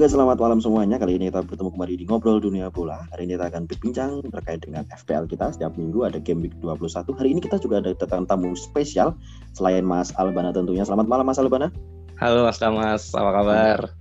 Oke, 0.00 0.08
selamat 0.08 0.40
malam 0.40 0.64
semuanya. 0.64 0.96
Kali 0.96 1.20
ini 1.20 1.28
kita 1.28 1.44
bertemu 1.44 1.76
kembali 1.76 1.92
di 2.00 2.08
Ngobrol 2.08 2.40
Dunia 2.40 2.72
Bola. 2.72 3.04
Hari 3.12 3.28
ini 3.28 3.36
kita 3.36 3.52
akan 3.52 3.68
berbincang 3.68 4.24
terkait 4.32 4.64
dengan 4.64 4.88
FPL 4.88 5.28
kita. 5.28 5.52
Setiap 5.52 5.76
minggu 5.76 6.08
ada 6.08 6.16
game 6.16 6.40
week 6.40 6.56
21. 6.64 7.04
Hari 7.20 7.28
ini 7.28 7.44
kita 7.44 7.60
juga 7.60 7.84
ada 7.84 7.92
tentang 7.92 8.24
tamu 8.24 8.56
spesial 8.56 9.12
selain 9.52 9.84
Mas 9.84 10.08
Albana 10.16 10.56
tentunya. 10.56 10.88
Selamat 10.88 11.04
malam 11.04 11.28
Mas 11.28 11.36
Albana. 11.36 11.68
Halo 12.16 12.48
Mas 12.48 12.56
Damas, 12.56 13.12
apa 13.12 13.44
kabar? 13.44 13.92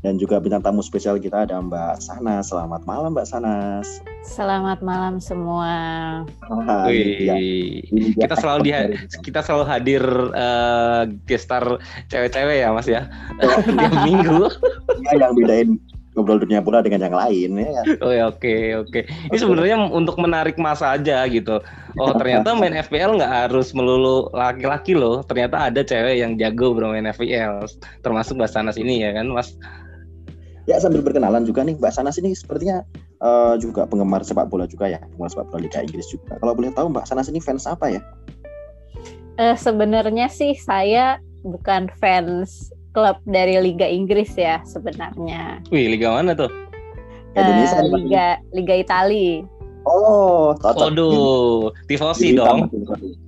Dan 0.00 0.16
juga 0.16 0.40
bintang 0.40 0.64
tamu 0.64 0.80
spesial 0.80 1.20
kita 1.20 1.44
ada 1.44 1.60
Mbak 1.60 2.00
Sanas. 2.00 2.48
Selamat 2.48 2.88
malam 2.88 3.12
Mbak 3.12 3.28
Sanas. 3.28 4.00
Selamat 4.22 4.78
malam 4.86 5.18
semua. 5.18 5.74
Wih, 6.86 7.26
dia 7.26 7.36
kita 8.22 8.38
selalu 8.38 8.58
di 8.62 8.70
dari 8.70 8.96
kita 9.18 9.42
selalu 9.42 9.64
hadir 9.66 10.02
eh, 10.30 11.02
gestar 11.26 11.82
cewek-cewek 12.06 12.62
ya 12.62 12.70
Mas 12.70 12.86
ya 12.86 13.10
tiap 13.42 13.94
minggu. 14.06 14.46
Dia 15.02 15.26
yang 15.26 15.34
bedain 15.34 15.70
Ngobrol 16.12 16.44
Dunia 16.44 16.60
Bola 16.60 16.84
dengan 16.84 17.08
yang 17.08 17.16
lain. 17.16 17.50
Ya. 17.56 17.82
Oh 18.04 18.12
ya 18.12 18.28
oke 18.28 18.84
oke. 18.84 19.00
Ini 19.32 19.36
sebenarnya 19.36 19.76
untuk 19.90 20.20
menarik 20.20 20.60
masa 20.60 20.94
aja 20.94 21.24
gitu. 21.26 21.58
Oh 21.96 22.12
ternyata 22.14 22.52
main 22.52 22.76
FPL 22.76 23.16
nggak 23.16 23.32
harus 23.48 23.72
melulu 23.72 24.28
laki-laki 24.36 24.92
loh. 24.92 25.24
Ternyata 25.24 25.72
ada 25.72 25.80
cewek 25.80 26.20
yang 26.20 26.36
jago 26.36 26.76
bermain 26.76 27.08
FPL. 27.08 27.64
Termasuk 28.04 28.36
Mbak 28.36 28.50
Sanas 28.52 28.76
ini 28.76 29.02
ya 29.02 29.16
kan 29.16 29.32
Mas. 29.32 29.56
Ya 30.72 30.80
sambil 30.80 31.04
berkenalan 31.04 31.44
juga 31.44 31.60
nih 31.68 31.76
Mbak 31.76 31.92
Sanas 31.92 32.16
ini 32.16 32.32
sepertinya 32.32 32.80
eh, 33.20 33.54
juga 33.60 33.84
penggemar 33.84 34.24
sepak 34.24 34.48
bola 34.48 34.64
juga 34.64 34.88
ya, 34.88 35.04
penggemar 35.12 35.28
sepak 35.28 35.52
bola 35.52 35.60
Liga 35.68 35.84
Inggris 35.84 36.08
juga. 36.08 36.40
Kalau 36.40 36.56
boleh 36.56 36.72
tahu 36.72 36.88
Mbak 36.88 37.04
Sanas 37.04 37.28
ini 37.28 37.44
fans 37.44 37.68
apa 37.68 37.92
ya? 37.92 38.00
Eh, 39.36 39.56
sebenarnya 39.60 40.32
sih 40.32 40.56
saya 40.56 41.20
bukan 41.44 41.92
fans 42.00 42.72
klub 42.96 43.20
dari 43.28 43.60
Liga 43.60 43.84
Inggris 43.84 44.32
ya 44.32 44.64
sebenarnya. 44.64 45.60
Wih 45.68 45.92
liga 45.92 46.08
mana 46.08 46.32
tuh? 46.32 46.48
Eh, 47.36 47.40
Indonesia 47.44 47.78
Mbak. 47.84 48.00
Liga 48.08 48.26
Liga 48.56 48.74
Itali. 48.80 49.28
Oh, 49.82 50.54
cocok. 50.62 50.94
Waduh, 50.94 51.74
tifosi 51.90 52.32
Ini 52.32 52.38
dong. 52.38 52.70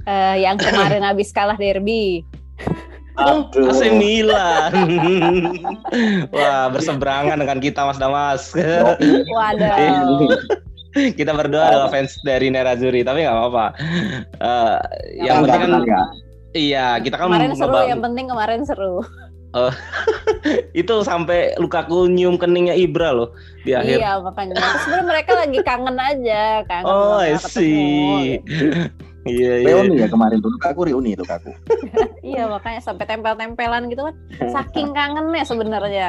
Eh, 0.06 0.36
yang 0.44 0.54
kemarin 0.56 1.02
habis 1.02 1.28
kalah 1.34 1.58
derby. 1.58 2.22
Aduh. 3.14 3.70
AC 3.70 3.82
Milan. 3.94 4.72
Wah, 6.34 6.66
berseberangan 6.74 7.38
dengan 7.38 7.58
kita 7.62 7.86
Mas 7.86 7.98
Damas. 7.98 8.50
Waduh. 9.38 10.34
kita 10.94 11.34
berdua 11.34 11.74
adalah 11.74 11.88
fans 11.90 12.14
dari 12.22 12.50
Nerazzurri, 12.50 13.02
tapi 13.02 13.26
nggak 13.26 13.34
apa-apa. 13.34 13.66
Eh, 14.38 14.78
yang 15.26 15.42
penting 15.42 15.60
kan 15.66 15.70
enggak, 15.82 16.06
iya, 16.54 17.02
kita 17.02 17.18
kan 17.18 17.34
Kemarin 17.34 17.54
seru, 17.58 17.78
yang 17.82 18.02
penting 18.02 18.26
kemarin 18.30 18.62
seru. 18.62 19.02
itu 20.80 20.94
sampai 21.06 21.54
Lukaku 21.62 22.10
nyium 22.10 22.34
keningnya 22.34 22.74
Ibra 22.74 23.14
loh 23.14 23.30
di 23.62 23.74
akhir. 23.74 24.02
Iya 24.02 24.18
makanya. 24.18 24.54
Sebenarnya 24.82 25.06
mereka 25.06 25.30
lagi 25.38 25.58
kangen 25.62 25.98
aja, 25.98 26.42
kangen 26.66 26.86
Oh, 26.90 27.22
udah 27.22 27.38
Iya, 29.24 29.52
iya. 29.64 29.68
Reuni 29.80 30.04
ya 30.04 30.08
kemarin 30.08 30.38
tuh 30.44 30.52
Lukaku 30.52 30.80
reuni 30.88 31.16
Lukaku. 31.16 31.50
Iya 32.24 32.48
makanya 32.48 32.80
sampai 32.80 33.04
tempel-tempelan 33.04 33.92
gitu 33.92 34.08
kan. 34.08 34.14
Saking 34.56 34.96
kangennya 34.96 35.44
sebenarnya. 35.44 36.08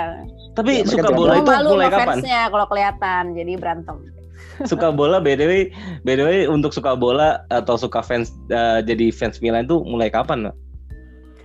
Tapi 0.56 0.84
Ya, 0.84 0.88
suka 0.88 1.12
bola 1.12 1.40
itu 1.40 1.48
malu 1.52 1.70
mulai 1.76 1.92
kapan? 1.92 2.08
fansnya 2.24 2.42
kalau 2.48 2.66
kelihatan, 2.72 3.24
jadi 3.36 3.52
berantem. 3.60 3.98
Suka 4.72 4.88
bola 4.88 5.20
BDW 5.20 5.68
BDW 6.08 6.48
untuk 6.48 6.72
suka 6.72 6.96
bola 6.96 7.44
atau 7.52 7.76
suka 7.76 8.00
fans 8.00 8.32
eh, 8.48 8.80
jadi 8.88 9.12
fans 9.12 9.44
Milan 9.44 9.68
itu 9.68 9.84
mulai 9.84 10.08
kapan? 10.08 10.48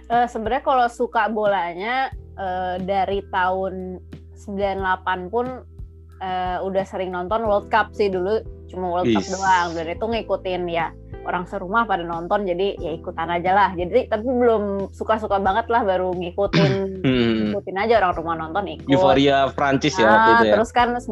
Eh, 0.07 0.27
sebenarnya 0.31 0.63
kalau 0.63 0.87
suka 0.87 1.27
bolanya 1.27 2.15
eh, 2.39 2.79
dari 2.79 3.19
tahun 3.35 3.99
98 4.47 5.27
pun 5.27 5.67
eh, 6.21 6.59
udah 6.61 6.85
sering 6.85 7.11
nonton 7.11 7.43
World 7.43 7.69
Cup 7.69 7.91
sih 7.91 8.07
dulu 8.07 8.39
cuma 8.67 8.87
World 8.93 9.11
Cup 9.11 9.21
Is. 9.21 9.31
doang 9.31 9.69
dan 9.73 9.87
itu 9.89 10.05
ngikutin 10.05 10.63
ya 10.67 10.93
orang 11.21 11.45
serumah 11.45 11.85
pada 11.85 12.01
nonton 12.01 12.45
jadi 12.45 12.77
ya 12.77 12.91
ikutan 12.93 13.29
aja 13.29 13.51
lah 13.51 13.71
jadi 13.75 14.07
tapi 14.07 14.25
belum 14.25 14.89
suka-suka 14.91 15.37
banget 15.37 15.67
lah 15.67 15.83
baru 15.83 16.13
ngikutin 16.13 16.73
Hmm. 17.01 17.51
ngikutin 17.51 17.77
aja 17.79 17.95
orang 17.99 18.15
rumah 18.15 18.35
nonton 18.39 18.65
ikut 18.71 18.89
Euforia 18.89 19.49
Prancis 19.51 19.97
ya 19.97 20.07
waktu 20.07 20.21
Ah, 20.23 20.35
itu 20.35 20.45
ya. 20.47 20.55
terus 20.55 20.71
kan 20.71 20.89
98 20.95 21.09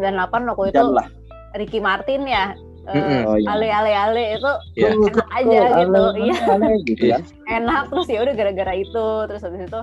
waktu 0.46 0.64
itu 0.70 0.84
lah. 0.86 1.08
Ricky 1.50 1.76
Martin 1.78 2.24
ya 2.24 2.52
eh. 2.86 3.24
Oh, 3.26 3.36
iya. 3.36 3.48
ale 3.48 3.68
ale 3.68 3.92
ale 3.92 4.22
itu 4.34 4.52
Iya. 4.74 4.88
enak 4.94 5.28
aja 5.30 5.60
gitu 5.76 6.00
iya 6.18 6.36
Aneh 6.46 6.74
gitu 6.86 7.02
Iya. 7.04 7.16
kan. 7.16 7.22
enak 7.58 7.82
terus 7.88 8.06
ya 8.06 8.18
udah 8.22 8.34
gara-gara 8.34 8.72
itu 8.74 9.06
terus 9.26 9.42
habis 9.42 9.60
itu 9.62 9.80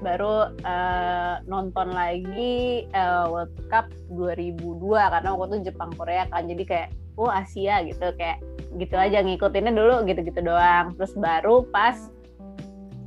baru 0.00 0.52
eh, 0.62 1.34
nonton 1.46 1.92
lagi 1.92 2.86
eh, 2.88 3.24
World 3.28 3.52
Cup 3.68 3.86
2002 4.12 5.12
karena 5.12 5.30
waktu 5.34 5.54
itu 5.60 5.64
Jepang 5.72 5.90
Korea 5.94 6.24
kan. 6.28 6.48
Jadi 6.48 6.64
kayak 6.64 6.88
oh 7.16 7.32
Asia 7.32 7.80
gitu 7.84 8.12
kayak 8.16 8.40
gitu 8.76 8.96
aja 8.96 9.24
ngikutinnya 9.24 9.72
dulu 9.72 10.04
gitu-gitu 10.04 10.40
doang. 10.44 10.92
Terus 11.00 11.12
baru 11.16 11.64
pas 11.72 11.96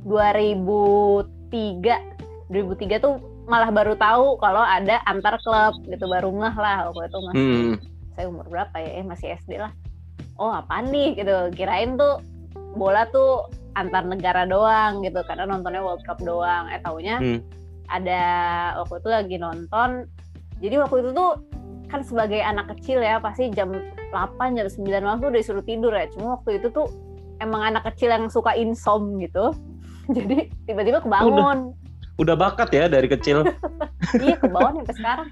2003 0.04 2.50
2003 2.50 3.04
tuh 3.04 3.14
malah 3.46 3.70
baru 3.70 3.94
tahu 3.98 4.38
kalau 4.38 4.62
ada 4.62 5.02
antar 5.06 5.38
klub 5.42 5.74
gitu 5.86 6.06
baru 6.06 6.30
ngeh 6.30 6.56
lah 6.58 6.90
waktu 6.90 7.10
itu 7.10 7.18
masih 7.26 7.40
Hmm. 7.40 7.74
saya 8.14 8.26
umur 8.30 8.46
berapa 8.46 8.76
ya? 8.78 8.90
Eh 9.02 9.04
masih 9.06 9.26
SD 9.38 9.58
lah. 9.58 9.72
Oh 10.38 10.50
apa 10.50 10.82
nih? 10.82 11.18
Gitu 11.18 11.36
kirain 11.54 11.98
tuh 11.98 12.22
bola 12.74 13.06
tuh 13.10 13.50
antar 13.78 14.02
negara 14.06 14.46
doang 14.46 15.02
gitu 15.04 15.22
karena 15.26 15.46
nontonnya 15.46 15.82
World 15.82 16.02
Cup 16.06 16.18
doang. 16.22 16.70
Eh 16.70 16.80
taunya 16.82 17.18
Hmm. 17.18 17.40
ada 17.90 18.22
waktu 18.82 19.02
itu 19.02 19.08
lagi 19.10 19.36
nonton. 19.38 20.06
Jadi 20.60 20.74
waktu 20.78 20.96
itu 21.06 21.10
tuh 21.14 21.30
kan 21.90 22.06
sebagai 22.06 22.38
anak 22.38 22.70
kecil 22.76 23.02
ya 23.02 23.18
pasti 23.18 23.50
jam 23.50 23.74
8 24.14 24.54
jam 24.54 24.66
9 24.70 25.02
malam 25.02 25.18
tuh 25.18 25.28
udah 25.34 25.40
disuruh 25.42 25.64
tidur 25.66 25.90
ya. 25.90 26.06
Cuma 26.14 26.38
waktu 26.38 26.62
itu 26.62 26.70
tuh 26.70 26.86
emang 27.42 27.74
anak 27.74 27.88
kecil 27.90 28.14
yang 28.14 28.30
suka 28.30 28.54
insom 28.54 29.18
gitu. 29.18 29.50
Jadi 30.16 30.50
tiba-tiba 30.66 31.02
kebangun. 31.02 31.74
Udah. 32.18 32.36
Bakat 32.36 32.68
ya 32.76 32.84
dari 32.84 33.08
kecil. 33.08 33.48
iya 34.24 34.36
ke 34.36 34.46
bawah 34.46 34.76
sampai 34.76 34.94
sekarang. 34.94 35.28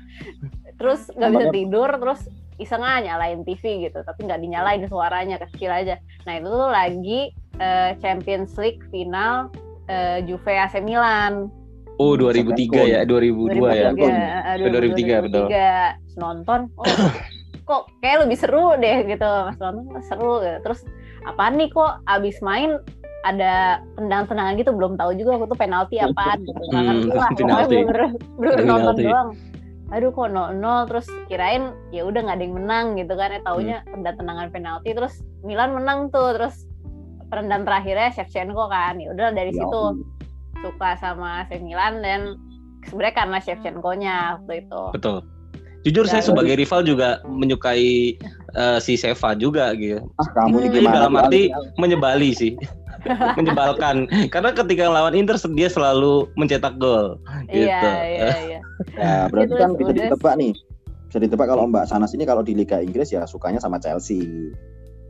Terus 0.81 1.01
nggak 1.13 1.31
bisa 1.37 1.47
tidur 1.53 1.89
terus 2.01 2.21
iseng 2.59 2.81
aja 2.83 3.13
nyalain 3.13 3.45
TV 3.45 3.87
gitu. 3.87 4.01
Tapi 4.03 4.25
nggak 4.25 4.41
dinyalain 4.41 4.83
suaranya 4.89 5.37
kecil 5.37 5.69
aja. 5.69 6.01
Nah 6.25 6.41
itu 6.41 6.49
tuh 6.49 6.71
lagi 6.73 7.21
eh, 7.59 7.91
Champions 7.99 8.55
League 8.55 8.81
final 8.89 9.51
eh, 9.87 10.23
Juve 10.23 10.51
AC 10.51 10.79
Milan 10.79 11.51
Oh 11.99 12.15
2003 12.15 12.55
ya, 12.87 13.03
2002 13.03 13.59
ya. 13.75 13.91
2003, 13.91 14.07
eh, 14.55 14.55
2003, 14.63 15.19
betul. 15.21 15.47
2003. 15.51 15.99
Terus 15.99 16.15
nonton 16.17 16.61
oh 16.75 16.87
kok 17.69 17.83
kayak 17.99 18.25
lebih 18.25 18.39
seru 18.39 18.73
deh 18.77 18.99
gitu 19.05 19.27
mas 19.45 19.59
nonton 19.59 19.85
kok 19.91 20.05
seru 20.07 20.39
gitu. 20.39 20.59
terus 20.63 20.81
apa 21.23 21.51
nih 21.51 21.69
kok 21.69 22.01
abis 22.07 22.39
main 22.41 22.79
ada 23.21 23.83
tendang-tendangan 23.93 24.55
gitu 24.57 24.71
belum 24.73 24.95
tahu 24.95 25.11
juga 25.13 25.37
aku 25.37 25.51
tuh 25.51 25.59
penalti 25.59 25.99
apaan 25.99 26.39
gitu 26.41 26.61
Hmm, 26.71 27.11
penalti. 27.35 27.83
bener 27.83 28.15
bener 28.39 28.55
nonton 28.63 28.95
Penalti. 28.95 29.03
doang 29.05 29.29
aduh 29.89 30.11
kok 30.11 30.29
0-0 30.29 30.61
terus 30.87 31.07
kirain 31.27 31.65
ya 31.89 32.05
udah 32.05 32.21
nggak 32.23 32.37
ada 32.37 32.45
yang 32.45 32.55
menang 32.55 32.87
gitu 32.95 33.13
kan 33.13 33.29
ya 33.31 33.41
taunya 33.43 33.77
Hmm. 33.81 33.91
tendang-tendangan 33.91 34.49
penalti 34.49 34.91
terus 34.93 35.15
Milan 35.41 35.75
menang 35.75 36.09
tuh 36.09 36.31
terus 36.33 36.68
perendam 37.29 37.63
terakhirnya 37.63 38.09
Shevchenko 38.11 38.67
kan 38.67 38.97
ya 38.97 39.13
udah 39.13 39.29
dari 39.31 39.53
Ya 39.53 39.61
situ 39.61 39.83
suka 40.59 40.91
sama 40.99 41.45
AC 41.45 41.61
Milan 41.61 42.01
dan 42.01 42.35
sebenarnya 42.83 43.15
karena 43.15 43.39
Shevchenko-nya 43.39 44.15
waktu 44.37 44.65
itu 44.65 44.83
Betul. 44.93 45.17
Jujur 45.87 46.05
saya 46.05 46.21
Dan- 46.21 46.35
sebagai 46.35 46.55
rival 46.57 46.83
juga 46.83 47.09
menyukai 47.25 48.19
eh, 48.51 48.79
si 48.83 48.99
Seva 48.99 49.33
juga 49.33 49.71
gitu. 49.73 50.03
Ah, 50.19 50.27
kamu 50.35 50.67
ini 50.67 50.83
Hmm. 50.83 50.91
Dalam 50.91 51.15
arti 51.15 51.49
menyebali 51.77 52.35
sih. 52.35 52.53
Menyebalkan. 53.39 54.11
Karena 54.27 54.51
ketika 54.51 54.91
lawan 54.91 55.15
Inter 55.15 55.39
dia 55.55 55.71
selalu 55.71 56.27
mencetak 56.35 56.75
gol. 56.77 57.15
Gitu. 57.47 57.63
iya 57.63 57.95
iya 58.05 58.27
iya 58.43 58.61
Ya, 58.99 59.31
berarti 59.31 59.55
Itu 59.55 59.57
kan 59.57 59.71
bisa 59.77 59.93
ditebak 59.95 60.35
nih. 60.35 60.53
Bisa 61.07 61.19
ditebak 61.23 61.47
kalau 61.47 61.65
Mbak 61.65 61.87
Sanas 61.87 62.11
ini 62.11 62.27
kalau 62.27 62.43
di 62.43 62.53
Liga 62.53 62.83
Inggris 62.83 63.09
ya 63.09 63.23
sukanya 63.25 63.63
sama 63.63 63.79
Chelsea. 63.79 64.51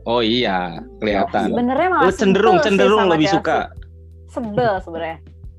Oh 0.03 0.21
iya, 0.21 0.79
kelihatan. 0.99 1.50
sebenarnya 1.50 1.89
malah 1.89 2.05
Lu 2.05 2.12
cenderung 2.12 2.55
sebel 2.55 2.61
sih 2.61 2.67
cenderung 2.69 3.00
sama 3.00 3.12
lebih 3.15 3.29
suka. 3.31 3.59
sebel 4.29 4.73
sebenarnya 4.81 5.19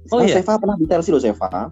Oh, 0.10 0.18
Oh, 0.18 0.22
iya? 0.22 0.36
Seva 0.36 0.58
pernah 0.58 0.76
di 0.76 0.86
Chelsea 0.86 1.10
loh, 1.10 1.20
Seva. 1.20 1.70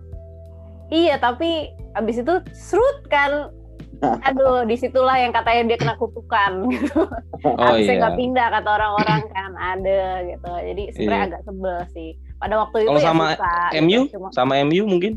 iya 0.88 1.16
tapi 1.16 1.68
abis 1.94 2.22
itu 2.22 2.34
serut 2.52 2.98
kan 3.08 3.50
aduh 3.98 4.62
di 4.64 4.76
situlah 4.76 5.18
yang 5.18 5.34
katanya 5.34 5.74
dia 5.74 5.78
kena 5.80 5.96
kutukan 5.96 6.70
gitu 6.70 7.02
Oh 7.58 7.74
iya. 7.74 7.98
nggak 7.98 8.14
pindah 8.14 8.48
kata 8.52 8.70
orang-orang 8.72 9.22
kan 9.28 9.52
ada 9.56 10.02
gitu 10.24 10.52
jadi 10.54 10.84
sebenarnya 10.92 11.18
Iya. 11.18 11.28
agak 11.28 11.42
sebel 11.44 11.78
sih 11.92 12.10
pada 12.38 12.56
waktu 12.56 12.78
itu 12.80 12.88
Kalau 12.88 13.02
ya 13.02 13.08
sama 13.08 13.26
suka 13.34 13.56
gitu. 13.68 13.82
MU? 13.82 14.02
Cuma, 14.08 14.28
Sama 14.32 14.54
MU 14.62 14.84
mungkin? 14.86 15.14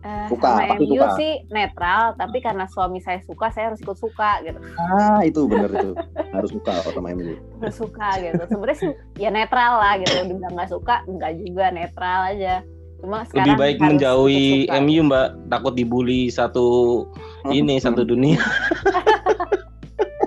Eh, 0.00 0.26
Suka, 0.26 0.48
sama 0.50 0.64
pasti 0.70 0.84
MU 0.86 0.94
suka. 0.96 1.08
sih 1.14 1.32
netral 1.48 2.02
tapi 2.14 2.38
karena 2.38 2.64
suami 2.66 2.98
saya 2.98 3.20
suka 3.20 3.46
saya 3.48 3.64
harus 3.68 3.78
ikut 3.78 3.94
suka 3.94 4.40
gitu 4.42 4.58
Ah, 4.76 5.20
itu 5.20 5.40
bener 5.44 5.70
itu. 5.70 5.92
Harus 6.30 6.50
suka 6.50 6.72
kalau 6.74 6.92
sama 6.94 7.08
MU. 7.10 7.36
harus 7.58 7.76
suka 7.76 8.08
gitu 8.18 8.42
sebenarnya 8.46 8.78
sih 8.78 8.90
ya 9.16 9.28
netral 9.28 9.72
lah 9.76 9.94
gitu 9.96 10.14
dibilang 10.22 10.52
nggak 10.52 10.70
suka 10.70 11.04
nggak 11.04 11.32
juga 11.38 11.64
netral 11.70 12.20
aja 12.28 12.64
Cuma 12.98 13.24
Lebih 13.24 13.32
sekarang 13.32 13.56
baik 13.56 13.76
harus 13.76 13.86
menjauhi. 13.86 14.48
MU 14.76 15.00
Mbak, 15.02 15.28
takut 15.48 15.72
dibully 15.72 16.28
satu 16.28 17.08
ini 17.48 17.80
satu 17.80 18.04
dunia. 18.04 18.36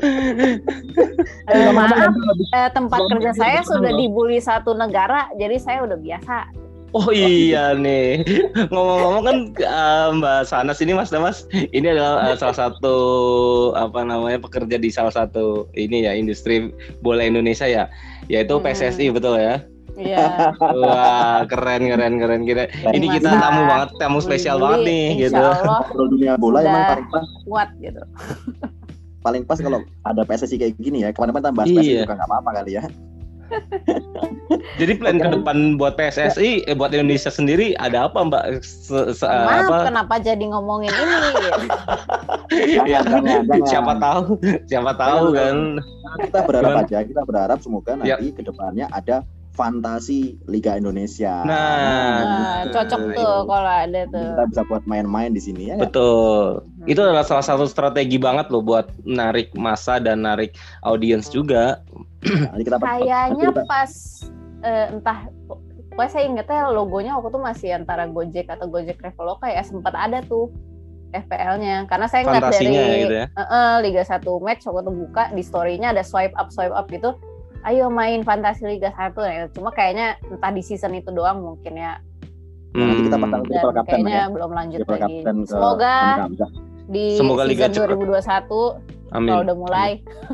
Eh, 0.04 0.60
Ngomong-ngomong, 1.64 2.12
maaf, 2.12 2.52
eh, 2.52 2.70
tempat 2.72 3.00
kerja 3.08 3.32
saya 3.32 3.60
sudah 3.64 3.92
dibully 3.94 4.36
satu 4.38 4.74
negara, 4.74 5.32
jadi 5.34 5.56
saya 5.56 5.80
udah 5.84 5.96
biasa. 5.96 6.38
Oh 6.94 7.10
iya 7.10 7.74
nih, 7.74 8.22
ngomong-ngomong 8.72 9.24
kan 9.24 9.38
eh, 9.58 10.08
Mbak 10.14 10.42
Sanas 10.46 10.78
ini 10.78 10.94
Mas 10.94 11.10
Damas, 11.10 11.50
ini 11.52 11.90
adalah 11.90 12.30
eh, 12.30 12.38
salah 12.38 12.54
satu 12.54 12.96
apa 13.74 14.02
namanya 14.02 14.38
pekerja 14.38 14.78
di 14.78 14.88
salah 14.88 15.10
satu 15.10 15.66
ini 15.74 16.06
ya 16.06 16.14
industri 16.14 16.70
bola 17.00 17.22
Indonesia 17.22 17.66
ya, 17.66 17.90
yaitu 18.28 18.54
Hmm. 18.54 18.64
PSSI 18.64 19.10
betul 19.10 19.36
ya. 19.36 19.66
Iya. 19.94 20.54
Wah 20.82 21.46
keren 21.46 21.86
keren 21.88 22.14
keren 22.18 22.42
keren. 22.44 22.68
Ini 22.88 23.06
kita 23.12 23.30
tamu 23.32 23.62
banget, 23.66 23.90
tamu 23.98 24.18
spesial 24.20 24.58
bully-bully, 24.58 24.78
banget 24.78 24.86
nih 24.86 25.06
insya 25.10 25.22
gitu. 25.24 25.38
Allah 25.40 25.58
Ngobrol 25.82 26.08
dunia 26.10 26.34
bola 26.36 26.58
Sudah. 26.58 26.70
emang 26.70 26.84
paling 26.88 27.08
pas 27.10 27.26
kuat 27.44 27.70
gitu. 27.78 28.02
paling 29.20 29.44
pas 29.48 29.56
kalau 29.58 29.80
ada 30.10 30.22
PSSI 30.22 30.56
kayak 30.58 30.74
gini 30.78 31.00
ya 31.00 31.10
ke 31.10 31.18
mana-mana 31.18 31.48
tambah 31.48 31.64
PSSI 31.64 31.90
Iya. 31.90 32.02
juga 32.04 32.14
nggak 32.18 32.28
apa-apa 32.28 32.50
kali 32.60 32.72
ya 32.76 32.84
Jadi 34.80 34.94
plan 34.96 35.18
ke 35.18 35.28
depan 35.30 35.58
buat 35.76 35.94
PSSI, 35.94 36.64
eh, 36.64 36.74
buat 36.74 36.90
Indonesia 36.90 37.30
sendiri 37.30 37.78
ada 37.78 38.08
apa 38.08 38.20
Mbak? 38.20 38.44
Se- 38.62 39.14
se- 39.14 39.28
Maaf, 39.28 39.68
apa? 39.68 39.78
kenapa 39.88 40.16
jadi 40.20 40.44
ngomongin 40.48 40.90
ini? 40.90 41.16
Ya, 42.54 42.86
Jangan, 43.02 43.26
jangan, 43.26 43.44
jangan. 43.48 43.66
siapa 43.66 43.94
tahu, 43.98 44.24
siapa 44.64 44.92
tahu 44.94 45.24
kan. 45.34 45.56
kita 46.22 46.40
berharap 46.44 46.70
Gimana? 46.70 46.86
aja 46.86 46.98
kita 47.02 47.22
berharap 47.24 47.58
semoga 47.60 47.92
Ya. 47.98 48.14
nanti 48.14 48.30
ke 48.30 48.42
depannya 48.42 48.86
ada 48.88 49.26
fantasi 49.52 50.38
Liga 50.44 50.74
Indonesia 50.74 51.42
Nah, 51.42 52.22
Nah, 52.22 52.60
cocok 52.70 53.02
tuh 53.12 53.36
kalau 53.44 53.72
ada 53.72 54.02
tuh. 54.06 54.22
kita 54.28 54.44
bisa 54.48 54.62
buat 54.64 54.84
main-main 54.84 55.30
di 55.30 55.42
sini 55.42 55.70
ya 55.70 55.78
Betul. 55.78 56.62
Hmm. 56.84 56.92
Itu 56.92 57.00
adalah 57.00 57.24
salah 57.24 57.46
satu 57.48 57.64
strategi 57.64 58.20
banget 58.20 58.52
loh 58.52 58.60
buat 58.60 58.92
narik 59.08 59.56
masa 59.56 60.04
dan 60.04 60.28
narik 60.28 60.60
audiens 60.84 61.32
juga. 61.32 61.80
Kayaknya 62.84 63.56
pas 63.68 63.92
eh, 64.64 64.88
entah 64.92 65.32
pokoknya 65.94 66.12
saya 66.12 66.24
ingetnya 66.28 66.62
logonya 66.74 67.16
waktu 67.16 67.30
itu 67.32 67.40
masih 67.40 67.70
antara 67.78 68.04
Gojek 68.10 68.50
atau 68.50 68.66
Gojek 68.68 69.00
Traveloka 69.00 69.46
ya 69.48 69.62
sempat 69.62 69.94
ada 69.94 70.20
tuh 70.26 70.50
FPL-nya 71.14 71.86
karena 71.86 72.10
saya 72.10 72.26
ngeliat 72.26 72.42
dari 72.42 72.66
Fantasinya 72.66 72.84
gitu 72.98 73.16
ya. 73.22 73.26
eh, 73.30 73.42
eh, 73.46 73.74
Liga 73.86 74.04
1 74.04 74.26
match 74.42 74.66
waktu 74.66 74.82
itu 74.82 74.94
buka 75.06 75.24
di 75.30 75.44
story-nya 75.46 75.94
ada 75.94 76.02
swipe 76.02 76.34
up 76.34 76.50
swipe 76.50 76.74
up 76.74 76.90
gitu 76.90 77.14
ayo 77.70 77.94
main 77.94 78.26
fantasi 78.26 78.66
Liga 78.66 78.90
1 78.98 79.14
nah, 79.14 79.46
cuma 79.54 79.70
kayaknya 79.70 80.18
entah 80.26 80.50
di 80.50 80.66
season 80.66 80.98
itu 80.98 81.14
doang 81.14 81.40
mungkin 81.46 81.78
ya 81.78 82.02
Nanti 82.74 83.06
kita 83.06 83.18
Hmm. 83.22 83.26
pasang 83.30 83.42
dan 83.46 83.50
triple 83.54 83.74
captain 83.78 83.86
kayaknya 84.02 84.18
ya 84.18 84.26
belum 84.34 84.52
lanjut 84.58 84.80
triple 84.82 84.98
lagi 84.98 85.18
semoga. 85.46 85.98
Di 86.94 87.18
Semoga 87.18 87.44
Liga 87.50 87.68
season 87.68 87.90
cepet. 87.90 87.98
2021 87.98 89.18
Amin. 89.18 89.30
kalau 89.30 89.42
udah 89.46 89.58
mulai 89.58 89.90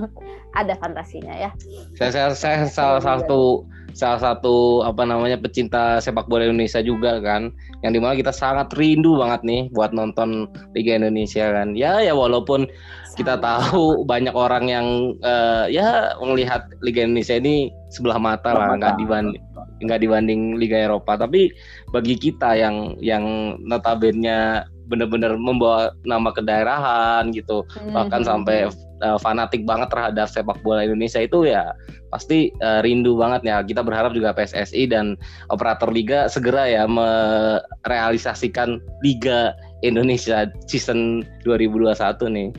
ada 0.59 0.73
fantasinya 0.79 1.35
ya 1.35 1.51
Saya, 1.95 2.11
saya, 2.11 2.27
saya 2.35 2.57
salah 2.67 3.01
satu 3.01 3.63
salah 3.97 4.21
satu 4.21 4.85
apa 4.85 5.03
namanya 5.03 5.35
pecinta 5.35 5.97
sepak 5.99 6.29
bola 6.29 6.45
Indonesia 6.45 6.79
juga 6.79 7.19
kan 7.19 7.49
yang 7.81 7.91
di 7.95 7.99
mana 7.99 8.13
kita 8.15 8.29
sangat 8.29 8.71
rindu 8.77 9.17
banget 9.17 9.41
nih 9.43 9.61
buat 9.73 9.91
nonton 9.91 10.47
Liga 10.77 10.95
Indonesia 10.99 11.49
kan 11.49 11.73
ya 11.73 11.99
ya 12.03 12.13
walaupun 12.13 12.69
kita 13.17 13.35
Sama. 13.35 13.43
tahu 13.43 14.07
banyak 14.07 14.31
orang 14.31 14.71
yang 14.71 14.87
eh, 15.19 15.73
ya 15.73 16.15
melihat 16.21 16.69
Liga 16.79 17.03
Indonesia 17.03 17.35
ini 17.35 17.73
sebelah 17.91 18.21
mata 18.21 18.55
lah 18.55 18.77
nggak 18.77 18.95
dibanding 19.01 19.43
nggak 19.83 19.99
dibanding 20.03 20.59
Liga 20.59 20.87
Eropa 20.87 21.15
tapi 21.19 21.51
bagi 21.91 22.15
kita 22.19 22.55
yang 22.55 22.95
yang 22.99 23.55
notabene 23.63 24.63
benar-benar 24.89 25.37
membawa 25.37 25.93
nama 26.03 26.33
kedaerahan 26.33 27.29
gitu 27.31 27.63
bahkan 27.93 28.25
Mhm. 28.25 28.27
sampai 28.27 28.57
uh, 29.05 29.17
fanatik 29.21 29.63
banget 29.63 29.87
terhadap 29.93 30.27
sepak 30.27 30.59
bola 30.65 30.83
Indonesia 30.83 31.21
itu 31.23 31.47
ya 31.47 31.71
pasti 32.09 32.49
uh, 32.65 32.81
rindu 32.81 33.13
banget 33.15 33.45
ya. 33.45 33.61
Kita 33.61 33.85
berharap 33.85 34.17
juga 34.17 34.33
PSSI 34.33 34.89
dan 34.89 35.13
operator 35.53 35.93
liga 35.93 36.25
segera 36.25 36.65
ya 36.65 36.89
merealisasikan 36.89 38.81
Liga 39.05 39.53
Indonesia 39.85 40.49
season 40.65 41.21
2021 41.45 41.93
nih. 42.33 42.49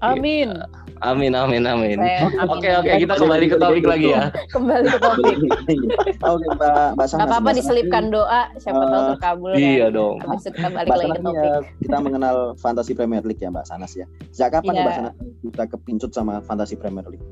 Amin. 0.00 0.50
Amin 0.98 1.30
amin 1.32 1.62
amin. 1.62 1.94
Amin. 1.96 2.26
Oke 2.44 2.66
oke 2.72 2.90
kita 2.98 3.14
kembali 3.14 3.46
ke 3.46 3.56
topik 3.56 3.84
lagi 3.84 4.10
ya. 4.10 4.34
kembali 4.50 4.86
ke 4.88 4.98
topik. 4.98 5.36
Oke 6.28 6.46
Mbak 6.52 6.74
Mbak 6.94 7.06
Sanas. 7.06 7.20
Gak 7.20 7.28
apa-apa 7.28 7.50
diselipkan 7.52 8.04
doa, 8.08 8.50
siapa 8.58 8.82
tahu 8.84 8.98
Eh, 8.98 9.06
terkabul 9.12 9.50
Iya 9.54 9.86
kan. 9.86 9.94
dong. 9.94 10.14
Habis 10.20 10.42
itu 10.42 10.50
kita 10.52 10.68
balik 10.72 10.90
lagi 10.90 11.06
ke 11.08 11.20
topik. 11.20 11.38
ya, 11.40 11.54
kita 11.78 11.96
mengenal 12.00 12.36
fantasi 12.56 12.92
Premier 12.92 13.22
League 13.22 13.38
ya 13.38 13.46
Mbak 13.48 13.64
Sanas 13.64 13.94
ya. 13.94 14.06
Sejak 14.32 14.58
kapan 14.58 14.72
Iya. 14.72 14.82
Mbak 14.82 14.94
Sanas 14.96 15.14
bisa 15.40 15.62
kepincut 15.68 16.10
sama 16.10 16.32
fantasi 16.40 16.74
Premier 16.74 17.06
League? 17.06 17.22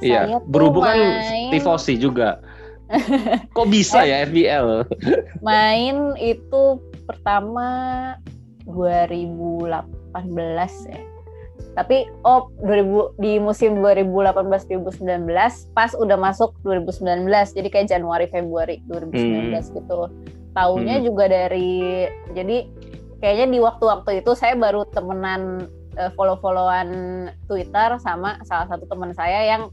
Iya. 0.00 0.20
tuh 0.26 0.40
Berhubung 0.46 0.82
kan 0.82 0.96
main- 0.96 1.52
tifosi 1.52 1.94
juga. 1.94 2.40
Kok 3.52 3.68
bisa 3.68 4.00
ya 4.02 4.24
FBL? 4.24 4.88
Main 5.40 5.96
itu 6.16 6.62
pertama 7.04 7.68
2018 8.64 9.84
ya. 10.88 11.00
Tapi 11.74 12.06
oh 12.22 12.54
2000 12.62 13.18
di 13.18 13.42
musim 13.42 13.82
2018-2019 13.82 15.26
pas 15.74 15.90
udah 15.98 16.14
masuk 16.14 16.54
2019 16.62 17.26
jadi 17.28 17.68
kayak 17.70 17.86
Januari 17.90 18.30
Februari 18.30 18.78
2019 18.86 19.74
gitu. 19.74 20.06
Taunya 20.54 21.02
Hmm. 21.02 21.06
juga 21.06 21.24
dari 21.26 22.06
jadi 22.30 22.70
kayaknya 23.18 23.46
di 23.50 23.58
waktu-waktu 23.58 24.22
itu 24.22 24.32
saya 24.38 24.54
baru 24.54 24.86
temenan 24.94 25.66
eh, 25.94 26.10
follow-followan 26.14 26.90
Twitter 27.46 27.98
sama 27.98 28.38
salah 28.46 28.66
satu 28.70 28.86
teman 28.86 29.10
saya 29.14 29.46
yang 29.46 29.70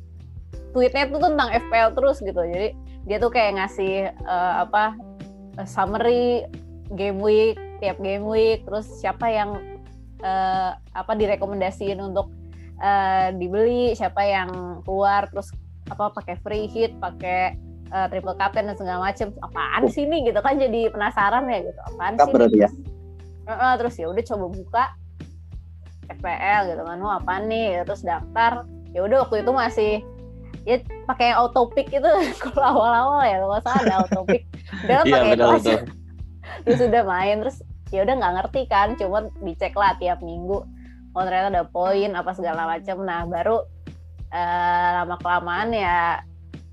tweetnya 0.74 1.10
tuh 1.10 1.22
tentang 1.22 1.50
FPL 1.54 1.94
terus 1.94 2.18
gitu. 2.22 2.42
Jadi 2.42 2.74
dia 3.06 3.18
tuh 3.18 3.30
kayak 3.30 3.62
ngasih 3.62 4.10
eh, 4.10 4.54
apa 4.58 4.98
summary 5.70 6.50
game 6.98 7.22
week 7.22 7.58
tiap 7.82 7.98
game 8.02 8.26
week 8.26 8.66
terus 8.66 8.86
siapa 9.02 9.30
yang 9.30 9.71
eh, 10.22 10.72
apa 10.78 11.12
direkomendasiin 11.18 12.00
untuk 12.00 12.30
eh, 12.78 13.34
dibeli 13.36 13.94
siapa 13.94 14.22
yang 14.24 14.82
keluar 14.86 15.28
terus 15.30 15.52
apa 15.90 16.14
pakai 16.16 16.40
free 16.40 16.66
hit 16.72 16.96
pakai 16.98 17.58
eh, 17.92 18.08
triple 18.10 18.38
captain 18.40 18.70
dan 18.70 18.78
segala 18.80 19.12
macem. 19.12 19.34
Apaan 19.44 19.90
sih 19.92 20.08
ini? 20.08 20.24
Gitu 20.26 20.40
kan 20.40 20.56
jadi 20.56 20.88
penasaran 20.94 21.46
ya 21.52 21.60
gitu. 21.66 21.80
Apaan 21.94 22.16
sih 22.16 22.32
berarti 22.32 22.58
ya? 22.64 22.70
Heeh, 23.50 23.74
terus 23.82 23.94
ya 24.00 24.08
udah 24.08 24.24
coba 24.24 24.46
buka 24.48 24.84
FPL 26.08 26.62
gitu 26.72 26.84
kan. 26.86 26.98
Wah 27.02 27.16
apa 27.20 27.34
nih? 27.44 27.84
Terus 27.84 28.02
daftar. 28.06 28.64
Ya 28.92 29.02
udah 29.04 29.28
waktu 29.28 29.44
itu 29.44 29.52
masih 29.52 29.92
ya 30.62 30.78
pakai 31.10 31.34
yang 31.34 31.38
auto 31.42 31.66
pick 31.74 31.90
itu 31.90 32.06
kalau 32.54 32.86
awal-awal 32.86 33.22
ya 33.26 33.38
kalau 33.42 33.58
salah 33.66 33.82
ada 33.82 33.96
auto 34.06 34.22
pick 34.30 34.46
udah 34.86 34.98
Iya 35.02 35.10
pakai 35.10 35.34
itu 35.34 35.46
aja. 35.46 35.74
terus 36.66 36.82
udah 36.86 37.04
main 37.06 37.36
terus 37.42 37.58
ya 37.92 38.02
udah 38.02 38.16
nggak 38.16 38.34
ngerti 38.40 38.62
kan 38.66 38.96
cuma 38.96 39.20
dicek 39.40 39.72
lah 39.74 39.94
tiap 39.96 40.20
minggu. 40.20 40.64
Oh 41.12 41.22
ternyata 41.22 41.52
ada 41.52 41.64
poin 41.66 42.12
apa 42.12 42.32
segala 42.32 42.64
macam 42.66 43.04
nah 43.04 43.24
baru 43.24 43.68
eh, 44.30 44.90
lama 44.98 45.16
kelamaan 45.18 45.70
ya 45.70 46.24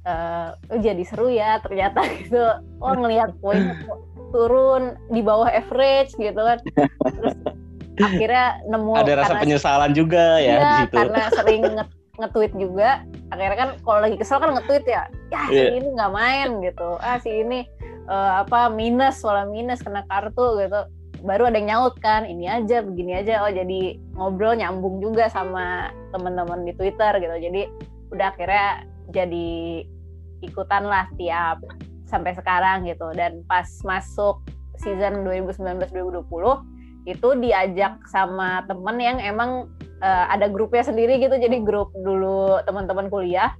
eh, 0.01 0.49
oh, 0.71 0.79
jadi 0.79 1.03
seru 1.03 1.27
ya 1.27 1.59
ternyata 1.59 2.07
gitu. 2.19 2.39
Oh 2.79 2.95
ngelihat 2.95 3.35
poin 3.39 3.75
turun 4.31 4.95
di 5.09 5.21
bawah 5.21 5.49
average 5.49 6.15
gitu 6.15 6.39
kan. 6.39 6.59
Terus 7.03 7.35
akhirnya 7.99 8.47
nemu 8.65 8.93
Ada 8.95 9.13
rasa 9.17 9.27
karena- 9.29 9.43
penyesalan 9.43 9.91
juga 9.91 10.39
ya 10.39 10.55
Iya, 10.55 10.55
di 10.55 10.75
situ. 10.87 10.95
karena 10.95 11.23
sering 11.35 11.63
nge- 11.67 11.93
nge-tweet 12.19 12.53
juga. 12.55 12.91
Akhirnya 13.29 13.57
kan 13.59 13.71
kalau 13.83 14.01
lagi 14.01 14.15
kesel 14.15 14.39
kan 14.39 14.55
nge-tweet 14.55 14.85
ya 14.87 15.03
ya 15.29 15.41
si 15.45 15.55
Iya. 15.57 15.71
ini 15.77 15.89
nggak 15.93 16.13
main 16.15 16.49
gitu. 16.63 16.89
Ah 17.03 17.19
si 17.19 17.43
ini 17.43 17.67
eh, 18.07 18.33
apa 18.39 18.71
minus 18.71 19.19
soalnya 19.19 19.51
minus 19.51 19.83
kena 19.83 20.07
kartu 20.07 20.63
gitu 20.63 20.81
baru 21.23 21.51
ada 21.51 21.59
yang 21.59 21.69
nyaut 21.75 21.95
kan 21.99 22.23
ini 22.23 22.47
aja 22.47 22.83
begini 22.83 23.19
aja. 23.19 23.43
Oh 23.43 23.51
jadi 23.51 23.99
ngobrol 24.15 24.55
nyambung 24.55 25.03
juga 25.03 25.27
sama 25.31 25.91
teman-teman 26.15 26.63
di 26.67 26.73
Twitter 26.75 27.19
gitu. 27.19 27.37
Jadi 27.39 27.63
udah 28.15 28.27
akhirnya 28.31 28.87
jadi 29.11 29.49
ikutan 30.45 30.87
lah 30.87 31.11
tiap 31.19 31.59
sampai 32.07 32.33
sekarang 32.39 32.87
gitu. 32.87 33.11
Dan 33.15 33.43
pas 33.51 33.67
masuk 33.83 34.43
season 34.79 35.27
2019-2020 35.27 37.09
itu 37.09 37.29
diajak 37.41 37.99
sama 38.13 38.63
temen 38.69 38.97
yang 39.01 39.19
emang 39.19 39.67
eh, 39.99 40.25
ada 40.31 40.47
grupnya 40.47 40.87
sendiri 40.87 41.19
gitu. 41.19 41.35
Jadi 41.35 41.67
grup 41.67 41.91
dulu 41.99 42.63
teman-teman 42.63 43.11
kuliah 43.11 43.55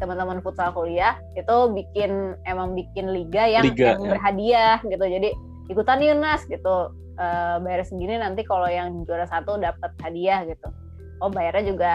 teman-teman 0.00 0.40
futsal 0.40 0.72
kuliah 0.72 1.20
itu 1.36 1.56
bikin 1.76 2.32
emang 2.48 2.72
bikin 2.72 3.12
liga 3.12 3.44
yang, 3.44 3.68
Liga, 3.68 3.94
yang 3.94 4.00
ya. 4.00 4.10
berhadiah 4.16 4.78
gitu. 4.80 5.04
Jadi 5.04 5.30
ikutan 5.70 6.02
yuk 6.02 6.18
Nas 6.18 6.42
gitu 6.50 6.90
Eh, 7.20 7.56
bayar 7.60 7.84
segini 7.84 8.16
nanti 8.16 8.48
kalau 8.48 8.64
yang 8.64 9.04
juara 9.04 9.28
satu 9.28 9.60
dapat 9.60 9.92
hadiah 10.00 10.40
gitu 10.48 10.72
oh 11.20 11.28
bayarnya 11.28 11.68
juga 11.68 11.92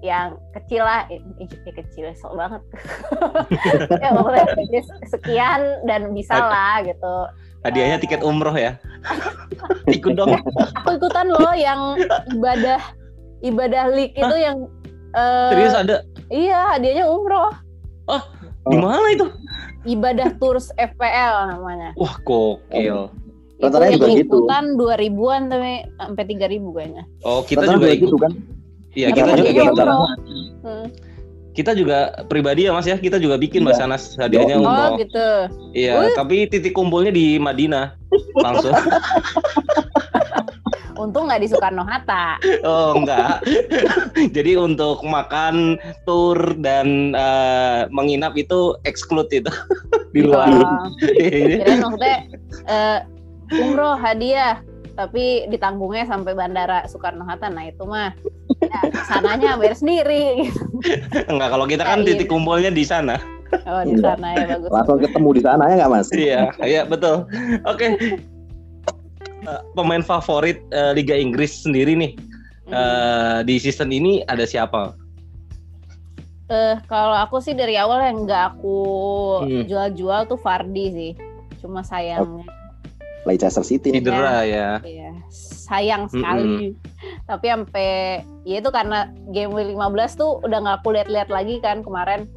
yang 0.00 0.40
kecil 0.56 0.80
lah 0.80 1.04
ih, 1.12 1.20
kecil 1.76 2.08
sok 2.16 2.40
banget 2.40 2.62
ya 4.00 4.16
pokoknya 4.16 4.48
ya 4.72 4.82
sekian 5.12 5.60
dan 5.84 6.16
bisa 6.16 6.40
lah 6.40 6.80
gitu 6.88 7.28
Hadiahnya 7.62 8.02
tiket 8.02 8.26
umroh 8.26 8.58
ya. 8.58 8.74
Ikut 10.02 10.18
dong. 10.18 10.34
Aku 10.82 10.98
ikutan 10.98 11.30
loh 11.30 11.54
yang 11.54 11.94
ibadah 12.34 12.82
ibadah 13.38 13.86
league 13.94 14.18
itu 14.18 14.34
yang 14.34 14.66
eh, 15.14 15.50
Serius 15.54 15.78
ada? 15.78 16.02
Iya, 16.26 16.74
hadiahnya 16.74 17.06
umroh. 17.06 17.54
Di 18.66 18.78
mana 18.82 19.06
itu? 19.14 19.30
Ibadah 19.82 20.38
Tours 20.38 20.70
FPL 20.74 21.34
namanya. 21.50 21.90
Wah, 21.94 22.14
gokil. 22.22 23.10
Itu 23.52 23.62
Rata-rata 23.62 23.88
yang 23.88 24.00
juga 24.00 24.08
gitu. 24.12 24.22
ikutan 24.42 24.64
2000-an 24.74 25.42
tapi 25.46 25.72
sampai 25.96 26.24
3000 26.26 26.66
kayaknya. 26.72 27.02
Oh, 27.22 27.40
kita 27.42 27.62
Rata-rata 27.62 27.74
juga 27.74 27.84
juga 27.84 27.94
ikut. 27.94 28.02
gitu 28.04 28.16
kan. 28.16 28.32
Iya, 28.92 29.08
kita 29.08 29.30
juga 29.32 29.48
hadiahnya 29.48 29.64
ikut. 29.64 29.86
Hmm. 30.62 30.86
Kita 31.52 31.70
juga 31.72 31.98
pribadi 32.26 32.64
ya 32.64 32.72
Mas 32.72 32.84
ya, 32.84 32.96
kita 32.96 33.16
juga 33.16 33.36
bikin 33.36 33.60
Iya. 33.60 33.66
Mbak 33.68 33.76
Sanas 33.76 34.02
hadiahnya 34.16 34.56
Oh, 34.56 34.64
Oh, 34.88 34.96
gitu. 34.96 35.28
Iya, 35.72 35.92
tapi 36.14 36.48
titik 36.48 36.72
kumpulnya 36.72 37.10
di 37.10 37.36
Madinah. 37.36 37.92
Langsung. 38.36 38.72
Untung 41.02 41.26
nggak 41.26 41.42
di 41.42 41.48
Soekarno 41.50 41.82
Hatta. 41.82 42.38
Oh, 42.62 42.94
enggak. 42.94 43.42
Jadi 44.36 44.54
untuk 44.54 45.02
makan, 45.02 45.74
tur 46.06 46.38
dan 46.62 47.10
eh, 47.12 47.90
menginap 47.90 48.38
itu 48.38 48.78
exclude 48.84 49.28
itu 49.34 49.50
di 50.14 50.22
luar. 50.22 50.46
Oh, 50.54 50.86
kirain 51.02 51.82
maksudnya 51.82 52.16
eh, 52.66 52.98
umroh 53.58 53.98
hadiah 53.98 54.62
tapi 54.92 55.48
ditanggungnya 55.48 56.04
sampai 56.04 56.36
bandara 56.36 56.84
Soekarno 56.86 57.24
Hatta. 57.24 57.48
Nah, 57.48 57.66
itu 57.66 57.82
mah 57.82 58.12
ya, 58.60 58.80
sananya 59.08 59.56
bayar 59.56 59.74
sendiri. 59.74 60.46
gitu. 60.46 60.62
Enggak, 61.32 61.48
kalau 61.50 61.66
kita 61.66 61.82
kan 61.82 62.04
Iya. 62.04 62.14
titik 62.14 62.28
kumpulnya 62.28 62.70
di 62.70 62.84
sana. 62.84 63.16
Oh, 63.64 63.80
di 63.82 63.96
Iya. 63.96 64.14
sana 64.14 64.28
ya 64.36 64.44
bagus. 64.56 64.70
Langsung 64.70 64.98
ketemu 65.00 65.28
di 65.32 65.42
sana 65.42 65.62
ya 65.66 65.74
nggak 65.82 65.90
mas? 65.90 66.08
Iya, 66.12 66.40
iya 66.62 66.82
betul. 66.84 67.24
Oke. 67.66 67.96
Eh, 69.42 69.62
pemain 69.74 70.02
favorit 70.02 70.62
eh, 70.70 70.94
Liga 70.94 71.18
Inggris 71.18 71.66
sendiri 71.66 71.98
nih 71.98 72.12
Hmm. 72.62 72.78
eh, 72.78 73.38
di 73.42 73.58
season 73.58 73.90
ini 73.90 74.22
ada 74.22 74.46
siapa? 74.46 74.94
Eh, 76.46 76.76
kalau 76.86 77.16
aku 77.18 77.42
sih 77.42 77.50
dari 77.50 77.74
awal 77.74 78.06
yang 78.06 78.22
nggak 78.22 78.44
aku 78.54 78.80
Hmm. 79.42 79.66
jual-jual 79.66 80.30
tuh 80.30 80.38
Fardi 80.38 80.86
sih. 80.94 81.12
Cuma 81.58 81.82
sayangnya 81.82 82.46
Leicester 83.26 83.66
City 83.66 83.90
nih. 83.90 84.02
Cedera 84.02 84.46
ya. 84.46 84.68
Iya, 84.82 85.10
sayang 85.66 86.06
sekali. 86.06 86.74
Tapi 87.30 87.46
sampai 87.50 87.90
ya 88.46 88.62
itu 88.62 88.70
karena 88.70 89.10
game 89.30 89.50
week 89.50 89.74
15 89.74 90.14
tuh 90.14 90.38
udah 90.42 90.58
nggak 90.58 90.76
aku 90.82 90.88
lihat-lihat 90.94 91.28
lagi 91.30 91.58
kan 91.58 91.82
kemarin. 91.82 92.30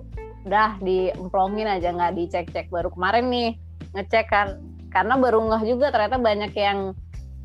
Udah 0.45 0.77
diemplongin 0.81 1.69
aja 1.69 1.89
nggak 1.89 2.17
dicek-cek 2.17 2.69
baru 2.69 2.89
kemarin 2.89 3.29
nih 3.29 3.49
ngecek 3.93 4.25
kan 4.29 4.57
karena 4.95 5.13
baru 5.15 5.43
ngeh 5.43 5.63
juga 5.67 5.91
ternyata 5.91 6.15
banyak 6.17 6.55
yang 6.55 6.95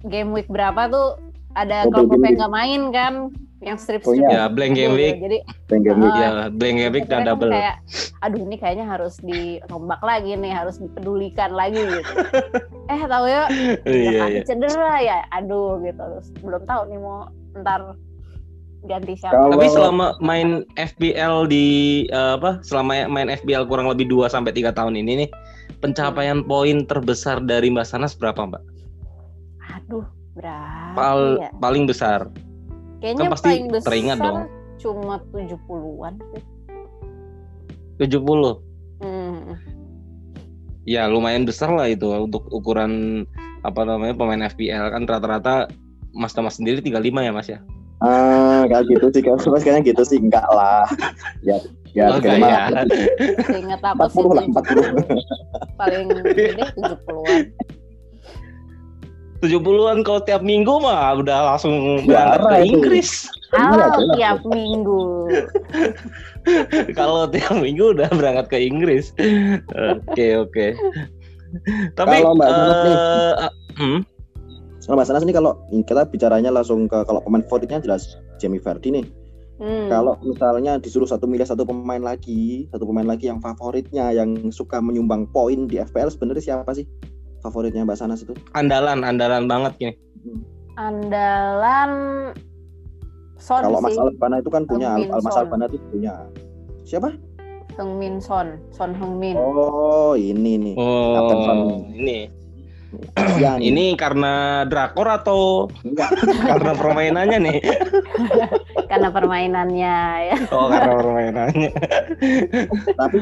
game 0.03 0.31
week 0.31 0.47
berapa 0.47 0.87
tuh 0.87 1.19
ada 1.53 1.83
Oh, 1.85 2.07
game 2.07 2.23
yang 2.25 2.37
nggak 2.39 2.55
main 2.55 2.83
kan 2.89 3.15
yang 3.61 3.77
strip 3.77 4.01
Oh, 4.01 4.15
strip 4.15 4.25
iya. 4.25 4.33
Ya, 4.33 4.49
blank 4.49 4.73
game 4.73 4.95
week. 4.95 5.19
jadi 5.19 5.39
Yang 5.69 5.83
game 5.85 6.01
week. 6.01 6.15
Ah, 6.15 6.17
Ya, 6.17 6.31
blank 6.49 6.77
game 6.79 6.93
week 6.95 7.07
dan 7.07 7.19
kan 7.19 7.27
double. 7.29 7.51
kayak 7.51 7.77
aduh 8.21 8.41
ini 8.41 8.57
kayaknya 8.57 8.87
harus 8.87 9.15
dirombak 9.19 10.01
lagi 10.01 10.33
nih 10.33 10.49
harus 10.51 10.77
dipedulikan 10.77 11.51
lagi 11.51 11.77
gitu 11.77 12.13
eh 12.93 13.01
tahu 13.03 13.27
ya 13.27 13.45
Iya, 13.83 14.09
ya 14.09 14.25
iya. 14.31 14.43
cedera 14.45 14.95
ya 14.99 15.19
aduh 15.29 15.77
gitu 15.81 16.01
terus 16.01 16.27
belum 16.39 16.63
tahu 16.65 16.81
nih 16.87 16.99
mau 16.99 17.29
ntar 17.59 17.99
ganti 18.83 19.13
siapa 19.15 19.37
Kalau- 19.37 19.53
Tapi 19.53 19.67
selama 19.69 20.07
main 20.19 20.49
FBL 20.75 21.45
di 21.47 21.67
eh, 22.07 22.33
apa? 22.35 22.63
Selama 22.63 23.05
main 23.07 23.29
FBL 23.29 23.67
kurang 23.67 23.85
lebih 23.87 24.07
2 24.07 24.25
sampai 24.27 24.53
3 24.53 24.73
tahun 24.73 24.97
ini 24.97 25.13
nih, 25.19 25.29
pencapaian 25.79 26.43
poin 26.43 26.83
terbesar 26.85 27.39
dari 27.45 27.71
Mbak 27.71 27.87
Sanas 27.87 28.19
berapa, 28.19 28.43
Mbak? 28.47 28.63
aduh 29.71 30.07
berapa 30.35 30.97
Pal- 30.99 31.39
ya 31.39 31.51
paling 31.63 31.87
besar. 31.87 32.27
kayaknya 32.99 33.23
kan 33.23 33.33
pasti 33.33 33.49
paling 33.49 33.67
besar 33.71 33.87
teringat 33.87 34.19
dong. 34.19 34.39
cuma 34.81 35.15
70-an 35.33 36.15
sih 36.35 36.43
70. 38.01 38.65
Hmm. 39.05 39.61
Ya, 40.89 41.05
lumayan 41.05 41.45
besar 41.45 41.69
lah 41.69 41.87
itu 41.93 42.09
untuk 42.09 42.49
ukuran 42.49 43.25
apa 43.61 43.85
namanya 43.85 44.17
pemain 44.17 44.49
FBL 44.49 44.89
kan 44.89 45.05
rata-rata 45.05 45.69
Mas 46.17 46.33
Thomas 46.33 46.57
sendiri 46.57 46.81
35 46.81 47.21
ya, 47.21 47.33
Mas 47.33 47.49
ya? 47.53 47.61
Ah, 48.01 48.65
kayak 48.65 48.89
gitu 48.89 49.07
sih. 49.13 49.21
Kalau 49.21 49.37
mas 49.53 49.61
kayaknya 49.61 49.93
gitu 49.93 50.03
sih 50.09 50.17
enggak 50.17 50.49
lah. 50.49 50.89
Ya, 51.45 51.61
ya. 51.93 52.05
Oh, 52.09 52.19
tiga 52.19 52.37
lima, 52.37 52.49
ya. 52.49 52.63
Seingat 53.45 53.83
aku 53.83 54.05
sih 54.09 54.23
40 54.23 54.31
lah, 54.31 54.45
40. 54.47 55.79
paling 55.79 56.03
gede 56.13 56.45
70-an 56.77 57.41
70-an 59.41 60.05
kalau 60.05 60.21
tiap 60.21 60.45
minggu 60.45 60.69
mah 60.79 61.17
udah 61.17 61.57
langsung 61.57 62.05
Ya, 62.05 62.37
berangkat 62.37 62.41
ke. 62.45 62.69
Inggris. 62.69 63.11
Iya, 63.51 63.65
Halo 63.65 63.87
jelas. 63.97 64.15
tiap 64.15 64.39
minggu 64.45 65.01
kalau 66.93 67.25
tiap 67.27 67.55
minggu 67.55 67.85
udah 67.93 68.09
berangkat 68.13 68.47
ke 68.49 68.59
Inggris. 68.61 69.11
Oke 69.73 70.39
oke. 70.39 70.67
Tapi 71.93 72.15
Kalau 72.17 72.37
Mbak 72.37 72.49
Sanas 72.49 72.79
nih. 72.79 72.95
eh, 72.95 73.33
ah, 73.41 73.53
hmm, 73.75 73.99
Kalau 74.81 74.97
Mas 74.97 75.11
Anas 75.11 75.23
ini 75.23 75.33
kalau 75.33 75.53
kita 75.83 76.03
bicaranya 76.05 76.51
langsung 76.51 76.87
ke 76.87 77.03
kalau 77.03 77.19
pemain 77.21 77.43
favoritnya 77.43 77.81
jelas 77.81 78.07
Jamie 78.37 78.59
Vardy 78.59 78.93
nih. 78.93 79.07
Hmm. 79.61 79.93
Kalau 79.93 80.17
misalnya 80.25 80.81
disuruh 80.81 81.05
satu 81.05 81.29
milih 81.29 81.45
satu 81.45 81.69
pemain 81.69 82.01
lagi, 82.01 82.65
satu 82.73 82.89
pemain 82.89 83.05
lagi 83.05 83.29
yang 83.29 83.45
favoritnya 83.45 84.09
yang 84.09 84.49
suka 84.49 84.81
menyumbang 84.81 85.29
poin 85.29 85.69
di 85.69 85.77
FPL 85.77 86.09
sebenarnya 86.09 86.41
siapa 86.41 86.73
sih 86.73 86.89
favoritnya 87.45 87.85
Mbak 87.85 87.99
Sanas 88.01 88.25
itu? 88.25 88.33
andalan 88.57 89.05
andalan 89.05 89.45
banget 89.45 89.73
nih. 89.77 89.95
andalan 90.81 91.93
Son 93.37 93.61
Kalau 93.61 93.85
Mas 93.85 93.97
Albana 94.01 94.41
itu 94.41 94.49
kan 94.53 94.65
punya 94.65 94.97
Al 94.97 95.21
Mas. 95.21 95.37
Albana 95.37 95.69
itu 95.69 95.77
punya. 95.93 96.25
Siapa? 96.89 97.13
Heung-min 97.77 98.17
Son 98.21 98.57
Son 98.73 98.97
Heung-min 98.97 99.37
Oh, 99.37 100.17
ini 100.17 100.57
nih. 100.57 100.75
Kapten 100.77 101.39
Son. 101.45 101.59
Oh 101.61 102.40
ini 102.91 103.07
Kasihan. 103.15 103.59
ini 103.71 103.85
karena 103.95 104.65
drakor 104.67 105.07
atau 105.09 105.41
Enggak. 105.87 106.11
karena 106.51 106.73
permainannya 106.75 107.39
nih? 107.39 107.59
karena 108.91 109.09
permainannya 109.15 109.97
ya 110.27 110.37
Oh 110.51 110.67
karena 110.67 110.93
permainannya. 110.99 111.71
tapi 113.01 113.19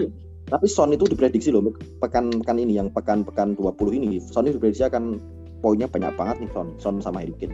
tapi 0.48 0.66
Son 0.66 0.96
itu 0.96 1.04
diprediksi 1.04 1.52
loh 1.52 1.60
pekan 2.00 2.32
pekan 2.40 2.56
ini 2.56 2.80
yang 2.80 2.88
pekan 2.88 3.20
pekan 3.20 3.52
20 3.52 4.00
ini 4.00 4.16
Son 4.24 4.48
itu 4.48 4.56
diprediksi 4.56 4.88
akan 4.88 5.20
poinnya 5.60 5.84
banyak 5.84 6.16
banget 6.16 6.36
nih 6.40 6.50
Son 6.56 6.68
Son 6.80 6.94
sama 7.04 7.20
Harry 7.20 7.36
Kane 7.36 7.52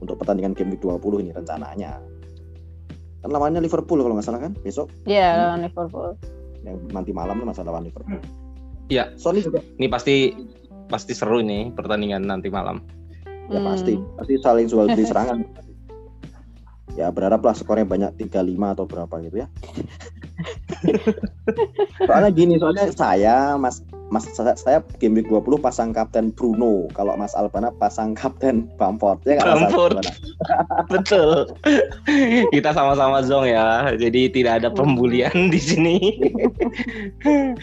untuk 0.00 0.16
pertandingan 0.16 0.56
game 0.56 0.72
week 0.72 0.80
20 0.80 1.20
ini 1.20 1.30
rencananya 1.36 2.00
kan 3.20 3.28
lawannya 3.32 3.60
Liverpool 3.60 4.00
kalau 4.00 4.16
nggak 4.16 4.24
salah 4.24 4.40
kan 4.40 4.52
besok 4.64 4.88
Iya 5.04 5.36
lawan 5.52 5.64
Liverpool 5.68 6.16
yang 6.64 6.76
nanti 6.96 7.12
malam 7.12 7.44
tuh 7.44 7.48
masalah 7.48 7.76
lawan 7.76 7.84
Liverpool 7.88 8.20
Iya. 8.92 9.16
Son 9.16 9.36
juga 9.40 9.64
Ini 9.80 9.88
pasti 9.88 10.28
pasti 10.88 11.12
seru 11.16 11.40
nih 11.40 11.72
pertandingan 11.72 12.24
nanti 12.24 12.48
malam. 12.52 12.80
ya 13.52 13.60
Hmm. 13.60 13.68
pasti 13.68 13.94
pasti 14.16 14.34
saling 14.40 14.66
jual 14.72 14.88
beli 14.88 15.04
serangan 15.04 15.44
ya 16.94 17.08
berharaplah 17.08 17.56
skornya 17.56 17.88
banyak 17.88 18.28
35 18.28 18.74
atau 18.76 18.84
berapa 18.84 19.14
gitu 19.24 19.36
ya 19.42 19.48
soalnya 22.06 22.30
gini 22.30 22.54
soalnya 22.60 22.92
saya 22.92 23.56
mas 23.56 23.80
mas 24.12 24.28
saya, 24.36 24.54
saya 24.54 24.78
game 25.00 25.18
week 25.18 25.26
20 25.26 25.58
pasang 25.58 25.90
kapten 25.90 26.30
Bruno 26.30 26.86
kalau 26.92 27.16
Mas 27.16 27.32
Albana 27.34 27.72
pasang 27.80 28.12
kapten 28.12 28.68
Bamford 28.76 29.18
ya 29.24 29.40
Bamford. 29.40 30.04
Betul. 30.92 31.50
Kita 32.52 32.70
sama-sama 32.76 33.24
zong 33.24 33.48
ya. 33.48 33.90
Jadi 33.96 34.28
tidak 34.30 34.62
ada 34.62 34.68
pembulian 34.70 35.48
di 35.48 35.58
sini. 35.58 35.96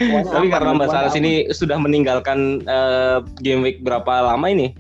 Tapi 0.04 0.48
karena 0.50 0.75
Mbak 0.75 0.90
Saras 0.90 1.16
ini 1.16 1.48
sudah 1.54 1.78
meninggalkan 1.78 2.66
eh, 2.66 3.18
game 3.46 3.62
week 3.62 3.86
berapa 3.86 4.34
lama 4.34 4.48
ini? 4.50 4.74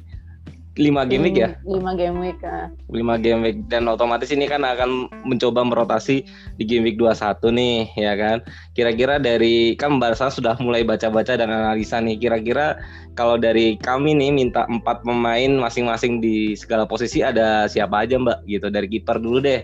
5 0.81 1.05
game 1.05 1.23
week 1.29 1.37
ya? 1.37 1.53
Lima 1.61 1.93
game 1.93 2.17
week 2.17 2.41
ah. 2.41 2.73
5 2.89 2.97
game 3.21 3.41
week 3.45 3.57
dan 3.69 3.85
otomatis 3.85 4.33
ini 4.33 4.49
kan 4.49 4.65
akan 4.65 5.05
mencoba 5.29 5.61
merotasi 5.61 6.25
di 6.57 6.63
game 6.65 6.89
week 6.89 6.97
21 6.97 7.37
nih 7.53 7.77
ya 7.93 8.13
kan. 8.17 8.37
Kira-kira 8.73 9.21
dari 9.21 9.77
kan 9.77 10.01
Saras 10.17 10.41
sudah 10.41 10.57
mulai 10.57 10.81
baca-baca 10.81 11.37
dan 11.37 11.53
analisa 11.53 12.01
nih. 12.01 12.17
Kira-kira 12.17 12.81
kalau 13.13 13.37
dari 13.37 13.77
kami 13.77 14.17
nih 14.17 14.33
minta 14.33 14.65
empat 14.65 15.05
pemain 15.05 15.61
masing-masing 15.61 16.17
di 16.17 16.57
segala 16.57 16.89
posisi 16.89 17.21
ada 17.21 17.69
siapa 17.69 18.01
aja 18.01 18.17
Mbak 18.17 18.49
gitu 18.49 18.67
dari 18.73 18.87
kiper 18.89 19.21
dulu 19.21 19.39
deh. 19.39 19.61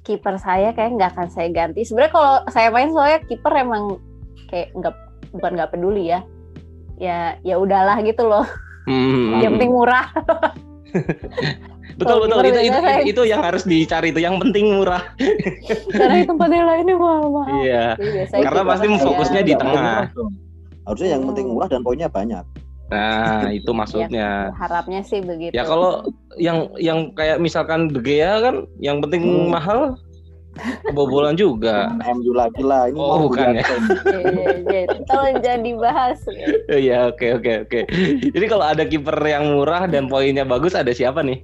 kiper 0.00 0.42
saya 0.42 0.74
kayak 0.74 0.98
nggak 0.98 1.10
akan 1.14 1.28
saya 1.30 1.48
ganti 1.54 1.86
sebenarnya 1.86 2.10
kalau 2.10 2.34
saya 2.50 2.72
main 2.74 2.90
soalnya 2.90 3.22
kiper 3.30 3.52
emang 3.54 4.00
kayak 4.50 4.74
nggak 4.74 4.94
bukan 5.30 5.50
nggak 5.54 5.70
peduli 5.70 6.10
ya 6.10 6.20
ya 6.98 7.38
ya 7.46 7.56
udahlah 7.56 8.02
gitu 8.02 8.26
loh 8.26 8.42
Hmm. 8.84 9.40
yang 9.40 9.52
penting 9.54 9.72
murah 9.72 10.06
betul 12.00 12.16
betul 12.24 12.40
itu 12.42 12.60
itu, 12.64 12.78
saya- 12.78 13.04
itu 13.04 13.22
yang 13.22 13.40
harus 13.40 13.62
dicari 13.62 14.08
itu 14.08 14.18
yang 14.18 14.40
penting 14.40 14.72
murah. 14.72 15.02
karena 15.92 16.14
di 16.16 16.26
tempat 16.26 16.48
yang 16.48 16.66
lainnya 16.66 16.96
mahal 16.96 17.26
mahal 17.28 17.60
Iya. 17.60 17.86
Karena 18.32 18.62
pasti 18.64 18.86
saya- 18.88 19.04
fokusnya 19.04 19.40
di 19.42 19.52
Nggak 19.52 19.60
tengah. 19.60 20.00
Harusnya 20.82 21.08
yang 21.12 21.22
penting 21.28 21.46
murah 21.46 21.68
dan 21.68 21.80
poinnya 21.84 22.08
banyak. 22.08 22.44
Nah, 22.90 23.46
itu 23.60 23.70
maksudnya. 23.70 24.50
Harapnya 24.56 25.04
sih 25.04 25.20
begitu. 25.20 25.52
Ya 25.52 25.62
kalau 25.62 26.08
yang 26.34 26.72
yang 26.74 27.12
kayak 27.12 27.38
misalkan 27.38 27.86
De 27.86 28.00
Gea 28.00 28.40
kan 28.40 28.56
yang 28.80 28.98
penting 28.98 29.22
Hmm. 29.22 29.52
mahal 29.52 29.80
kebobolan 30.82 31.34
juga. 31.34 31.92
MU 32.02 32.32
lagi 32.32 32.60
lah. 32.60 32.86
Ini 32.86 32.96
Oh, 32.96 33.26
bukan 33.26 33.54
ya. 33.54 33.64
Iya, 34.06 34.18
iya, 34.26 34.48
iya. 34.60 34.82
Tolong 35.04 35.36
jangan 35.38 35.62
dibahas. 35.62 36.18
Iya, 36.66 36.98
oke 37.08 37.26
oke 37.36 37.52
oke. 37.64 37.80
Jadi 38.26 38.46
kalau 38.46 38.64
ada 38.64 38.82
kiper 38.82 39.16
yang 39.22 39.52
murah 39.52 39.84
dan 39.84 40.06
poinnya 40.06 40.42
bagus 40.42 40.72
ada 40.72 40.90
siapa 40.90 41.20
nih? 41.20 41.40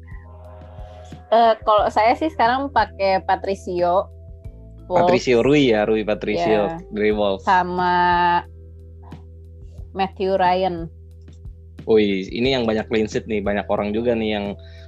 Eh, 1.27 1.53
kalau 1.61 1.89
saya 1.89 2.15
sih 2.15 2.29
sekarang 2.29 2.69
pakai 2.69 3.19
Patricio. 3.21 4.07
Wolves 4.87 5.03
Patricio 5.11 5.43
Rui 5.43 5.75
ya, 5.75 5.83
Rui 5.83 6.03
Patricio 6.03 6.71
Iya. 6.71 6.79
dari 6.89 7.11
Wolves. 7.11 7.43
sama 7.43 8.39
Matthew 9.91 10.37
Ryan. 10.37 10.87
Wih, 11.85 12.27
ini 12.29 12.51
yang 12.51 12.63
banyak 12.63 12.87
clean 12.87 13.07
sheet 13.07 13.25
nih, 13.25 13.39
banyak 13.41 13.67
orang 13.67 13.91
juga 13.91 14.11
nih 14.13 14.31
yang 14.33 14.47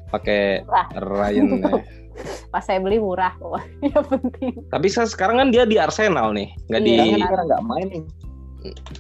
pakai. 0.09 0.63
Ryan. 0.95 1.47
ya. 1.57 1.71
Pas 2.53 2.63
saya 2.65 2.79
beli 2.83 2.99
murah 2.99 3.33
kok. 3.37 3.61
Yang 3.85 4.07
penting. 4.11 4.53
Tapi 4.71 4.87
se- 4.91 5.11
sekarang 5.11 5.37
kan 5.41 5.49
dia 5.55 5.65
di 5.69 5.77
Arsenal 5.77 6.33
nih, 6.35 6.49
nggak 6.69 6.83
di. 6.83 6.93
Iya, 6.93 7.05
kan. 7.05 7.19
sekarang 7.27 7.47
nggak 7.49 7.65
main 7.65 7.87
nih. 7.89 8.03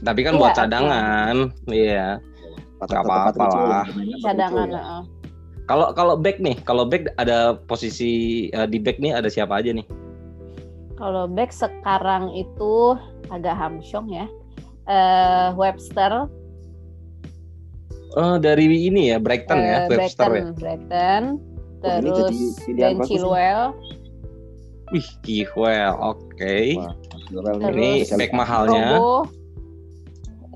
Tapi 0.06 0.20
kan 0.22 0.32
Iya, 0.34 0.40
buat 0.40 0.52
cadangan, 0.54 1.37
iya. 1.75 2.08
Nggak 2.78 3.02
apa-apa 3.02 3.44
lah. 3.46 3.84
Cadangan. 4.22 4.68
Ya. 4.70 4.82
Kalau 5.68 5.92
kalau 5.92 6.14
back 6.16 6.38
nih, 6.40 6.56
kalau 6.64 6.88
back 6.88 7.12
ada 7.20 7.58
posisi 7.68 8.46
eh, 8.54 8.68
di 8.70 8.78
back 8.80 9.02
nih 9.02 9.12
ada 9.18 9.28
siapa 9.28 9.58
aja 9.60 9.75
nih? 9.75 9.84
Kalau 10.96 11.26
back 11.30 11.50
sekarang 11.50 12.32
itu 12.34 12.96
agak 13.28 13.54
hamsyong 13.58 14.08
ya. 14.08 14.26
Eh 14.88 15.52
Webster, 15.58 16.32
Oh, 18.16 18.40
dari 18.40 18.88
ini 18.88 19.12
ya, 19.12 19.20
Brighton 19.20 19.60
ya, 19.60 19.84
eh, 19.84 19.92
Webster 19.92 20.32
ya. 20.32 20.44
Brighton, 20.56 21.37
terus 21.80 22.58
jadi 22.66 22.73
Ben 22.75 22.94
nih. 22.99 23.06
Chilwell, 23.06 23.62
Wih, 24.88 25.08
Kiwell, 25.20 25.94
oke. 26.00 26.56
Wah, 26.80 26.92
Chilwell 27.28 27.58
nih. 27.70 28.02
Ini 28.02 28.16
back 28.16 28.32
mahalnya. 28.32 28.97
Robo, 28.97 29.28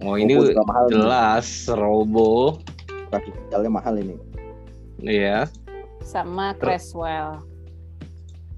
Oh, 0.02 0.16
ini 0.18 0.34
Robo 0.34 0.62
mahal 0.66 0.84
nih. 0.88 0.92
jelas 0.96 1.46
Robo, 1.68 2.58
Kaki 3.08 3.28
pedalnya 3.30 3.70
mahal 3.70 3.94
ini. 3.96 4.16
iya. 4.98 5.46
sama 6.02 6.56
Creswell. 6.58 7.38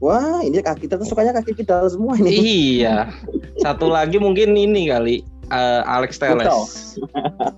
Wah, 0.01 0.41
ini 0.41 0.61
kaki 0.61 0.89
kita 0.89 0.97
tuh 0.97 1.05
sukanya 1.05 1.37
kaki 1.37 1.53
pedal 1.53 1.85
semua 1.89 2.17
ini. 2.17 2.33
iya. 2.81 3.13
Satu 3.61 3.89
lagi 3.89 4.17
mungkin 4.17 4.57
ini 4.57 4.89
kali 4.89 5.21
eh, 5.49 5.83
Alex. 5.85 6.17
Betul. 6.17 6.65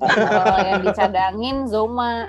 Kalau 0.03 0.59
yang 0.63 0.83
dicadangin 0.83 1.57
Zoma. 1.71 2.27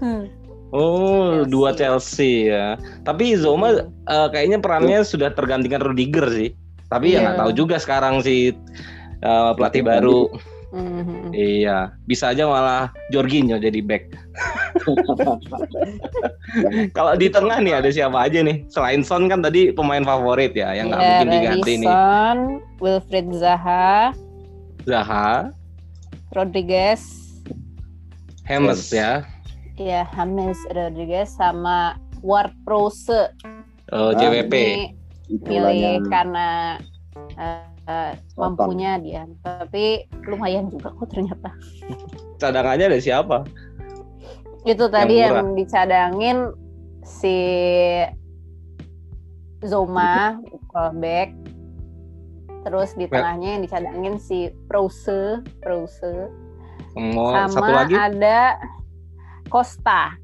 Oh, 0.70 1.42
Chelsea. 1.42 1.50
dua 1.50 1.70
Chelsea 1.72 2.34
ya. 2.46 2.66
Tapi 3.02 3.34
Zoma 3.34 3.74
eh, 3.82 4.28
kayaknya 4.30 4.58
perannya 4.58 5.02
sudah 5.02 5.30
tergantikan 5.30 5.80
Rudiger 5.80 6.30
sih. 6.30 6.50
Tapi 6.86 7.12
ya 7.12 7.14
Iya. 7.14 7.20
nggak 7.22 7.36
tahu 7.38 7.52
juga 7.56 7.76
sekarang 7.76 8.20
si 8.20 8.54
eh, 9.20 9.50
pelatih 9.54 9.82
baru. 9.82 10.30
Mhm. 10.70 11.34
Iya, 11.34 11.90
bisa 12.06 12.30
aja 12.30 12.46
malah 12.46 12.94
Jorginho 13.10 13.58
jadi 13.58 13.82
back. 13.82 14.06
Kalau 16.96 17.14
di 17.14 17.26
tengah 17.26 17.58
nih 17.58 17.74
ada 17.74 17.90
siapa 17.90 18.30
aja 18.30 18.38
nih? 18.38 18.62
Selain 18.70 19.02
Son 19.02 19.26
kan 19.26 19.42
tadi 19.42 19.70
pemain 19.70 20.02
favorit 20.02 20.54
ya, 20.54 20.70
yang 20.70 20.90
nggak 20.90 21.00
Ya, 21.00 21.06
mungkin 21.10 21.28
diganti 21.28 21.72
nih. 21.76 21.90
Radisson, 21.90 22.38
Wilfried 22.78 23.28
Zaha, 23.34 24.14
Zaha, 24.86 25.50
Rodriguez, 26.30 27.02
Yes. 28.46 28.90
ya, 28.90 29.26
ya 29.80 30.04
James 30.12 30.60
Rodriguez 30.76 31.32
sama 31.32 31.96
Ward 32.20 32.52
Prowse. 32.68 33.32
Oh, 33.90 34.12
JWP. 34.12 34.54
Milih 35.30 36.04
karena 36.12 36.76
eh, 37.40 37.64
eh, 37.88 38.12
Nonton. 38.36 38.68
mampunya 38.68 39.00
dia. 39.00 39.24
Tapi 39.40 40.04
lumayan 40.28 40.68
juga 40.68 40.92
kok 40.92 41.08
ternyata. 41.08 41.50
Cadangannya 42.36 42.92
ada 42.92 43.00
siapa? 43.00 43.48
Itu 44.68 44.92
tadi 44.92 45.24
murah. 45.24 45.40
yang, 45.40 45.48
dicadangin 45.56 46.38
si 47.00 47.36
Zoma 49.64 50.36
back. 51.00 51.32
Terus 52.60 52.92
di 52.92 53.08
tengahnya 53.08 53.56
yang 53.56 53.62
dicadangin 53.64 54.14
si 54.20 54.52
Prowse. 54.68 55.48
Mau 56.92 57.32
sama 57.32 57.48
satu 57.48 57.72
lagi 57.72 57.94
ada 57.96 58.60
Costa. 59.50 60.14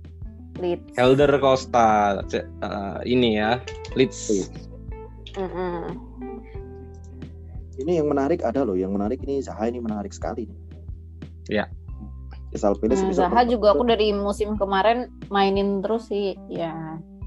Leeds. 0.56 0.96
Helder 0.96 1.36
Costa. 1.36 2.22
Eh, 2.32 2.96
ini 3.04 3.36
ya, 3.36 3.60
Leeds. 3.92 4.48
Mm-mm. 5.36 5.92
Ini 7.76 8.00
yang 8.00 8.08
menarik 8.08 8.40
ada 8.40 8.64
loh, 8.64 8.72
yang 8.72 8.96
menarik 8.96 9.20
ini 9.20 9.44
Zaha 9.44 9.68
ini 9.68 9.84
menarik 9.84 10.08
sekali. 10.08 10.48
Iya. 11.52 11.68
Crystal 12.48 12.72
Palace 12.72 13.04
bisa 13.04 13.28
Zaha 13.28 13.44
juga 13.44 13.76
aku 13.76 13.84
dari 13.84 14.16
musim 14.16 14.56
kemarin 14.56 15.12
mainin 15.28 15.84
terus 15.84 16.08
sih. 16.08 16.32
Ya, 16.48 16.72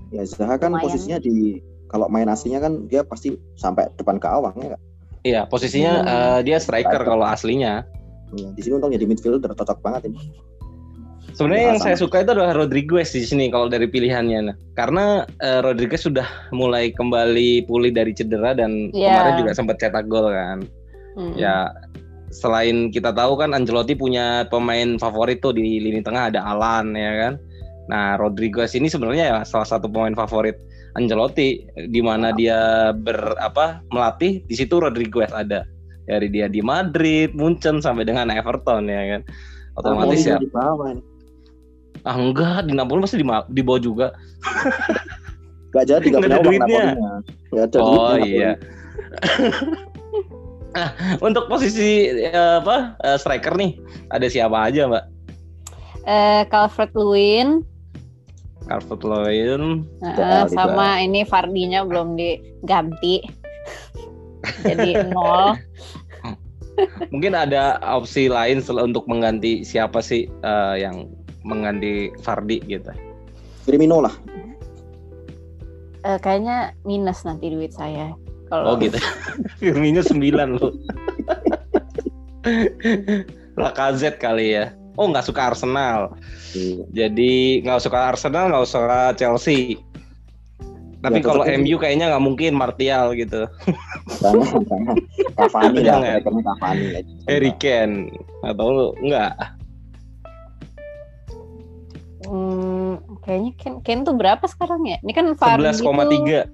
Ya 0.10 0.26
Zaha 0.26 0.58
kan 0.58 0.74
lumayan. 0.74 0.90
posisinya 0.90 1.18
di 1.22 1.62
kalau 1.86 2.10
main 2.10 2.26
aslinya 2.26 2.58
kan 2.58 2.90
dia 2.90 3.06
pasti 3.06 3.38
sampai 3.54 3.94
depan 3.94 4.18
ke 4.18 4.26
awang 4.26 4.58
ya 4.58 4.74
Kak? 4.74 4.82
Iya, 5.22 5.42
posisinya 5.46 5.94
Hmm. 6.02 6.10
eh, 6.10 6.40
dia 6.50 6.58
striker 6.58 6.98
Striker. 6.98 7.06
kalau 7.06 7.26
aslinya. 7.30 7.86
Iya, 8.34 8.50
di 8.58 8.62
sini 8.66 8.74
untung 8.82 8.90
jadi 8.90 9.06
midfielder 9.06 9.54
cocok 9.54 9.86
banget 9.86 10.10
ini. 10.10 10.18
Sebenarnya 11.40 11.64
Ya, 11.64 11.70
yang 11.72 11.80
saya 11.80 11.96
suka 11.96 12.20
itu 12.20 12.36
adalah 12.36 12.52
Rodriguez 12.52 13.16
di 13.16 13.24
sini 13.24 13.48
kalau 13.48 13.72
dari 13.72 13.88
pilihannya. 13.88 14.52
Nah, 14.52 14.56
karena 14.76 15.24
eh, 15.40 15.64
Rodriguez 15.64 16.04
sudah 16.04 16.28
mulai 16.52 16.92
kembali 16.92 17.64
pulih 17.64 17.96
dari 17.96 18.12
cedera 18.12 18.52
dan 18.52 18.92
Iya. 18.92 19.08
kemarin 19.08 19.34
juga 19.40 19.52
sempat 19.56 19.80
cetak 19.80 20.12
gol 20.12 20.28
kan. 20.36 20.68
Mm-mm. 21.16 21.40
Ya 21.40 21.72
selain 22.36 22.92
kita 22.92 23.16
tahu 23.16 23.40
kan 23.40 23.56
Ancelotti 23.56 23.96
punya 23.96 24.52
pemain 24.52 25.00
favorit 25.00 25.40
tuh 25.40 25.56
di 25.56 25.80
lini 25.80 26.04
tengah 26.04 26.28
ada 26.28 26.44
Alan 26.44 26.92
ya 26.92 27.12
kan. 27.16 27.34
Nah, 27.88 28.20
Rodriguez 28.20 28.76
ini 28.76 28.92
sebenarnya 28.92 29.32
ya 29.32 29.38
salah 29.48 29.66
satu 29.66 29.88
pemain 29.88 30.14
favorit 30.20 30.60
Ancelotti 31.00 31.64
di 31.88 32.02
mana 32.04 32.36
dia 32.36 32.92
ber 32.92 33.40
apa 33.40 33.80
melatih 33.96 34.44
di 34.44 34.56
situ 34.60 34.76
Rodriguez 34.76 35.32
ada. 35.32 35.64
Dari 36.04 36.28
dia 36.28 36.52
di 36.52 36.60
Madrid, 36.60 37.32
Munchen 37.32 37.80
sampai 37.80 38.04
dengan 38.04 38.28
Everton 38.28 38.92
ya 38.92 39.16
kan. 39.16 39.22
Otomatis 39.80 40.28
ya. 40.28 40.36
di 40.36 40.50
bawah 40.52 40.92
ini. 40.92 41.19
Ah 42.08 42.16
enggak, 42.16 42.68
di 42.68 42.74
Napoli 42.76 43.04
masih 43.04 43.20
di, 43.22 43.28
di 43.28 43.62
bawah 43.62 43.82
juga. 43.82 44.08
Gak 45.70 45.86
jadi 45.86 46.02
gak 46.02 46.10
Nggak 46.10 46.22
punya 46.26 46.34
ada 46.34 46.42
uang 46.42 46.46
duitnya. 46.50 46.86
Napolinya. 46.98 47.14
Gak 47.54 47.64
ada 47.70 47.78
Oh 47.78 47.86
duitnya 47.86 48.10
Napoli. 48.18 48.30
iya. 48.34 48.52
nah, 50.76 50.90
untuk 51.22 51.46
posisi 51.50 52.10
eh, 52.10 52.56
apa 52.62 52.98
eh, 53.06 53.18
striker 53.18 53.54
nih 53.58 53.78
ada 54.14 54.26
siapa 54.30 54.58
aja 54.70 54.90
mbak? 54.90 55.06
Eh, 56.10 56.42
Calvert 56.50 56.94
Lewin, 56.98 57.62
Calvert 58.66 59.04
Lewin, 59.06 59.86
Tidak, 60.02 60.50
sama 60.54 61.02
ini 61.06 61.22
Fardinya 61.26 61.86
belum 61.86 62.18
diganti. 62.18 63.22
Jadi 64.66 65.06
nol. 65.14 65.54
mungkin 67.12 67.36
ada 67.36 67.76
opsi 67.84 68.32
lain 68.32 68.64
untuk 68.64 69.04
mengganti 69.04 69.68
siapa 69.68 70.00
sih 70.00 70.32
eh, 70.32 70.76
yang 70.80 71.12
mengganti 71.44 72.12
Fardi 72.24 72.60
gitu? 72.68 72.92
Firmino 73.64 74.04
lah. 74.04 74.14
Eh, 76.08 76.20
kayaknya 76.24 76.74
minus 76.88 77.28
nanti 77.28 77.52
duit 77.52 77.76
saya. 77.76 78.16
Oh 78.50 78.76
Kalau 78.76 78.82
gitu. 78.82 78.98
Firmino 79.62 80.02
9 80.02 80.58
loh. 80.58 80.74
Lacazette 83.60 84.18
kali 84.18 84.58
ya. 84.58 84.74
Oh 84.96 85.08
nggak 85.08 85.28
suka 85.28 85.54
Arsenal. 85.54 86.16
Iya. 86.56 86.84
Jadi 86.92 87.64
nggak 87.64 87.82
suka 87.84 88.00
Arsenal, 88.16 88.52
nggak 88.52 88.68
suka 88.68 89.14
Chelsea. 89.16 89.80
Tapi 91.00 91.24
Ya, 91.24 91.26
kalau 91.32 91.44
MU 91.48 91.76
kayaknya 91.80 92.12
nggak 92.12 92.26
mungkin 92.26 92.52
Martial 92.60 93.16
gitu. 93.16 93.48
Jangan, 94.20 94.60
jangan. 94.68 94.96
Cavani 95.40 95.80
lah, 95.88 96.20
Cavani. 96.20 96.88
Harry 97.32 97.56
Kane 97.56 98.12
atau 98.44 98.92
enggak? 99.00 99.59
Kayaknya 103.24 103.52
Ken, 103.60 103.74
Ken 103.84 104.00
tuh 104.08 104.16
berapa 104.16 104.46
sekarang 104.48 104.86
ya? 104.88 104.98
Ini 105.04 105.12
kan 105.14 105.26
Fardi 105.36 105.66
tuh 105.76 105.92
11,3. 105.92 106.48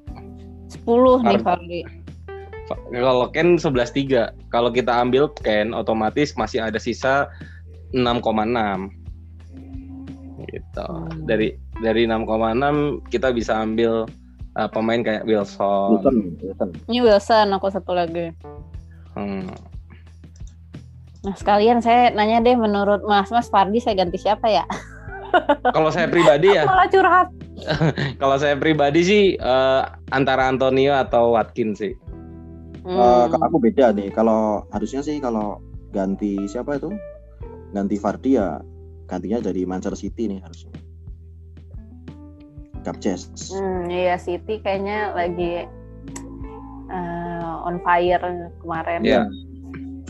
10 0.71 1.25
nih 1.25 1.39
Fardi. 1.41 1.81
Fardi. 2.65 2.95
Kalau 2.97 3.25
Ken 3.29 3.57
11,3. 3.57 4.33
Kalau 4.49 4.69
kita 4.73 4.91
ambil 4.97 5.29
Ken 5.41 5.73
otomatis 5.73 6.33
masih 6.35 6.61
ada 6.65 6.81
sisa 6.81 7.29
6,6. 7.93 8.89
Gitu. 10.45 10.85
Hmm. 10.85 11.25
Dari 11.25 11.55
dari 11.83 12.07
6,6 12.07 13.11
kita 13.11 13.35
bisa 13.35 13.59
ambil 13.59 14.07
uh, 14.57 14.69
pemain 14.71 15.03
kayak 15.03 15.27
Wilson. 15.27 15.99
Wilson, 15.99 16.17
Wilson. 16.41 16.69
Ini 16.87 16.99
Wilson 17.03 17.47
aku 17.53 17.67
satu 17.69 17.91
lagi. 17.93 18.31
Hmm. 19.15 19.47
Nah 21.25 21.33
sekalian 21.33 21.81
saya 21.81 22.13
nanya 22.13 22.43
deh 22.45 22.53
menurut 22.53 23.01
Mas 23.05 23.33
Mas 23.33 23.49
Fardi 23.49 23.81
saya 23.81 23.97
ganti 23.97 24.21
siapa 24.21 24.45
ya? 24.45 24.65
Kalau 25.65 25.89
saya 25.89 26.07
pribadi 26.07 26.47
ya, 26.49 26.63
Malah 26.63 26.87
curhat. 26.87 27.27
kalau 28.21 28.35
saya 28.35 28.55
pribadi 28.55 29.01
sih 29.01 29.23
eh, 29.33 29.81
antara 30.09 30.45
Antonio 30.45 30.93
atau 30.93 31.33
Watkins 31.33 31.79
sih. 31.79 31.93
Eh, 31.93 32.85
Hmm. 32.85 33.27
kalau 33.27 33.45
aku 33.45 33.57
beda 33.57 33.89
nih. 33.91 34.09
Kalau 34.09 34.63
harusnya 34.69 35.01
sih 35.01 35.17
kalau 35.17 35.57
ganti 35.89 36.37
siapa 36.45 36.77
itu? 36.77 36.93
Ganti 37.71 37.97
Vardy 37.97 38.31
ya 38.35 38.61
gantinya 39.05 39.37
jadi 39.39 39.65
Manchester 39.65 39.97
City 39.97 40.25
nih 40.27 40.39
harusnya. 40.39 40.73
Gapjes. 42.81 43.49
Hmm, 43.49 43.89
iya 43.89 44.13
City 44.15 44.61
kayaknya 44.61 45.09
lagi 45.11 45.65
eh, 46.87 47.65
on 47.65 47.81
fire 47.81 48.21
kemarin. 48.61 49.01
Iya. 49.01 49.23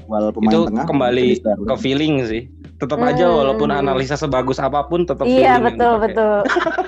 Jual 0.06 0.30
pemain 0.30 0.52
Itu 0.54 0.62
tengah. 0.70 0.86
kembali 0.86 1.28
ke 1.42 1.76
feeling 1.80 2.22
sih. 2.28 2.44
Tetap 2.76 3.00
aja 3.00 3.26
Hmm. 3.26 3.38
walaupun 3.40 3.70
analisa 3.72 4.20
sebagus 4.20 4.60
apa 4.60 4.84
pun 4.86 5.08
tetap 5.08 5.24
Iya 5.24 5.64
betul 5.64 5.96
betul. 5.98 6.44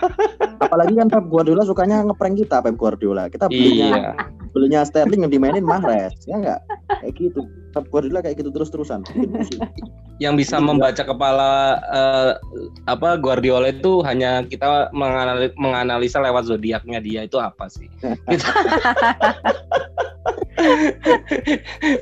Apalagi 0.67 0.93
kan 0.93 1.07
Pep 1.07 1.25
Guardiola 1.27 1.63
sukanya 1.63 2.03
ngeprank 2.03 2.43
kita 2.43 2.59
Pep 2.59 2.75
Guardiola. 2.75 3.31
Kita 3.31 3.47
belinya 3.47 3.87
Iya. 3.87 4.11
belinya 4.51 4.79
Sterling 4.83 5.23
yang 5.23 5.31
dimainin 5.31 5.63
Mahrez, 5.63 6.11
ya 6.27 6.35
enggak? 6.35 6.59
Kayak 6.99 7.13
gitu. 7.15 7.41
Pep 7.71 7.87
Guardiola 7.87 8.19
kayak 8.19 8.35
gitu 8.37 8.49
terus-terusan. 8.51 9.07
Bikin 9.07 9.31
pusing. 9.31 9.61
Yang 10.17 10.33
bisa 10.41 10.57
membaca 10.57 11.03
kepala 11.05 11.77
eh, 11.93 12.31
apa 12.89 13.21
Guardiola 13.21 13.69
itu 13.69 14.01
hanya 14.01 14.41
kita 14.41 14.89
menganali- 14.89 15.53
menganalisa 15.53 16.17
lewat 16.17 16.49
zodiaknya 16.49 16.97
dia 16.97 17.21
itu 17.25 17.37
apa 17.37 17.69
sih? 17.69 17.85
Kita, 18.27 18.49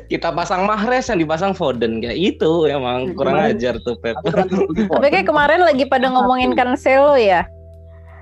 kita 0.08 0.32
pasang 0.32 0.64
Mahrez 0.64 1.12
yang 1.12 1.20
dipasang 1.20 1.52
Foden 1.52 2.00
kayak 2.00 2.16
itu 2.16 2.72
emang 2.72 3.12
kurang 3.14 3.36
Kemarin- 3.36 3.60
ajar 3.60 3.76
tuh 3.84 4.00
Pep. 4.00 4.16
Tapi 4.24 5.08
kayak 5.12 5.28
kemarin 5.28 5.60
lagi 5.60 5.84
pada 5.84 6.08
ngomongin 6.08 6.56
Cancelo 6.56 7.20
ya. 7.20 7.44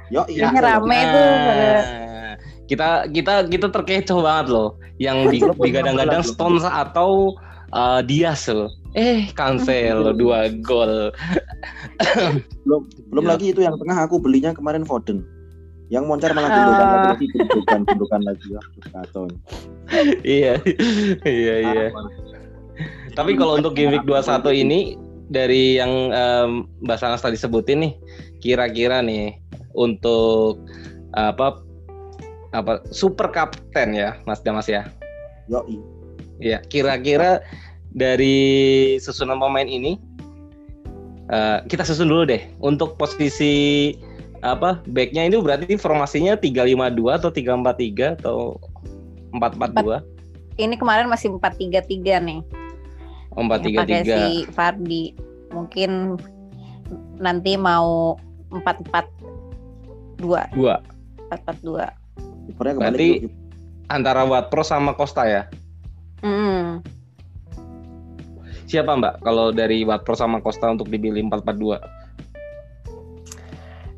Yo, 0.09 0.25
iya. 0.25 0.49
Rame 0.49 0.99
tuh 1.05 1.29
pada 1.47 1.69
Nah, 1.69 2.33
kita 2.65 2.89
kita 3.13 3.33
kita 3.45 3.67
terkecoh 3.69 4.25
banget 4.25 4.47
loh 4.49 4.69
yang 4.97 5.29
di, 5.29 5.37
digadang-gadang. 5.37 6.25
Stones 6.25 6.65
atau 6.65 7.37
uh, 7.69 8.01
Diaz 8.01 8.49
loh. 8.49 8.73
Eh, 8.93 9.29
cancel 9.33 10.13
dua 10.13 10.53
gol. 10.61 11.09
Belum 12.63 12.81
belum 13.09 13.23
Iya. 13.25 13.31
lagi 13.33 13.45
itu 13.49 13.61
yang 13.61 13.75
tengah 13.77 14.05
aku 14.05 14.21
belinya 14.21 14.53
kemarin 14.53 14.85
Foden. 14.85 15.25
Yang 15.89 16.03
moncar 16.05 16.31
malah 16.33 16.49
Ah. 16.49 16.55
gundukan 16.57 16.87
lagi, 16.89 17.25
gundukan, 17.29 17.79
gundukan 17.85 18.21
lagi. 18.23 18.45
Wah, 18.53 18.65
kacau. 18.93 19.23
iya. 20.25 20.53
Iya, 21.21 21.55
iya. 21.59 21.87
Tapi 23.13 23.37
kalau 23.37 23.57
untuk 23.57 23.73
game 23.73 23.93
week 23.93 24.05
21 24.05 24.49
ini 24.49 24.97
dari 25.27 25.77
yang 25.77 25.91
em, 26.09 26.49
Mbak 26.81 26.97
Sanas 26.97 27.21
tadi 27.21 27.37
sebutin 27.37 27.81
nih, 27.81 27.93
kira-kira 28.39 29.01
nih 29.01 29.37
untuk 29.73 30.61
apa 31.13 31.61
apa 32.49 32.81
super 32.89 33.29
kapten 33.29 33.93
ya, 33.93 34.17
Mas 34.25 34.41
Damas 34.41 34.65
ya. 34.65 34.85
Yo, 35.45 35.61
Iya, 36.41 36.61
kira-kira 36.65 37.45
dari 37.93 38.37
susunan 38.97 39.37
pemain 39.37 39.69
ini 39.69 39.97
eh, 41.29 41.57
kita 41.69 41.85
susun 41.85 42.09
dulu 42.09 42.25
deh. 42.27 42.41
Untuk 42.61 42.97
posisi 42.97 43.93
apa 44.43 44.83
backnya 44.91 45.23
ini 45.23 45.39
berarti 45.39 45.79
formasinya 45.79 46.35
352 46.35 47.15
atau 47.15 47.31
343 47.31 48.19
atau 48.19 48.59
442 49.31 50.13
ini 50.61 50.75
kemarin 50.77 51.09
masih 51.09 51.33
4-3-3 51.37 52.21
nih. 52.21 52.39
oh, 53.33 53.41
Yang 53.41 53.73
pakai 53.73 54.03
433 54.05 54.05
si 54.05 54.45
Fardi. 54.53 55.03
Mungkin 55.53 56.17
nanti 57.17 57.57
mau 57.57 58.17
4-4-2, 58.53 60.21
2 60.21 60.77
4-4-2. 61.33 61.89
kipernya 62.43 62.73
kembali 62.75 62.83
Berarti 62.83 63.09
antara 63.89 64.21
Watpro 64.27 64.61
sama 64.61 64.93
Costa 64.93 65.25
ya 65.25 65.47
siapa 68.73 68.97
Mbak 68.97 69.21
kalau 69.21 69.53
dari 69.53 69.85
Watpro 69.85 70.17
sama 70.17 70.41
Costa 70.41 70.73
untuk 70.73 70.89
dipilih 70.89 71.29
442 71.29 71.77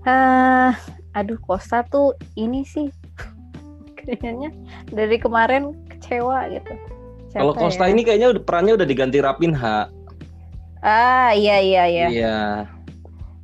Ah, 0.06 0.76
aduh 1.18 1.40
Costa 1.40 1.82
tuh 1.88 2.14
ini 2.36 2.62
sih 2.68 2.92
kayaknya 3.98 4.54
dari 4.94 5.18
kemarin 5.18 5.74
kecewa 5.90 6.46
gitu. 6.54 6.74
Siapa 7.34 7.42
kalau 7.42 7.54
Costa 7.58 7.90
ya? 7.90 7.96
ini 7.96 8.06
kayaknya 8.06 8.30
udah 8.38 8.44
perannya 8.44 8.74
udah 8.78 8.86
diganti 8.88 9.18
Rapinha 9.24 9.90
Ah, 10.86 11.34
iya 11.34 11.58
iya 11.58 11.84
iya. 11.90 12.06
Iya. 12.14 12.40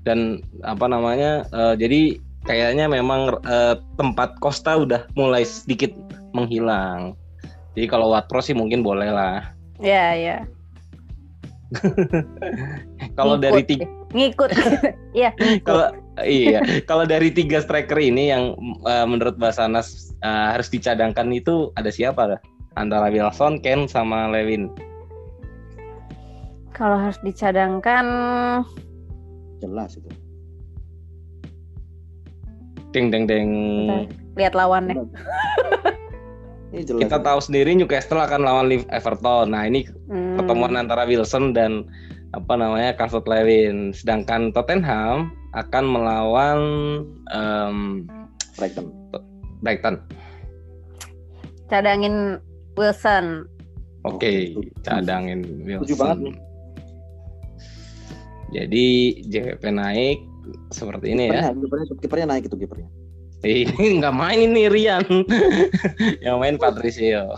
Dan 0.06 0.46
apa 0.62 0.86
namanya? 0.86 1.42
eh, 1.50 1.74
jadi 1.74 2.22
kayaknya 2.46 2.86
memang 2.86 3.42
eh, 3.42 3.82
tempat 3.98 4.38
Costa 4.38 4.78
udah 4.78 5.10
mulai 5.18 5.42
sedikit 5.42 5.90
menghilang. 6.38 7.18
Jadi 7.74 7.90
kalau 7.90 8.14
Watpro 8.14 8.46
sih 8.46 8.54
mungkin 8.54 8.86
boleh 8.86 9.10
lah. 9.10 9.50
Iya 9.82 10.06
iya. 10.14 10.38
Kalau 13.18 13.40
dari 13.40 13.64
tiga, 13.64 13.88
ngikut. 14.12 14.50
Iya, 15.18 15.36
ngikut. 15.36 15.68
kalau 15.68 15.88
iya, 16.24 16.60
kalau 16.88 17.04
dari 17.04 17.32
tiga 17.32 17.60
striker 17.60 18.00
ini 18.00 18.32
yang 18.32 18.56
eh, 18.88 19.06
menurut 19.08 19.36
Basanas 19.36 20.16
eh, 20.24 20.48
harus 20.56 20.72
dicadangkan 20.72 21.32
itu 21.32 21.72
ada 21.76 21.92
siapa? 21.92 22.36
dah? 22.36 22.40
Antara 22.80 23.12
Wilson, 23.12 23.60
Ken, 23.60 23.88
sama 23.88 24.32
Lewin. 24.32 24.72
Kalau 26.72 26.96
harus 26.96 27.20
dicadangkan 27.24 28.06
jelas 29.60 30.00
itu. 30.00 30.12
Deng 32.92 33.12
deng 33.12 33.28
deng. 33.28 33.50
Bentar. 33.88 34.04
lihat 34.40 34.54
lawannya. 34.56 34.96
Ini 36.72 36.82
jelas. 36.84 37.02
Kita 37.04 37.18
tahu 37.20 37.40
sendiri 37.44 37.76
Newcastle 37.76 38.20
akan 38.20 38.42
lawan 38.42 38.72
Everton. 38.88 39.52
Nah 39.52 39.68
ini 39.68 39.84
Hmm. 40.08 40.40
pertemuan 40.40 40.76
antara 40.76 41.04
Wilson 41.04 41.52
dan 41.52 41.84
apa 42.32 42.56
namanya 42.56 42.96
Calvert 42.96 43.28
Lewin. 43.28 43.92
Sedangkan 43.92 44.56
Tottenham 44.56 45.36
akan 45.52 45.84
melawan 45.84 46.60
em, 47.30 48.08
Brighton. 48.56 48.88
Brighton. 49.60 49.96
Cadangin 51.68 52.40
Wilson. 52.80 53.44
Oke, 54.02 54.56
Oke, 54.56 54.72
cadangin 54.82 55.44
banget 55.62 55.86
Wilson. 55.86 56.18
nih. 56.24 56.36
Jadi 58.52 58.86
JWP 59.30 59.64
naik 59.72 60.20
seperti 60.72 61.16
ini 61.16 61.32
ya. 61.32 61.52
Kipernya, 61.52 61.56
kipernya, 61.56 61.86
kipernya 62.02 62.28
naik 62.28 62.44
itu 62.48 62.58
kipernya. 62.58 62.90
Ini 63.42 63.98
nggak 64.02 64.16
main 64.16 64.40
ini 64.54 64.70
Rian, 64.70 65.06
yang 66.26 66.38
main 66.38 66.62
Patricio. 66.62 67.34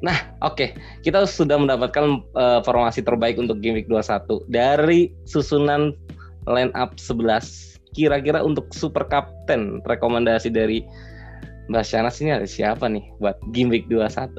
Nah, 0.00 0.16
oke, 0.40 0.72
kita 1.04 1.28
sudah 1.28 1.60
mendapatkan 1.60 2.20
eh, 2.36 2.60
formasi 2.64 3.04
terbaik 3.04 3.36
untuk 3.36 3.60
game 3.60 3.80
week 3.80 3.88
21 3.88 4.48
dari 4.48 5.12
susunan 5.28 5.92
line 6.48 6.72
up 6.76 6.96
11. 6.96 7.76
Kira-kira 7.90 8.40
untuk 8.40 8.70
super 8.70 9.02
kapten 9.08 9.82
rekomendasi 9.84 10.48
dari 10.48 10.84
Mbak 11.68 11.84
Shanas 11.84 12.22
ini 12.22 12.30
ada 12.32 12.46
siapa 12.46 12.86
nih 12.86 13.02
buat 13.18 13.36
game 13.52 13.72
week 13.72 13.86
21? 13.88 14.34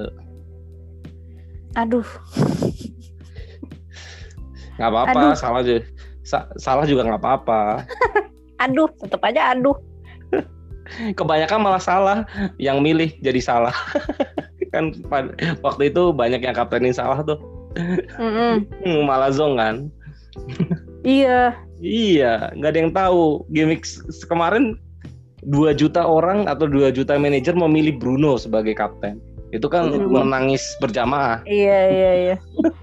Aduh, 1.72 2.04
Nggak 4.76 4.88
apa-apa, 4.88 5.36
salah 5.36 5.62
juga. 5.64 5.84
sa- 6.22 6.48
salah 6.56 6.84
juga 6.88 7.06
nggak 7.06 7.20
apa-apa. 7.22 7.86
aduh, 8.64 8.88
tetap 8.98 9.20
aja 9.24 9.52
aduh. 9.54 9.76
Kebanyakan 11.14 11.58
malah 11.62 11.82
salah, 11.82 12.18
yang 12.58 12.82
milih 12.82 13.14
jadi 13.20 13.38
salah. 13.38 13.74
kan 14.72 14.92
pad- 15.12 15.36
waktu 15.60 15.92
itu 15.92 16.10
banyak 16.10 16.40
yang 16.40 16.56
kaptenin 16.56 16.96
salah 16.96 17.20
tuh. 17.20 17.36
Mm-mm. 18.20 18.68
Hmm, 18.84 19.02
malah 19.04 19.32
zong 19.32 19.56
kan. 19.56 19.88
Iya, 21.02 21.56
Iya, 21.82 22.54
nggak 22.54 22.70
ada 22.70 22.78
yang 22.78 22.92
tahu. 22.94 23.42
Gimmick 23.50 23.82
kemarin 24.30 24.78
2 25.42 25.74
juta 25.74 26.06
orang 26.06 26.46
atau 26.46 26.70
2 26.70 26.94
juta 26.94 27.18
manajer 27.18 27.58
memilih 27.58 27.98
Bruno 27.98 28.38
sebagai 28.38 28.78
kapten. 28.78 29.18
Itu 29.50 29.66
kan 29.66 29.90
Banyak 29.90 30.06
uang. 30.08 30.30
menangis 30.30 30.62
berjamaah. 30.78 31.42
iya, 31.44 31.80
iya, 31.90 32.10
iya. 32.14 32.36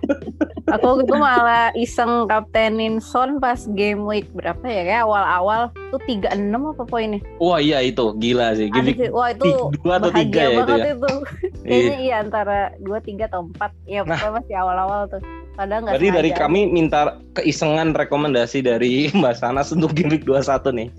Aku 0.69 1.01
itu 1.01 1.13
malah 1.13 1.73
iseng 1.73 2.25
kaptenin 2.25 2.99
Son 2.99 3.37
pas 3.37 3.57
game 3.73 4.05
week 4.05 4.29
berapa 4.31 4.61
ya? 4.61 4.81
Kayak 4.85 5.03
awal-awal 5.05 5.61
tuh 5.89 6.01
36 6.05 6.29
apa 6.53 6.83
poinnya? 6.85 7.19
Wah 7.37 7.57
iya 7.57 7.81
itu 7.81 8.13
gila 8.17 8.53
sih. 8.53 8.69
Gimmick 8.69 8.97
sih, 8.97 9.09
Wah 9.09 9.33
itu 9.33 9.49
dua 9.81 9.97
atau 9.97 10.11
tiga 10.13 10.41
ya 10.45 10.61
itu 10.61 10.73
ya. 10.73 10.85
itu. 10.93 11.13
Kayaknya 11.69 11.97
iya 11.99 12.15
antara 12.21 12.59
2, 12.81 12.89
3 13.01 13.29
atau 13.29 13.41
4. 13.57 13.73
Ya 13.85 14.01
Nah. 14.01 14.17
masih 14.31 14.55
awal-awal 14.55 15.05
tuh. 15.07 15.21
Padahal 15.53 15.83
nggak 15.83 15.93
Berarti 15.99 16.09
dari 16.15 16.31
kami 16.31 16.59
minta 16.65 16.99
keisengan 17.33 17.91
rekomendasi 17.93 18.63
dari 18.63 19.07
Mbak 19.17 19.35
Sanas 19.35 19.69
untuk 19.69 19.91
gimmick 19.93 20.23
21 20.23 20.69
nih. 20.73 20.89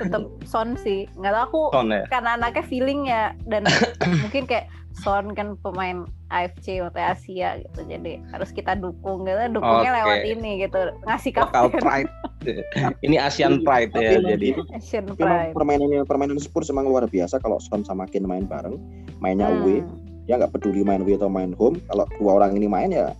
tetap 0.00 0.26
Son 0.42 0.74
sih. 0.74 1.06
Nggak 1.14 1.30
tahu 1.30 1.44
aku 1.46 1.62
Son 1.70 1.88
ya. 1.94 2.02
karena 2.10 2.34
anaknya 2.34 2.64
feeling 2.66 3.06
ya 3.06 3.30
dan 3.46 3.62
mungkin 4.26 4.50
kayak 4.50 4.66
Son 4.92 5.32
kan 5.32 5.56
pemain 5.64 6.04
AFC 6.28 6.84
waktu 6.84 7.00
Asia 7.00 7.60
gitu 7.64 7.80
jadi 7.88 8.20
harus 8.32 8.52
kita 8.52 8.76
dukung 8.76 9.24
gitu 9.24 9.40
dukungnya 9.56 9.90
Oke. 9.92 9.98
lewat 10.04 10.20
ini 10.28 10.50
gitu 10.64 10.80
ngasih 11.08 11.32
kapten 11.32 11.72
pride. 11.80 12.12
Ini 13.06 13.22
Asian 13.22 13.62
pride 13.62 13.94
ya 13.94 14.18
jadi. 14.18 14.58
Asian 14.74 15.06
Pride 15.14 15.54
permainan 15.54 16.02
permainan 16.02 16.42
Spurs 16.42 16.66
emang 16.74 16.90
luar 16.90 17.06
biasa 17.06 17.38
kalau 17.38 17.62
Son 17.62 17.86
sama 17.86 18.02
Kane 18.10 18.26
main 18.26 18.50
bareng, 18.50 18.82
mainnya 19.22 19.46
Hmm. 19.46 19.62
away, 19.62 19.78
ya 20.26 20.42
nggak 20.42 20.50
peduli 20.50 20.82
main 20.82 21.06
away 21.06 21.14
atau 21.14 21.30
main 21.30 21.54
home. 21.54 21.78
Kalau 21.86 22.02
dua 22.18 22.42
orang 22.42 22.58
ini 22.58 22.66
main 22.66 22.90
ya 22.90 23.14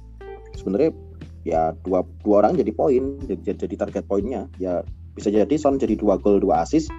sebenarnya 0.59 0.91
ya 1.47 1.71
dua 1.87 2.03
dua 2.27 2.43
orang 2.43 2.59
jadi 2.59 2.75
poin, 2.75 3.15
jadi, 3.31 3.55
jadi 3.55 3.75
target 3.79 4.05
poinnya. 4.11 4.51
Ya 4.59 4.83
bisa 5.15 5.31
jadi 5.31 5.55
Son 5.55 5.79
jadi 5.79 5.95
dua 5.95 6.19
gol 6.19 6.43
dua 6.43 6.67
assist, 6.67 6.91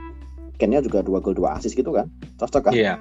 Kane-nya 0.62 0.86
juga 0.86 1.02
dua 1.02 1.20
gol 1.20 1.34
dua 1.34 1.58
assist 1.58 1.74
gitu 1.74 1.90
kan, 1.92 2.08
cocok 2.38 2.70
kan? 2.70 2.74
Iya. 2.74 2.94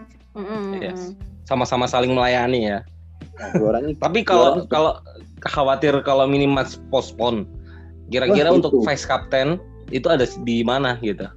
Yes. 0.81 1.13
sama-sama 1.45 1.85
saling 1.85 2.15
melayani 2.15 2.71
ya. 2.73 2.79
Nah, 3.37 3.51
dua 3.59 3.67
orang 3.77 3.93
ini 3.93 3.95
Tapi 4.05 4.25
kalau 4.25 4.65
kalau 4.71 4.97
khawatir 5.45 5.93
kalau 6.07 6.25
mini 6.25 6.49
match 6.49 6.81
postpone, 6.89 7.45
kira-kira 8.09 8.49
Wah, 8.49 8.57
untuk 8.57 8.73
itu. 8.81 8.87
vice 8.89 9.05
captain 9.05 9.61
itu 9.93 10.09
ada 10.09 10.25
di 10.25 10.65
mana 10.65 10.97
gitu? 11.05 11.29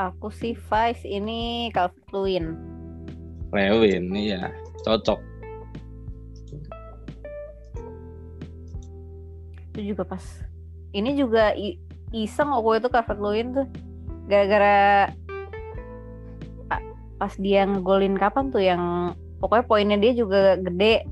aku 0.00 0.32
sih 0.32 0.56
Vice 0.56 1.04
ini 1.04 1.68
Calvert 1.70 2.08
Lewin 2.10 2.56
Lewin, 3.52 4.08
iya, 4.16 4.48
cocok. 4.80 5.20
itu 9.72 9.96
juga 9.96 10.04
pas 10.04 10.20
ini 10.92 11.16
juga 11.16 11.56
i- 11.56 11.80
iseng 12.12 12.52
waktu 12.52 12.84
itu 12.84 12.88
Calvert 12.92 13.20
Lewin 13.20 13.48
tuh. 13.56 13.66
Gara-gara 14.28 15.10
pa- 16.68 16.86
pas 17.18 17.34
dia 17.40 17.66
ngegolin 17.66 18.14
kapan 18.14 18.52
tuh 18.52 18.62
yang 18.62 19.12
pokoknya 19.42 19.64
poinnya 19.66 19.98
dia 19.98 20.12
juga 20.14 20.56
gede. 20.60 21.04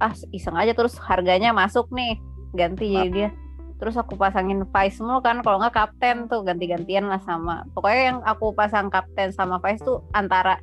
Ah 0.00 0.14
iseng 0.32 0.56
aja 0.56 0.72
terus 0.74 0.96
harganya 0.98 1.54
masuk 1.54 1.90
nih 1.92 2.18
ganti 2.56 2.96
jadi 2.96 3.10
dia. 3.12 3.30
Terus 3.78 3.94
aku 3.94 4.18
pasangin 4.18 4.66
Vice 4.66 4.98
mulu 4.98 5.22
kan 5.22 5.38
kalau 5.46 5.62
nggak 5.62 5.74
kapten 5.74 6.26
tuh 6.26 6.42
ganti-gantian 6.42 7.06
lah 7.06 7.22
sama. 7.22 7.62
Pokoknya 7.78 8.02
yang 8.10 8.18
aku 8.26 8.50
pasang 8.50 8.90
kapten 8.90 9.30
sama 9.30 9.62
Vice 9.62 9.86
tuh 9.86 10.02
antara 10.18 10.58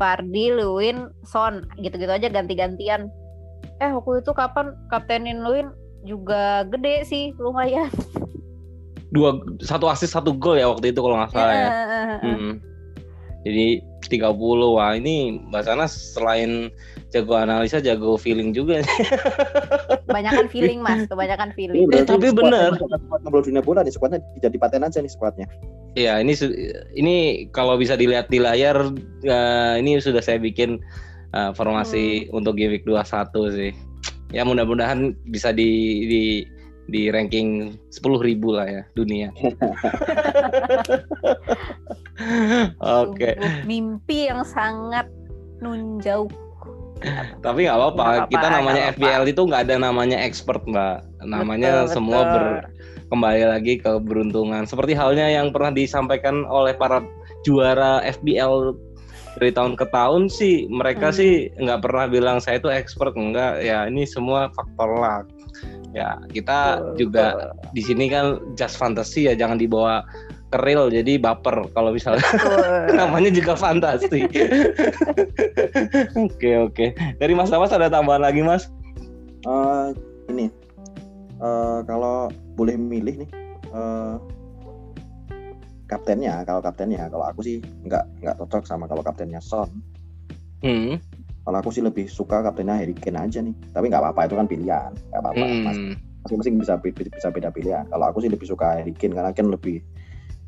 Fardi, 0.00 0.50
Lewin, 0.50 1.12
Son 1.28 1.68
gitu-gitu 1.76 2.10
aja 2.10 2.26
ganti-gantian. 2.32 3.12
Eh 3.84 3.90
waktu 3.92 4.24
itu 4.24 4.32
kapan 4.32 4.72
kaptenin 4.88 5.44
Lewin 5.44 5.68
juga 6.04 6.68
gede 6.68 7.04
sih 7.08 7.24
lumayan 7.40 7.88
Dua 9.14 9.38
satu 9.62 9.86
assist 9.86 10.12
satu 10.18 10.34
gol 10.34 10.58
ya 10.58 10.66
waktu 10.66 10.90
itu 10.90 10.98
kalau 10.98 11.16
nggak 11.22 11.30
salah 11.30 11.54
ya. 11.54 11.68
Heeh. 11.70 12.18
Hmm. 12.20 12.52
Jadi 13.44 13.66
30 14.08 14.32
wah 14.76 14.96
ini 14.96 15.36
Mbak 15.52 15.62
Sana 15.64 15.84
selain 15.84 16.72
jago 17.12 17.36
analisa 17.38 17.78
jago 17.78 18.18
feeling 18.18 18.50
juga. 18.50 18.82
kebanyakan 20.08 20.46
feeling 20.50 20.80
mas 20.82 21.06
kebanyakan 21.08 21.50
Ini 21.52 21.56
feeling 21.56 21.84
berarti 21.88 22.10
tapi 22.10 22.26
squad- 22.32 22.38
bener. 22.50 22.70
squad 22.76 23.20
ngobrol 23.24 23.42
dunia 23.44 23.62
bola 23.64 23.80
nih 23.86 23.94
squadnya 23.94 24.20
jadi 24.42 24.56
paten 24.58 24.82
aja 24.84 24.98
nih 24.98 25.12
squadnya. 25.12 25.46
Iya, 25.94 26.18
ini 26.18 26.34
ini 26.98 27.16
kalau 27.54 27.78
bisa 27.78 27.94
dilihat 27.94 28.26
di 28.26 28.42
layar 28.42 28.90
eh, 29.22 29.74
ini 29.78 30.02
sudah 30.02 30.18
saya 30.24 30.42
bikin 30.42 30.82
eh, 31.36 31.50
formasi 31.54 32.26
untuk 32.34 32.58
game 32.58 32.74
week 32.80 32.84
21 32.88 33.30
sih. 33.54 33.70
Ya 34.34 34.42
mudah-mudahan 34.42 35.14
bisa 35.30 35.54
di 35.54 35.70
di 36.10 36.22
di 36.88 37.08
ranking 37.08 37.80
10.000 37.88 38.56
lah 38.56 38.66
ya 38.68 38.82
dunia. 38.92 39.28
Oke, 42.78 43.34
Sungguh 43.34 43.66
mimpi 43.66 44.28
yang 44.28 44.44
sangat 44.44 45.08
nunjau 45.58 46.28
tapi 47.44 47.68
nggak 47.68 47.76
apa-apa. 47.76 48.04
Kita 48.32 48.46
namanya 48.48 48.88
nggak 48.88 48.96
FBL 48.96 49.24
itu 49.28 49.42
nggak 49.44 49.62
ada 49.68 49.76
namanya 49.76 50.16
expert, 50.20 50.62
Mbak. 50.64 51.26
Namanya 51.26 51.84
Betul, 51.84 51.92
semua 51.92 52.20
betul. 52.24 52.32
ber 52.32 52.44
kembali 53.12 53.42
lagi 53.44 53.74
ke 53.78 53.92
beruntungan. 54.00 54.64
Seperti 54.64 54.96
halnya 54.96 55.28
yang 55.28 55.52
pernah 55.52 55.70
disampaikan 55.70 56.48
oleh 56.48 56.72
para 56.74 57.04
juara 57.44 58.00
FBL 58.02 58.74
dari 59.36 59.50
tahun 59.52 59.74
ke 59.76 59.86
tahun 59.90 60.30
sih, 60.30 60.70
mereka 60.70 61.10
Hmm. 61.12 61.16
sih 61.18 61.32
nggak 61.58 61.82
pernah 61.84 62.06
bilang 62.08 62.38
saya 62.40 62.56
itu 62.62 62.70
expert 62.72 63.12
enggak. 63.18 63.60
Ya 63.60 63.84
ini 63.90 64.08
semua 64.08 64.48
faktor 64.56 64.96
luck. 64.98 65.26
Ya 65.94 66.18
kita 66.34 66.82
Betul, 66.82 67.06
juga 67.06 67.54
di 67.70 67.82
sini 67.86 68.10
kan 68.10 68.42
just 68.58 68.74
fantasy 68.74 69.30
ya, 69.30 69.38
jangan 69.38 69.56
dibawa 69.56 70.02
ke 70.50 70.58
real 70.62 70.90
jadi 70.90 71.18
baper 71.18 71.70
kalau 71.70 71.94
misalnya 71.94 72.26
namanya 72.98 73.30
juga 73.30 73.54
fantasi. 73.54 74.26
Oke 76.26 76.50
oke. 76.58 76.86
Dari 77.18 77.32
Mas 77.34 77.54
Amas 77.54 77.70
ada 77.74 77.86
tambahan 77.90 78.22
lagi 78.22 78.42
Mas? 78.42 78.70
Eh, 79.46 79.86
ini 80.34 80.50
eh, 81.38 81.78
kalau 81.86 82.30
boleh 82.58 82.74
milih 82.74 83.26
nih 83.26 83.30
eh, 83.70 84.14
kaptennya 85.90 86.42
kalau 86.42 86.58
kaptennya 86.64 87.06
kalau 87.12 87.28
aku 87.28 87.40
sih 87.44 87.56
nggak 87.86 88.02
nggak 88.24 88.34
cocok 88.40 88.64
sama 88.66 88.88
kalau 88.90 89.02
kaptennya 89.04 89.38
Son 89.38 89.68
Hmm. 90.64 90.96
Kalau 91.44 91.56
aku 91.60 91.70
sih 91.76 91.84
lebih 91.84 92.08
suka 92.08 92.40
kaptennya 92.40 92.80
Harry 92.80 92.96
Kane 92.96 93.20
aja 93.20 93.44
nih. 93.44 93.52
Tapi 93.76 93.92
nggak 93.92 94.00
apa-apa 94.00 94.20
itu 94.24 94.34
kan 94.40 94.46
pilihan. 94.48 94.90
Nggak 95.12 95.20
apa-apa. 95.20 95.44
Hmm. 95.44 95.94
masing-masing 96.24 96.56
bisa 96.56 96.80
bisa 96.80 97.28
beda 97.28 97.52
pilihan. 97.52 97.84
Kalau 97.92 98.08
aku 98.08 98.24
sih 98.24 98.32
lebih 98.32 98.48
suka 98.48 98.80
Harry 98.80 98.96
Kane 98.96 99.12
karena 99.12 99.36
Kane 99.36 99.52
lebih 99.52 99.84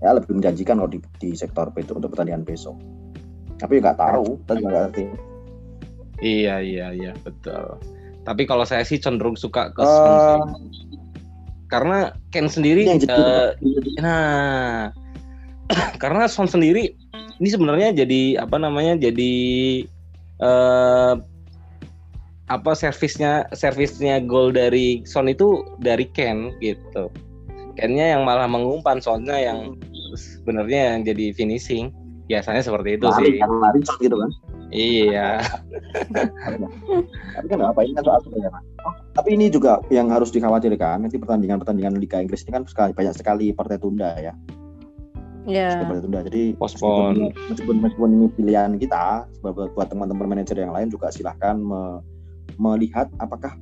ya 0.00 0.16
lebih 0.16 0.32
menjanjikan 0.32 0.80
kalau 0.80 0.88
di, 0.88 1.04
di 1.20 1.36
sektor 1.36 1.68
itu 1.76 1.92
untuk 1.92 2.16
pertandingan 2.16 2.48
besok. 2.48 2.80
Tapi 3.60 3.84
nggak 3.84 4.00
tahu 4.00 4.40
kita 4.40 4.52
juga 4.56 4.68
nggak 4.72 4.82
ngerti. 4.88 5.04
Iya 6.24 6.64
iya 6.64 6.86
iya 6.96 7.12
betul. 7.20 7.76
Tapi 8.24 8.48
kalau 8.48 8.64
saya 8.64 8.88
sih 8.88 8.96
cenderung 8.96 9.36
suka 9.36 9.68
ke 9.76 9.84
sih. 9.84 10.40
Karena 11.68 12.16
Ken 12.32 12.48
sendiri 12.48 12.88
yang 12.88 12.96
jadi 12.96 13.12
eh, 13.12 14.00
nah 14.00 14.88
karena 16.02 16.24
Son 16.24 16.48
sendiri 16.48 16.96
ini 17.36 17.48
sebenarnya 17.52 17.92
jadi 17.92 18.40
apa 18.40 18.56
namanya 18.56 18.96
jadi 18.96 19.32
eh 20.42 21.14
apa 22.46 22.72
servisnya 22.78 23.50
servisnya 23.50 24.22
gol 24.22 24.54
dari 24.54 25.02
Son 25.02 25.26
itu 25.26 25.66
dari 25.82 26.06
Ken 26.14 26.54
gitu. 26.62 27.10
Kennya 27.74 28.16
yang 28.16 28.22
malah 28.22 28.46
mengumpan 28.46 29.02
Sonnya 29.02 29.36
yang 29.36 29.74
sebenarnya 30.14 30.94
yang 30.94 30.98
jadi 31.02 31.34
finishing. 31.34 31.90
Biasanya 32.26 32.62
seperti 32.62 32.98
itu 32.98 33.06
lari 33.06 33.34
sih. 33.34 33.42
kan 33.42 33.50
lari 33.50 33.80
Son 33.82 33.98
gitu 33.98 34.16
kan 34.18 34.30
Iya. 34.74 35.38
tapi 37.38 37.46
kan 37.46 37.58
apa 37.62 37.80
ini 37.86 37.94
kan 37.94 38.02
soal 38.02 38.18
sebenarnya. 38.26 38.50
Oh, 38.82 38.94
tapi 39.14 39.38
ini 39.38 39.46
juga 39.46 39.78
yang 39.94 40.10
harus 40.10 40.34
dikhawatirkan 40.34 41.06
nanti 41.06 41.22
pertandingan-pertandingan 41.22 41.94
Liga 42.02 42.18
Inggris 42.18 42.42
ini 42.46 42.50
kan 42.50 42.66
sekali, 42.66 42.90
banyak 42.90 43.14
sekali 43.14 43.54
partai 43.54 43.78
tunda 43.78 44.18
ya 44.18 44.34
ya 45.46 45.86
partai 45.86 46.02
tunda 46.02 46.20
jadi 46.26 46.42
Postpone. 46.58 47.14
meskipun, 47.14 47.48
meskipun 47.50 47.76
meskipun 47.80 48.10
ini 48.12 48.26
pilihan 48.34 48.70
kita 48.76 49.30
buat, 49.40 49.72
buat 49.72 49.88
teman-teman 49.88 50.26
manajer 50.36 50.58
yang 50.58 50.74
lain 50.74 50.90
juga 50.90 51.08
silahkan 51.14 51.56
me- 51.56 52.02
melihat 52.58 53.06
apakah 53.22 53.54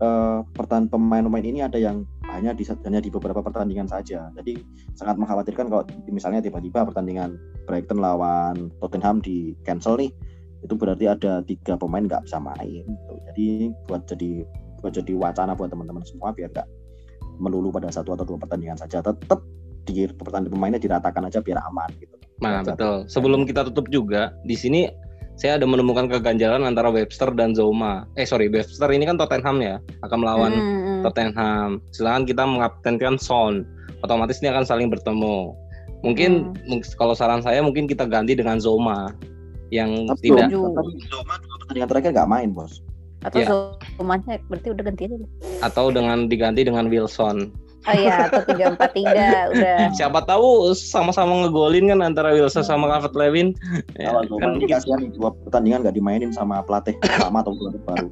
eh, 0.00 0.40
pertan 0.54 0.86
pemain-pemain 0.86 1.44
ini 1.44 1.60
ada 1.64 1.76
yang 1.80 2.06
hanya 2.30 2.52
di 2.52 2.66
hanya 2.66 3.00
di 3.00 3.08
beberapa 3.08 3.40
pertandingan 3.42 3.88
saja 3.88 4.30
jadi 4.36 4.58
sangat 4.94 5.16
mengkhawatirkan 5.18 5.66
kalau 5.70 5.84
misalnya 6.10 6.42
tiba-tiba 6.42 6.86
pertandingan 6.86 7.38
Brighton 7.64 7.98
lawan 8.02 8.70
Tottenham 8.82 9.22
di 9.22 9.56
cancel 9.64 9.98
nih 9.98 10.10
itu 10.66 10.74
berarti 10.74 11.06
ada 11.06 11.40
tiga 11.46 11.78
pemain 11.78 12.02
nggak 12.02 12.26
bisa 12.26 12.42
main 12.42 12.82
gitu. 12.82 13.14
jadi 13.32 13.46
buat 13.86 14.02
jadi 14.10 14.30
buat 14.82 14.92
jadi 14.92 15.12
wacana 15.14 15.52
buat 15.54 15.70
teman-teman 15.70 16.02
semua 16.02 16.34
biar 16.34 16.50
nggak 16.50 16.68
melulu 17.38 17.68
pada 17.70 17.92
satu 17.92 18.16
atau 18.16 18.24
dua 18.24 18.38
pertandingan 18.40 18.76
saja 18.76 19.04
tetap 19.04 19.40
di 19.86 20.10
pertandingan 20.10 20.52
pemainnya 20.52 20.80
diratakan 20.82 21.30
aja 21.30 21.38
biar 21.40 21.62
aman 21.70 21.88
gitu 22.02 22.16
Nah, 22.36 22.60
betul. 22.60 23.08
Sebelum 23.08 23.48
kita 23.48 23.64
tutup 23.72 23.88
juga, 23.88 24.36
di 24.44 24.52
sini 24.52 24.92
saya 25.40 25.56
ada 25.56 25.64
menemukan 25.64 26.04
keganjalan 26.08 26.68
antara 26.68 26.92
Webster 26.92 27.32
dan 27.32 27.56
Zoma. 27.56 28.04
Eh, 28.16 28.28
sorry, 28.28 28.52
Webster 28.52 28.92
ini 28.92 29.08
kan 29.08 29.16
Tottenham 29.16 29.56
ya, 29.64 29.80
akan 30.04 30.18
melawan 30.20 30.52
Mm, 30.52 30.60
mm, 30.60 30.80
mm. 30.84 31.00
Tottenham. 31.04 31.68
Sedangkan 31.96 32.24
kita 32.28 32.44
mengaptenkan 32.44 33.14
Son. 33.16 33.64
Otomatis 34.04 34.44
ini 34.44 34.52
akan 34.52 34.64
saling 34.68 34.92
bertemu. 34.92 35.56
Mungkin 36.04 36.52
mung- 36.68 36.84
kalau 37.00 37.16
saran 37.16 37.40
saya 37.40 37.64
mungkin 37.64 37.88
kita 37.88 38.04
ganti 38.04 38.36
dengan 38.36 38.60
Zoma 38.60 39.16
yang 39.72 40.12
Tapi 40.12 40.28
tidak 40.30 40.52
tapi 40.52 40.92
Zoma 41.08 41.34
dua 41.40 41.56
pertandingan 41.64 41.88
terakhir 41.88 42.10
nggak 42.14 42.30
main 42.30 42.48
bos 42.52 42.84
atau 43.24 43.38
Ya. 43.40 43.48
Zomanya 43.96 44.38
berarti 44.46 44.68
udah 44.70 44.84
ganti 44.86 45.02
aja 45.08 45.16
atau 45.64 45.88
dengan 45.90 46.28
diganti 46.28 46.62
dengan 46.68 46.86
Wilson. 46.86 47.48
Oh 47.86 47.94
iya 47.94 48.16
atau 48.26 48.42
tiga 48.44 48.64
empat 48.70 48.90
tiga 48.92 49.48
udah 49.50 49.78
Siapa 49.94 50.20
tahu 50.22 50.70
sama-sama 50.72 51.46
ngegolin 51.46 51.88
kan 51.88 52.02
antara 52.02 52.34
Wilson 52.34 52.62
sama 52.62 52.86
Calvert 52.86 53.14
Lewin. 53.14 53.54
Ya, 53.94 54.10
kalau 54.10 54.36
kan 54.38 54.54
ini 54.54 54.66
kasihan 54.66 54.98
nih 55.00 55.10
dua 55.14 55.30
pertandingan 55.46 55.86
nggak 55.86 55.94
dimainin 55.94 56.30
sama 56.30 56.60
pelatih 56.60 56.94
lama 57.18 57.40
atau 57.40 57.54
pelatih 57.54 57.82
baru 57.82 58.08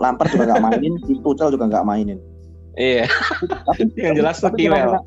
Lampard 0.00 0.28
juga 0.30 0.44
nggak 0.48 0.62
mainin 0.62 0.94
si 1.04 1.12
Tuchel 1.20 1.50
juga 1.50 1.68
nggak 1.68 1.84
mainin 1.84 2.18
Iya, 2.72 3.04
tapi 3.68 3.84
yang 4.00 4.16
jelas 4.16 4.40
tapi 4.40 4.64
fenomena- 4.64 5.04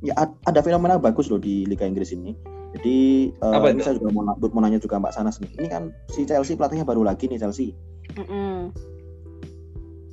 ya 0.00 0.14
ad- 0.16 0.38
ada 0.46 0.60
fenomena 0.62 0.94
bagus 0.96 1.26
loh 1.26 1.36
di 1.36 1.66
Liga 1.66 1.84
Inggris 1.84 2.14
ini 2.14 2.32
Jadi 2.70 2.96
uh, 3.42 3.58
Apa 3.58 3.74
ini 3.74 3.82
itu? 3.82 3.90
saya 3.90 3.94
juga 3.98 4.14
mau, 4.14 4.22
mau 4.30 4.60
nanya 4.62 4.78
juga 4.78 4.94
Mbak 4.96 5.10
Sanas 5.10 5.42
nih. 5.42 5.50
Ini 5.58 5.66
kan 5.66 5.82
si 6.06 6.22
Chelsea 6.22 6.54
pelatihnya 6.54 6.86
baru 6.86 7.02
lagi 7.02 7.26
nih 7.26 7.42
Chelsea. 7.42 7.74
Mm-mm. 8.14 8.70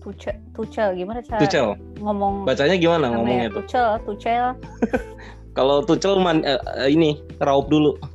Tuchel, 0.07 0.39
Tuchel 0.55 0.89
gimana 0.95 1.19
cara 1.19 1.43
Tuchel. 1.43 1.75
ngomong 1.99 2.47
Bacanya 2.47 2.79
gimana 2.79 3.11
namanya? 3.11 3.19
ngomongnya 3.19 3.47
tuh? 3.51 3.63
Tuchel, 3.67 3.91
Tuchel. 4.07 4.47
Kalau 5.59 5.83
Tuchel 5.83 6.15
man, 6.23 6.47
eh, 6.47 6.55
ini 6.87 7.19
raup 7.43 7.67
dulu. 7.67 7.99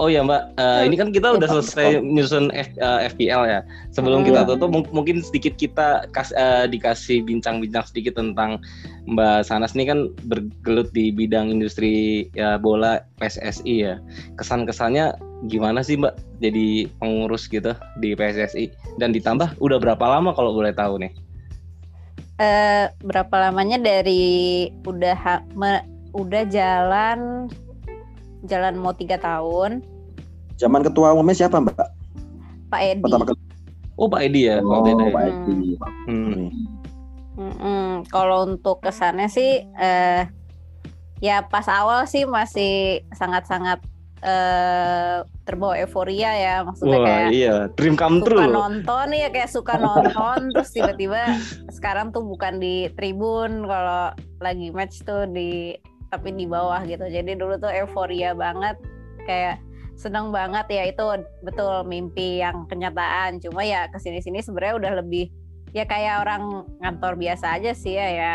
Oh 0.00 0.10
ya 0.10 0.18
Mbak, 0.26 0.58
Eh, 0.58 0.82
ini 0.90 0.96
kan 0.98 1.14
kita 1.14 1.30
udah 1.30 1.46
selesai 1.46 2.02
nyusun 2.02 2.50
F- 2.50 2.74
eh, 2.74 3.06
FPL 3.06 3.42
ya. 3.46 3.60
Sebelum 3.94 4.24
Hmm. 4.24 4.34
kita 4.34 4.40
tutup, 4.50 4.74
mung- 4.74 4.90
mungkin 4.90 5.22
sedikit 5.22 5.54
kita 5.54 6.10
kas- 6.10 6.34
eh, 6.34 6.66
dikasih 6.66 7.22
bincang-bincang 7.22 7.86
sedikit 7.86 8.18
tentang 8.18 8.58
Mbak 9.06 9.46
Sanas 9.46 9.78
ini 9.78 9.86
kan 9.86 10.10
bergelut 10.26 10.90
di 10.90 11.14
bidang 11.14 11.54
industri 11.54 12.26
ya, 12.34 12.58
bola 12.58 13.06
PSSI 13.22 13.74
ya. 13.78 13.94
Kesan-kesannya 14.34 15.14
gimana 15.42 15.82
sih 15.82 15.98
Mbak 15.98 16.14
jadi 16.38 16.66
pengurus 16.96 17.46
gitu 17.46 17.72
di 17.98 18.14
PSSI? 18.14 18.70
Dan 18.96 19.10
ditambah 19.10 19.58
udah 19.58 19.78
berapa 19.78 20.02
lama 20.02 20.30
kalau 20.32 20.54
boleh 20.54 20.70
tahu 20.70 21.02
nih? 21.02 21.12
Eh, 22.38 22.86
berapa 23.02 23.34
lamanya 23.38 23.78
dari 23.78 24.66
udah 24.82 25.14
ha- 25.14 25.46
me- 25.54 25.86
udah 26.12 26.42
jalan 26.44 27.46
jalan 28.42 28.74
mau 28.74 28.90
tiga 28.92 29.16
tahun 29.16 29.80
Zaman 30.58 30.82
ketua 30.82 31.14
umumnya 31.14 31.34
siapa 31.38 31.58
Mbak? 31.58 31.86
Pak 32.68 32.80
Edi. 32.82 33.02
Pertama 33.02 33.24
kali. 33.26 33.40
Oh 33.96 34.08
Pak 34.08 34.20
Edi 34.22 34.40
ya, 34.46 34.58
Oh? 34.60 34.82
Pak 34.84 35.22
Hmm. 35.22 35.28
Edi. 35.28 35.68
Hmm. 36.06 36.44
Mm-mm. 37.32 37.86
Kalau 38.06 38.44
untuk 38.44 38.84
kesannya 38.84 39.26
sih 39.26 39.64
eh 39.72 40.22
ya 41.18 41.46
pas 41.46 41.64
awal 41.66 42.04
sih 42.04 42.26
masih 42.26 43.02
sangat-sangat 43.14 43.80
eh 44.22 45.18
terbawa 45.42 45.74
euforia 45.82 46.30
ya 46.38 46.56
maksudnya 46.62 46.98
Wah 47.02 47.06
kayak 47.10 47.30
iya, 47.34 47.56
dream 47.74 47.98
come 47.98 48.22
suka 48.22 48.26
true. 48.30 48.54
nonton 48.54 49.06
ya 49.10 49.28
kayak 49.34 49.50
suka 49.50 49.74
nonton 49.82 50.54
terus 50.54 50.70
tiba-tiba 50.70 51.34
sekarang 51.74 52.14
tuh 52.14 52.22
bukan 52.22 52.62
di 52.62 52.86
tribun 52.94 53.66
kalau 53.66 54.14
lagi 54.38 54.70
match 54.70 55.02
tuh 55.02 55.26
di 55.26 55.74
tapi 56.12 56.28
di 56.36 56.44
bawah 56.44 56.84
gitu. 56.84 57.08
Jadi 57.08 57.34
dulu 57.40 57.56
tuh 57.56 57.72
euforia 57.72 58.36
banget 58.36 58.76
kayak 59.24 59.58
seneng 59.96 60.28
banget 60.28 60.68
ya 60.68 60.82
itu 60.92 61.24
betul 61.40 61.88
mimpi 61.88 62.44
yang 62.44 62.68
kenyataan. 62.68 63.40
Cuma 63.40 63.64
ya 63.64 63.88
ke 63.88 63.96
sini-sini 63.96 64.44
sebenarnya 64.44 64.76
udah 64.76 64.92
lebih 65.00 65.32
ya 65.72 65.88
kayak 65.88 66.20
orang 66.28 66.68
ngantor 66.84 67.16
biasa 67.16 67.56
aja 67.56 67.72
sih 67.72 67.96
ya 67.96 68.08
ya 68.12 68.34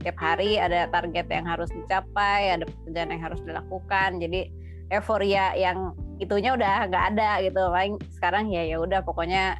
tiap 0.00 0.16
hari 0.16 0.56
ada 0.56 0.88
target 0.88 1.28
yang 1.28 1.44
harus 1.44 1.68
dicapai 1.68 2.56
ada 2.56 2.64
pekerjaan 2.64 3.12
yang 3.12 3.22
harus 3.22 3.40
dilakukan. 3.44 4.10
Jadi 4.24 4.40
euforia 4.88 5.52
yang 5.54 5.92
itunya 6.18 6.54
udah 6.54 6.88
nggak 6.88 7.04
ada 7.14 7.30
gitu. 7.44 7.62
Paling 7.70 7.94
sekarang 8.18 8.50
ya 8.50 8.64
ya 8.64 8.76
udah 8.82 9.00
pokoknya 9.04 9.56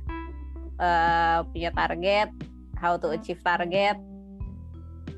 eh, 0.81 1.39
punya 1.53 1.71
target 1.73 2.29
how 2.79 2.95
to 2.99 3.11
achieve 3.15 3.43
target 3.43 3.97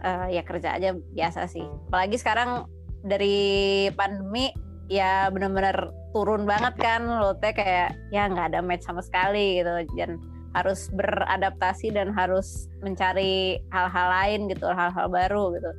eh, 0.00 0.26
ya 0.34 0.42
kerja 0.44 0.76
aja 0.76 0.94
biasa 0.94 1.46
sih. 1.48 1.64
Apalagi 1.90 2.16
sekarang 2.20 2.68
dari 3.00 3.88
pandemi 3.96 4.52
ya 4.90 5.30
bener-bener 5.32 5.94
turun 6.10 6.42
banget 6.42 6.74
kan 6.82 7.06
lo 7.06 7.38
teh 7.38 7.54
kayak 7.54 7.94
ya 8.10 8.26
nggak 8.26 8.52
ada 8.54 8.60
match 8.60 8.84
sama 8.84 9.00
sekali 9.00 9.62
gitu. 9.62 9.86
Dan 9.96 10.18
harus 10.50 10.90
beradaptasi 10.90 11.94
dan 11.94 12.10
harus 12.10 12.66
mencari 12.82 13.62
hal-hal 13.70 14.08
lain 14.10 14.50
gitu 14.50 14.66
hal-hal 14.66 15.06
baru 15.06 15.54
gitu. 15.54 15.70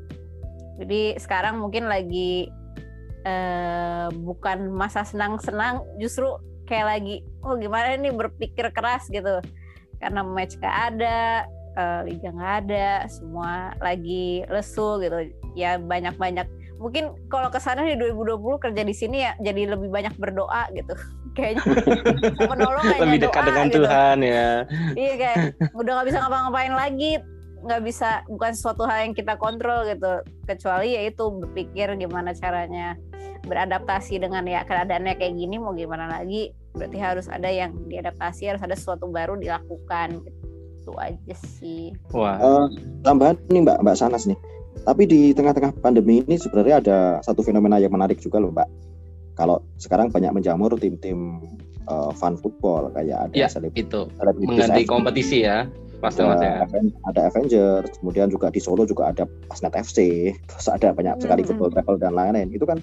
Jadi 0.80 1.02
sekarang 1.20 1.60
mungkin 1.60 1.92
lagi 1.92 2.48
eh, 3.26 4.08
bukan 4.14 4.74
masa 4.74 5.06
senang-senang 5.06 5.86
justru 6.02 6.26
kayak 6.66 6.88
lagi 6.98 7.16
oh 7.44 7.60
gimana 7.60 7.98
nih 7.98 8.14
berpikir 8.14 8.72
keras 8.74 9.10
gitu. 9.12 9.42
Karena 10.02 10.26
match 10.26 10.58
gak 10.58 10.96
ada 10.96 11.46
eh, 11.78 12.00
liga 12.10 12.30
nggak 12.34 12.56
ada 12.66 13.06
semua 13.12 13.76
lagi 13.80 14.46
lesu 14.50 15.02
gitu. 15.04 15.30
Ya 15.54 15.78
banyak-banyak. 15.78 16.48
Mungkin 16.82 17.14
kalau 17.30 17.54
ke 17.54 17.62
sana 17.62 17.86
di 17.86 17.94
2020 17.94 18.58
kerja 18.58 18.82
di 18.82 18.96
sini 18.98 19.22
ya 19.22 19.38
jadi 19.38 19.78
lebih 19.78 19.94
banyak 19.94 20.18
berdoa 20.18 20.72
gitu. 20.74 20.96
Kayaknya 21.38 21.64
penolong 22.50 22.84
hanya 22.84 23.02
Lebih 23.08 23.20
dekat 23.24 23.42
doa 23.46 23.48
dengan 23.48 23.68
gitu. 23.70 23.78
Tuhan 23.86 24.18
ya. 24.20 24.50
iya 24.98 25.14
kayak 25.16 25.36
udah 25.78 25.92
nggak 25.96 26.08
bisa 26.10 26.18
ngapa-ngapain 26.20 26.74
lagi 26.76 27.12
nggak 27.62 27.82
bisa 27.86 28.26
bukan 28.26 28.52
sesuatu 28.58 28.90
hal 28.90 29.06
yang 29.06 29.14
kita 29.14 29.38
kontrol 29.38 29.86
gitu. 29.86 30.26
Kecuali 30.50 30.98
ya 30.98 31.02
itu 31.06 31.24
berpikir 31.30 31.94
gimana 32.02 32.34
caranya 32.34 32.98
beradaptasi 33.44 34.18
dengan 34.18 34.44
ya 34.44 34.62
keadaannya 34.62 35.16
kayak 35.16 35.34
gini 35.34 35.58
mau 35.58 35.72
gimana 35.72 36.08
lagi 36.08 36.50
berarti 36.72 36.98
harus 36.98 37.26
ada 37.28 37.48
yang 37.48 37.74
diadaptasi 37.84 38.48
harus 38.48 38.62
ada 38.62 38.74
sesuatu 38.74 39.08
baru 39.08 39.36
dilakukan 39.36 40.22
gitu 40.22 40.40
itu 40.82 40.92
aja 40.98 41.36
sih 41.52 41.94
Wah, 42.10 42.38
Eh, 42.38 42.66
tambahan 43.02 43.38
nih 43.48 43.62
Mbak 43.62 43.78
Mbak 43.82 43.96
Sanas 43.96 44.26
nih. 44.26 44.34
Tapi 44.82 45.06
di 45.06 45.30
tengah-tengah 45.30 45.78
pandemi 45.78 46.26
ini 46.26 46.36
sebenarnya 46.36 46.76
ada 46.80 46.98
satu 47.22 47.42
fenomena 47.42 47.78
yang 47.78 47.94
menarik 47.94 48.18
juga 48.18 48.42
loh 48.42 48.50
Mbak. 48.50 48.66
Kalau 49.32 49.62
sekarang 49.78 50.10
banyak 50.10 50.34
menjamur 50.34 50.74
tim-tim 50.76 51.38
eh, 51.84 52.12
fun 52.16 52.34
football 52.36 52.90
kayak 52.90 53.30
ada 53.30 53.36
Ya, 53.36 53.46
seleb- 53.46 53.74
itu 53.74 54.10
selebritis 54.12 54.50
mengganti 54.50 54.82
FC, 54.82 54.90
kompetisi 54.90 55.38
ya, 55.44 55.70
pasti 55.98 56.22
mas 56.24 56.38
ya. 56.40 56.50
ada, 56.50 56.66
Aven- 56.66 56.98
ada 57.06 57.22
Avengers, 57.28 57.92
kemudian 57.98 58.28
juga 58.28 58.50
di 58.50 58.58
Solo 58.58 58.82
juga 58.84 59.14
ada 59.14 59.30
Pasnet 59.46 59.74
FC, 59.76 59.98
terus 60.48 60.66
ada 60.66 60.90
banyak 60.92 61.14
sekali 61.20 61.42
Hmm. 61.42 61.48
football 61.48 61.70
travel 61.70 61.98
dan 62.00 62.14
lain-lain. 62.14 62.50
Itu 62.50 62.66
kan 62.66 62.82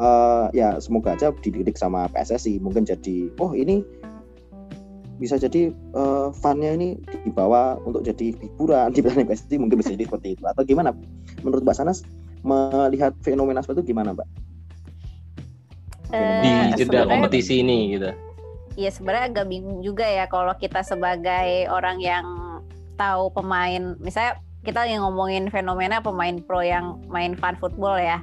eh, 0.00 0.46
ya 0.56 0.78
semoga 0.80 1.12
aja 1.16 1.34
dididik 1.42 1.76
sama 1.76 2.08
PSSI 2.12 2.62
mungkin 2.62 2.86
jadi 2.86 3.28
oh 3.42 3.52
ini 3.52 3.84
bisa 5.22 5.38
jadi 5.38 5.70
eh, 5.70 6.26
funnya 6.34 6.74
ini 6.74 6.98
dibawa 7.22 7.78
untuk 7.86 8.02
jadi 8.02 8.34
hiburan 8.34 8.90
di 8.94 9.00
belakang 9.04 9.30
PSSI 9.30 9.56
mungkin 9.62 9.78
bisa 9.78 9.94
jadi 9.94 10.10
seperti 10.10 10.34
itu. 10.34 10.42
Atau 10.42 10.66
gimana? 10.66 10.90
Menurut 11.46 11.62
Mbak 11.62 11.76
Sanas 11.78 12.02
melihat 12.42 13.14
fenomena 13.22 13.62
seperti 13.62 13.86
itu 13.86 13.94
gimana 13.94 14.18
Mbak? 14.18 14.28
Di 16.12 16.50
jeda 16.76 17.08
kompetisi 17.08 17.62
ini 17.62 17.96
gitu. 17.96 18.10
Iya 18.76 18.90
sebenarnya 18.90 19.24
agak 19.32 19.46
bingung 19.52 19.84
juga 19.84 20.04
ya 20.08 20.24
kalau 20.28 20.52
kita 20.56 20.80
sebagai 20.80 21.68
orang 21.68 22.00
yang 22.00 22.24
tahu 22.96 23.28
pemain, 23.32 23.96
misalnya 24.00 24.40
kita 24.64 24.84
yang 24.88 25.04
ngomongin 25.04 25.48
fenomena 25.52 26.00
pemain 26.00 26.40
pro 26.40 26.64
yang 26.64 27.00
main 27.08 27.36
fun 27.36 27.56
football 27.60 28.00
ya, 28.00 28.20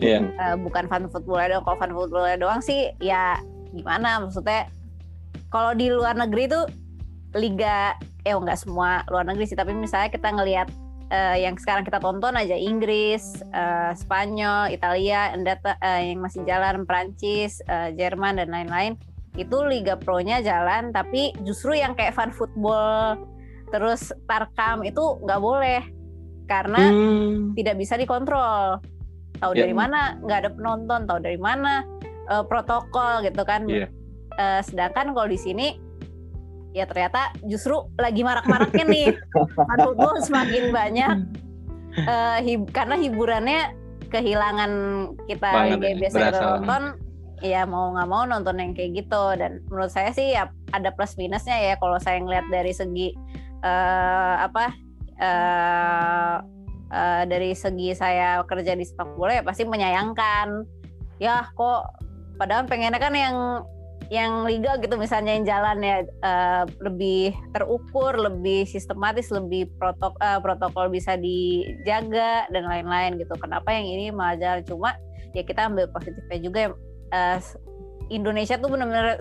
Iya. 0.00 0.24
Eh, 0.24 0.56
bukan 0.60 0.88
fun 0.88 1.08
football 1.12 1.42
doang. 1.44 1.64
Kalau 1.64 1.76
fun 1.76 1.92
football 1.92 2.24
doang 2.40 2.60
sih 2.64 2.92
ya 3.00 3.36
gimana? 3.72 4.20
Maksudnya 4.24 4.68
kalau 5.52 5.76
di 5.76 5.92
luar 5.92 6.16
negeri 6.16 6.48
tuh 6.48 6.64
liga, 7.36 7.96
eh 8.24 8.32
nggak 8.32 8.60
semua 8.60 9.04
luar 9.08 9.24
negeri 9.28 9.48
sih, 9.48 9.56
tapi 9.56 9.72
misalnya 9.76 10.08
kita 10.12 10.32
ngelihat 10.32 10.68
eh, 11.12 11.44
yang 11.44 11.60
sekarang 11.60 11.84
kita 11.84 12.00
tonton 12.00 12.32
aja 12.32 12.56
Inggris, 12.56 13.44
eh, 13.52 13.92
Spanyol, 13.92 14.72
Italia, 14.72 15.36
Endata, 15.36 15.76
eh, 15.84 16.08
yang 16.12 16.24
masih 16.24 16.40
jalan 16.48 16.88
Prancis, 16.88 17.60
eh, 17.68 17.92
Jerman 17.92 18.40
dan 18.40 18.48
lain-lain 18.48 18.96
itu 19.36 19.64
liga 19.64 19.96
pro-nya 19.96 20.44
jalan, 20.44 20.92
tapi 20.92 21.32
justru 21.40 21.76
yang 21.76 21.96
kayak 21.96 22.12
fun 22.16 22.32
football 22.32 23.16
terus 23.72 24.12
tarkam 24.28 24.84
itu 24.84 25.00
nggak 25.24 25.40
boleh 25.40 25.80
karena 26.44 26.92
Hmm. 26.92 27.56
tidak 27.56 27.80
bisa 27.80 27.96
dikontrol. 27.96 28.80
Tahu 29.42 29.52
Ya. 29.52 29.66
dari 29.66 29.74
mana? 29.74 30.14
Nggak 30.22 30.38
ada 30.38 30.50
penonton. 30.54 31.00
Tahu 31.04 31.18
dari 31.18 31.36
mana? 31.36 31.82
Eh, 32.30 32.44
protokol 32.46 33.26
gitu 33.26 33.42
kan. 33.42 33.66
Iya. 33.66 33.90
Eh, 34.38 34.60
sedangkan 34.62 35.10
kalau 35.10 35.26
di 35.26 35.36
sini 35.36 35.74
ya 36.72 36.88
ternyata 36.88 37.34
justru 37.44 37.84
lagi 37.98 38.22
marak-maraknya 38.22 38.84
nih. 38.86 39.06
Football 39.84 40.22
semakin 40.22 40.70
banyak 40.70 41.14
eh, 41.98 42.38
hib- 42.40 42.70
karena 42.70 42.94
hiburannya 42.96 43.74
kehilangan 44.08 44.72
kita 45.26 45.48
yang 45.68 45.80
ya, 45.82 45.96
biasa 45.98 46.16
nonton. 46.30 46.82
Ya 47.42 47.66
mau 47.66 47.90
nggak 47.90 48.06
mau 48.06 48.22
nonton 48.22 48.54
yang 48.54 48.70
kayak 48.70 49.02
gitu 49.02 49.34
dan 49.34 49.58
menurut 49.66 49.90
saya 49.90 50.14
sih 50.14 50.30
ya 50.30 50.46
ada 50.70 50.94
plus 50.94 51.18
minusnya 51.18 51.58
ya 51.58 51.74
kalau 51.74 51.98
saya 51.98 52.22
ngeliat 52.22 52.46
dari 52.48 52.70
segi 52.70 53.10
eh, 53.60 54.34
apa 54.38 54.70
eh 55.18 56.34
eh, 56.92 57.24
dari 57.24 57.56
segi 57.56 57.96
saya 57.96 58.44
kerja 58.44 58.76
di 58.76 58.84
sepak 58.84 59.16
bola 59.16 59.40
ya 59.40 59.42
pasti 59.42 59.64
menyayangkan. 59.64 60.68
Ya 61.16 61.48
kok 61.56 61.88
padahal 62.36 62.68
pengennya 62.68 63.00
kan 63.00 63.14
yang 63.16 63.36
yang 64.12 64.44
liga 64.44 64.76
gitu 64.76 65.00
misalnya 65.00 65.32
yang 65.40 65.46
jalan 65.48 65.78
ya 65.80 65.96
eh, 66.04 66.64
lebih 66.84 67.32
terukur 67.56 68.12
lebih 68.12 68.68
sistematis 68.68 69.32
lebih 69.32 69.72
protok 69.80 70.12
eh, 70.20 70.36
protokol 70.44 70.92
bisa 70.92 71.16
dijaga 71.16 72.44
dan 72.52 72.68
lain-lain 72.68 73.16
gitu. 73.16 73.32
Kenapa 73.40 73.72
yang 73.72 73.88
ini 73.88 74.12
malah 74.12 74.36
jalan? 74.36 74.60
Cuma 74.68 74.90
ya 75.32 75.40
kita 75.40 75.72
ambil 75.72 75.88
positifnya 75.88 76.38
juga 76.44 76.58
ya 76.60 76.70
eh, 77.16 77.38
Indonesia 78.12 78.60
tuh 78.60 78.68
benar-benar 78.68 79.16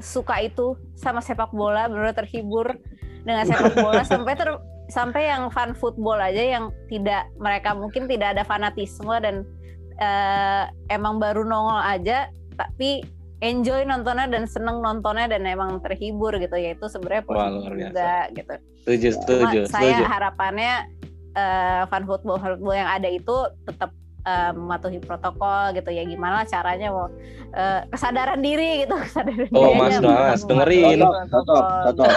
suka 0.00 0.44
itu 0.44 0.76
sama 0.96 1.24
sepak 1.24 1.52
bola 1.52 1.88
benar-benar 1.88 2.16
terhibur 2.24 2.76
dengan 3.24 3.44
sepak 3.48 3.76
bola 3.80 4.02
sampai 4.12 4.36
ter 4.36 4.48
sampai 4.90 5.30
yang 5.30 5.48
fun 5.54 5.72
football 5.72 6.18
aja 6.18 6.42
yang 6.42 6.74
tidak 6.90 7.30
mereka 7.38 7.72
mungkin 7.72 8.10
tidak 8.10 8.36
ada 8.36 8.42
fanatisme 8.44 9.14
dan 9.22 9.46
uh, 10.02 10.66
emang 10.90 11.22
baru 11.22 11.46
nongol 11.46 11.80
aja 11.80 12.28
tapi 12.58 13.06
enjoy 13.40 13.88
nontonnya 13.88 14.28
dan 14.28 14.44
seneng 14.44 14.84
nontonnya 14.84 15.32
dan 15.32 15.48
emang 15.48 15.80
terhibur 15.80 16.36
gitu. 16.36 16.56
Ya 16.60 16.76
itu 16.76 16.86
sebenarnya 16.86 17.24
positif 17.24 17.72
juga 17.72 18.14
gitu. 18.36 18.52
Setuju, 18.84 19.08
setuju, 19.16 19.58
Saya 19.68 20.04
harapannya 20.04 20.88
uh, 21.36 21.82
fun 21.88 22.04
football 22.04 22.36
fun 22.36 22.56
football 22.56 22.76
yang 22.76 22.90
ada 22.90 23.08
itu 23.08 23.36
tetap 23.64 23.90
uh, 24.30 24.50
mematuhi 24.54 25.02
protokol 25.02 25.74
gitu 25.74 25.90
ya 25.90 26.06
gimana 26.06 26.46
caranya 26.46 26.94
mau 26.94 27.10
uh, 27.54 27.80
kesadaran 27.90 28.38
diri 28.38 28.86
gitu 28.86 28.94
kesadaran 29.04 29.50
oh 29.50 29.74
mas 29.74 29.98
mas 30.06 30.42
dengerin 30.46 31.02
cocok 31.02 31.64
cocok 31.90 32.10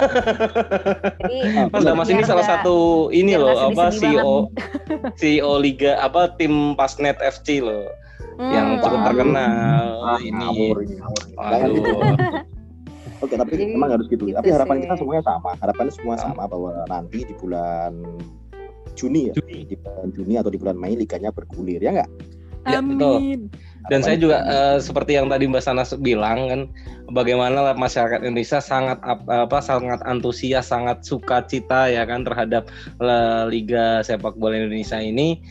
jadi 1.26 1.38
mas 1.74 1.82
Damas 1.82 2.08
ini 2.10 2.22
salah 2.22 2.46
satu 2.46 3.10
ini 3.10 3.34
loh 3.34 3.58
apa 3.70 3.90
CEO 3.90 4.48
CEO 5.20 5.52
Liga 5.58 5.98
apa 5.98 6.30
tim 6.38 6.78
Pasnet 6.78 7.18
FC 7.18 7.58
loh 7.58 7.90
hmm. 8.38 8.52
yang 8.52 8.68
cukup 8.82 9.00
terkenal 9.10 9.86
ah, 10.04 10.20
ini. 10.20 10.34
Ngawur, 10.34 10.76
Aduh. 11.38 12.44
Oke, 13.22 13.40
tapi 13.40 13.56
Jadi, 13.56 13.72
emang 13.72 13.88
harus 13.94 14.06
gitu. 14.12 14.28
gitu 14.28 14.36
tapi 14.36 14.52
harapan 14.52 14.76
sih. 14.76 14.82
kita 14.84 14.94
semuanya 15.00 15.24
sama. 15.24 15.50
Harapannya 15.56 15.92
semua 15.96 16.14
sama 16.20 16.42
bahwa 16.44 16.70
nanti 16.92 17.24
di 17.24 17.34
bulan 17.40 17.92
Juni 18.94 19.30
ya, 19.30 19.32
Juni. 19.36 19.66
di 19.68 19.76
bulan 19.78 20.08
Juni 20.14 20.34
atau 20.38 20.50
di 20.50 20.58
bulan 20.58 20.76
Mei 20.78 20.94
liganya 20.94 21.30
bergulir 21.34 21.82
ya 21.82 22.02
nggak? 22.02 22.10
Ya, 22.64 22.80
betul. 22.80 23.52
Dan 23.92 24.00
saya 24.00 24.16
juga 24.16 24.40
uh, 24.48 24.80
seperti 24.80 25.20
yang 25.20 25.28
tadi 25.28 25.44
Mbak 25.44 25.60
Sana 25.60 25.84
bilang 26.00 26.48
kan, 26.48 26.60
bagaimana 27.12 27.76
masyarakat 27.76 28.24
Indonesia 28.24 28.56
sangat 28.56 28.96
apa 29.04 29.60
sangat 29.60 30.00
antusias, 30.08 30.72
sangat 30.72 31.04
suka 31.04 31.44
cita 31.44 31.92
ya 31.92 32.08
kan 32.08 32.24
terhadap 32.24 32.72
uh, 33.04 33.44
Liga 33.44 34.00
Sepak 34.00 34.40
Bola 34.40 34.56
Indonesia 34.56 34.96
ini 34.96 35.44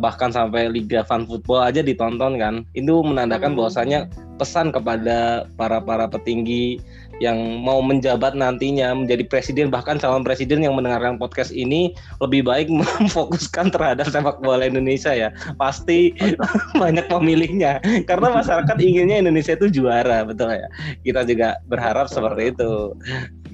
bahkan 0.00 0.32
sampai 0.32 0.72
Liga 0.72 1.04
Fun 1.04 1.28
Football 1.28 1.68
aja 1.68 1.84
ditonton 1.84 2.40
kan 2.40 2.64
itu 2.72 3.04
menandakan 3.04 3.52
hmm. 3.52 3.58
bahwasanya 3.60 4.00
pesan 4.40 4.72
kepada 4.72 5.44
para 5.60 5.84
para 5.84 6.08
petinggi 6.08 6.80
yang 7.18 7.64
mau 7.64 7.80
menjabat 7.80 8.36
nantinya 8.36 8.92
menjadi 8.92 9.24
presiden 9.24 9.72
bahkan 9.72 9.96
calon 9.96 10.20
presiden 10.20 10.60
yang 10.60 10.76
mendengarkan 10.76 11.16
podcast 11.16 11.48
ini 11.52 11.96
lebih 12.20 12.44
baik 12.44 12.68
memfokuskan 13.00 13.72
terhadap 13.72 14.08
sepak 14.08 14.40
bola 14.44 14.68
Indonesia 14.68 15.12
ya. 15.12 15.32
Pasti 15.56 16.12
banyak 16.82 17.08
pemilihnya. 17.08 17.80
Karena 18.04 18.42
masyarakat 18.42 18.76
inginnya 18.80 19.24
Indonesia 19.24 19.56
itu 19.56 19.80
juara 19.80 20.28
betul 20.28 20.52
ya? 20.52 20.68
Kita 21.02 21.24
juga 21.24 21.56
berharap 21.68 22.12
seperti 22.12 22.52
itu. 22.52 22.92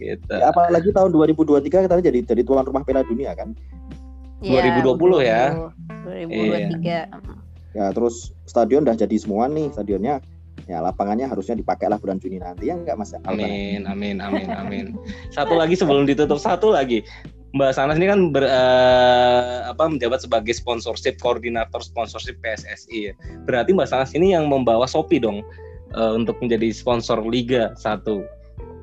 Gitu. 0.03 0.35
Ya, 0.35 0.51
apalagi 0.51 0.91
tahun 0.91 1.15
2023 1.15 1.87
kita 1.87 1.95
jadi 2.03 2.21
jadi 2.27 2.43
tuan 2.43 2.67
rumah 2.67 2.83
Piala 2.83 3.07
Dunia 3.07 3.39
kan? 3.39 3.55
Ya, 4.43 4.59
2020 4.59 5.23
ya 5.23 5.71
2023. 6.03 6.83
Iya. 6.83 7.03
Ya, 7.73 7.87
terus 7.95 8.35
stadion 8.45 8.85
udah 8.85 8.99
jadi 8.99 9.17
semua 9.17 9.49
nih 9.49 9.71
stadionnya. 9.73 10.21
Ya, 10.71 10.79
lapangannya 10.79 11.27
harusnya 11.27 11.59
dipakai 11.59 11.91
lah 11.91 11.99
bulan 11.99 12.23
Juni 12.23 12.39
nanti 12.39 12.71
ya 12.71 12.79
enggak 12.79 12.95
Mas? 12.99 13.15
Amin, 13.27 13.85
amin, 13.87 14.23
amin, 14.27 14.49
amin. 14.53 14.87
satu 15.35 15.59
lagi 15.59 15.75
sebelum 15.75 16.07
ditutup 16.07 16.39
satu 16.39 16.71
lagi. 16.71 17.03
Mbak 17.53 17.73
Sanas 17.77 18.01
ini 18.01 18.09
kan 18.09 18.33
ber, 18.33 18.49
uh, 18.49 19.69
apa 19.69 19.85
menjabat 19.85 20.25
sebagai 20.25 20.57
sponsorship 20.57 21.21
koordinator 21.21 21.85
sponsorship 21.85 22.41
PSSI. 22.41 23.13
Ya. 23.13 23.15
Berarti 23.45 23.77
Mbak 23.77 23.89
Sanas 23.93 24.17
ini 24.17 24.33
yang 24.33 24.49
membawa 24.49 24.89
Shopee 24.89 25.21
dong 25.21 25.45
uh, 25.93 26.17
untuk 26.17 26.41
menjadi 26.41 26.73
sponsor 26.73 27.21
Liga 27.21 27.77
satu. 27.77 28.25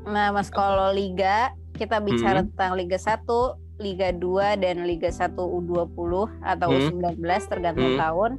Nah, 0.05 0.29
Mas 0.29 0.53
kalau 0.53 0.93
Liga 0.93 1.57
kita 1.81 1.97
bicara 1.97 2.45
hmm. 2.45 2.53
tentang 2.53 2.71
Liga 2.77 2.97
1 3.01 3.25
Liga 3.79 4.11
2 4.11 4.59
dan 4.59 4.83
Liga 4.83 5.09
1 5.09 5.33
U20 5.33 6.13
atau 6.43 6.69
hmm. 6.69 6.99
U19 6.99 7.23
tergantung 7.47 7.95
hmm. 7.95 8.01
tahun 8.01 8.31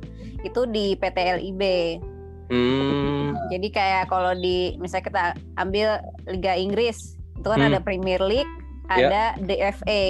itu 0.45 0.61
di 0.69 0.95
PT 0.95 1.19
LIB. 1.41 1.63
Hmm. 2.51 3.39
Jadi 3.49 3.69
kayak 3.71 4.11
kalau 4.11 4.35
di 4.35 4.75
misalnya 4.83 5.07
kita 5.07 5.25
ambil 5.55 6.03
Liga 6.27 6.59
Inggris 6.59 7.15
itu 7.39 7.47
kan 7.47 7.63
hmm. 7.63 7.71
ada 7.73 7.79
Premier 7.81 8.21
League, 8.21 8.51
ya. 8.91 9.07
ada 9.07 9.23
yeah. 9.39 9.73
DFA. 9.73 10.03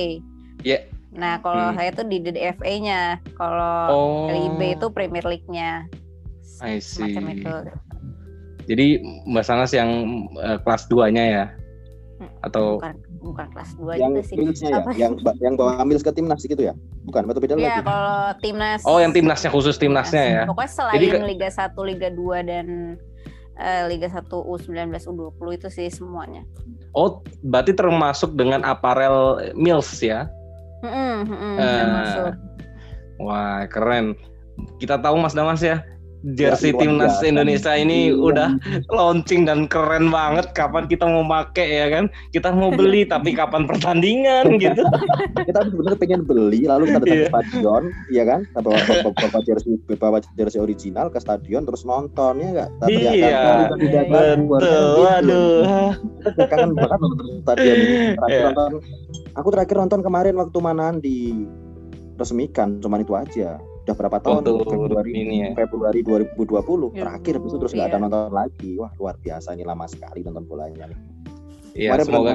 Yeah. 0.65 0.83
Nah 1.13 1.39
kalau 1.45 1.71
hmm. 1.71 1.77
saya 1.77 1.91
tuh 1.93 2.07
di 2.09 2.25
DFA-nya, 2.25 3.21
kalau 3.37 3.77
oh. 3.93 4.33
LIB 4.33 4.81
itu 4.81 4.87
Premier 4.91 5.23
League-nya. 5.23 5.85
I 6.65 6.81
see. 6.81 7.13
Macam 7.13 7.29
itu. 7.29 7.55
Jadi 8.69 8.87
Mbak 9.27 9.45
Sanas 9.45 9.73
yang 9.75 9.91
uh, 10.39 10.57
kelas 10.63 10.89
2-nya 10.89 11.25
ya? 11.25 11.45
Hmm. 12.21 12.31
Atau 12.47 12.81
Bukan 12.81 13.10
bukan 13.21 13.47
kelas 13.53 13.71
2 13.77 14.01
yang 14.01 14.13
juga 14.17 14.23
sih. 14.25 14.37
Ya, 14.65 14.81
yang 14.97 15.13
yang 15.39 15.55
bawa 15.55 15.81
ambil 15.81 16.01
ke 16.01 16.13
timnas 16.13 16.41
gitu 16.43 16.59
ya? 16.59 16.75
Bukan, 17.05 17.29
atau 17.29 17.41
beda 17.41 17.55
ya, 17.57 17.81
lagi? 17.81 17.85
kalau 17.85 18.19
timnas. 18.41 18.81
Oh, 18.89 18.99
yang 18.99 19.13
timnasnya 19.13 19.51
khusus 19.53 19.77
timnasnya 19.77 20.25
ya. 20.25 20.43
Pokoknya 20.49 20.71
selain 20.73 20.97
Jadi, 20.97 21.07
Liga 21.37 21.49
1, 21.53 21.77
Liga 21.85 22.09
2 22.13 22.51
dan 22.51 22.67
uh, 23.61 23.83
Liga 23.87 24.09
1 24.09 24.25
U19, 24.29 24.77
U20 24.97 25.47
itu 25.57 25.69
sih 25.69 25.89
semuanya. 25.93 26.43
Oh, 26.97 27.21
berarti 27.45 27.77
termasuk 27.77 28.35
dengan 28.35 28.65
aparel 28.65 29.53
Mills 29.55 30.01
ya? 30.01 30.27
Mm 30.81 30.89
-hmm, 30.89 31.13
mm 31.21 31.25
-hmm, 31.29 31.55
uh, 31.61 31.77
termasuk. 31.85 32.33
Wah, 33.21 33.61
keren. 33.69 34.17
Kita 34.81 34.97
tahu 35.01 35.21
Mas 35.21 35.37
Damas 35.37 35.61
ya, 35.61 35.85
jersey 36.37 36.77
ya, 36.77 36.85
timnas 36.85 37.17
biasa. 37.17 37.29
Indonesia 37.33 37.73
ini 37.73 38.13
ya. 38.13 38.17
udah 38.21 38.49
launching 38.93 39.49
dan 39.49 39.65
keren 39.65 40.13
banget. 40.13 40.53
Kapan 40.53 40.85
kita 40.85 41.09
mau 41.09 41.25
pakai 41.25 41.69
ya 41.69 41.87
kan? 41.89 42.05
Kita 42.33 42.53
mau 42.53 42.69
beli 42.69 43.07
tapi 43.13 43.33
kapan 43.33 43.65
pertandingan 43.65 44.61
gitu. 44.61 44.85
kita 45.49 45.61
sebenarnya 45.65 45.99
pengen 45.99 46.23
beli 46.29 46.69
lalu 46.69 46.93
kita 46.93 46.99
datang 47.01 47.17
yeah. 47.17 47.25
ke 47.25 47.33
stadion, 47.33 47.83
ya 48.13 48.25
kan? 48.29 48.41
Kita 48.45 48.61
bawa, 48.61 48.79
bawa, 48.85 49.41
jersey 49.49 49.73
bawa 49.97 50.19
jersey 50.37 50.61
original 50.61 51.07
ke 51.09 51.19
stadion 51.19 51.65
terus 51.65 51.83
nonton 51.89 52.41
ya 52.41 52.49
enggak? 52.53 52.71
Iya. 52.85 53.43
Betul. 54.37 54.85
Waduh. 55.01 55.97
Kangen 56.53 56.77
banget 56.77 56.99
nonton 57.01 57.27
stadion. 57.49 57.77
Terakhir 58.21 58.29
yeah. 58.29 58.53
nonton. 58.53 58.71
Aku 59.41 59.49
terakhir 59.55 59.77
nonton 59.79 60.01
kemarin 60.05 60.35
waktu 60.37 60.59
manaan 60.61 61.01
di 61.01 61.49
resmikan, 62.21 62.77
cuman 62.85 63.01
itu 63.01 63.17
aja 63.17 63.57
udah 63.87 63.95
berapa 63.97 64.17
tahun? 64.21 64.45
Waktu 64.45 64.53
Februari 64.69 65.13
ini 65.17 65.37
ya. 65.45 65.49
Februari 65.57 66.01
2020 66.05 66.95
ya, 66.95 67.05
terakhir 67.07 67.35
itu 67.41 67.57
terus 67.57 67.73
nggak 67.73 67.89
iya. 67.89 67.97
ada 67.97 68.03
nonton 68.03 68.33
lagi. 68.33 68.71
Wah 68.77 68.93
luar 69.01 69.17
biasa 69.19 69.57
ini 69.57 69.65
lama 69.65 69.87
sekali 69.89 70.21
nonton 70.25 70.45
bolanya 70.45 70.85
nih. 70.91 70.99
Iya 71.75 72.03
semoga 72.03 72.35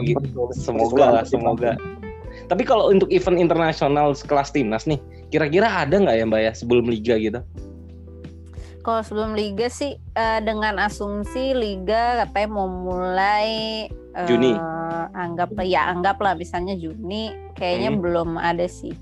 semoga 0.55 1.05
lah 1.21 1.25
semoga. 1.27 1.75
tapi 2.51 2.67
kalau 2.67 2.91
untuk 2.91 3.07
event 3.15 3.39
internasional 3.39 4.11
kelas 4.11 4.51
timnas 4.51 4.83
nih 4.83 4.99
kira-kira 5.31 5.71
ada 5.71 5.95
nggak 6.03 6.15
ya 6.19 6.25
mbak 6.27 6.41
ya 6.43 6.51
sebelum 6.51 6.87
liga 6.87 7.15
gitu? 7.15 7.39
Kalau 8.85 9.01
sebelum 9.01 9.33
liga 9.33 9.65
sih 9.65 9.97
uh, 10.13 10.39
dengan 10.45 10.77
asumsi 10.77 11.57
liga 11.57 12.21
katanya 12.21 12.49
mau 12.53 12.67
mulai 12.69 13.49
uh, 14.13 14.27
Juni 14.29 14.53
anggap 15.15 15.55
ya 15.63 15.89
anggap 15.89 16.19
lah 16.21 16.35
misalnya 16.37 16.75
Juni 16.77 17.33
kayaknya 17.55 17.95
hmm. 17.95 18.01
belum 18.03 18.29
ada 18.37 18.67
sih 18.67 18.93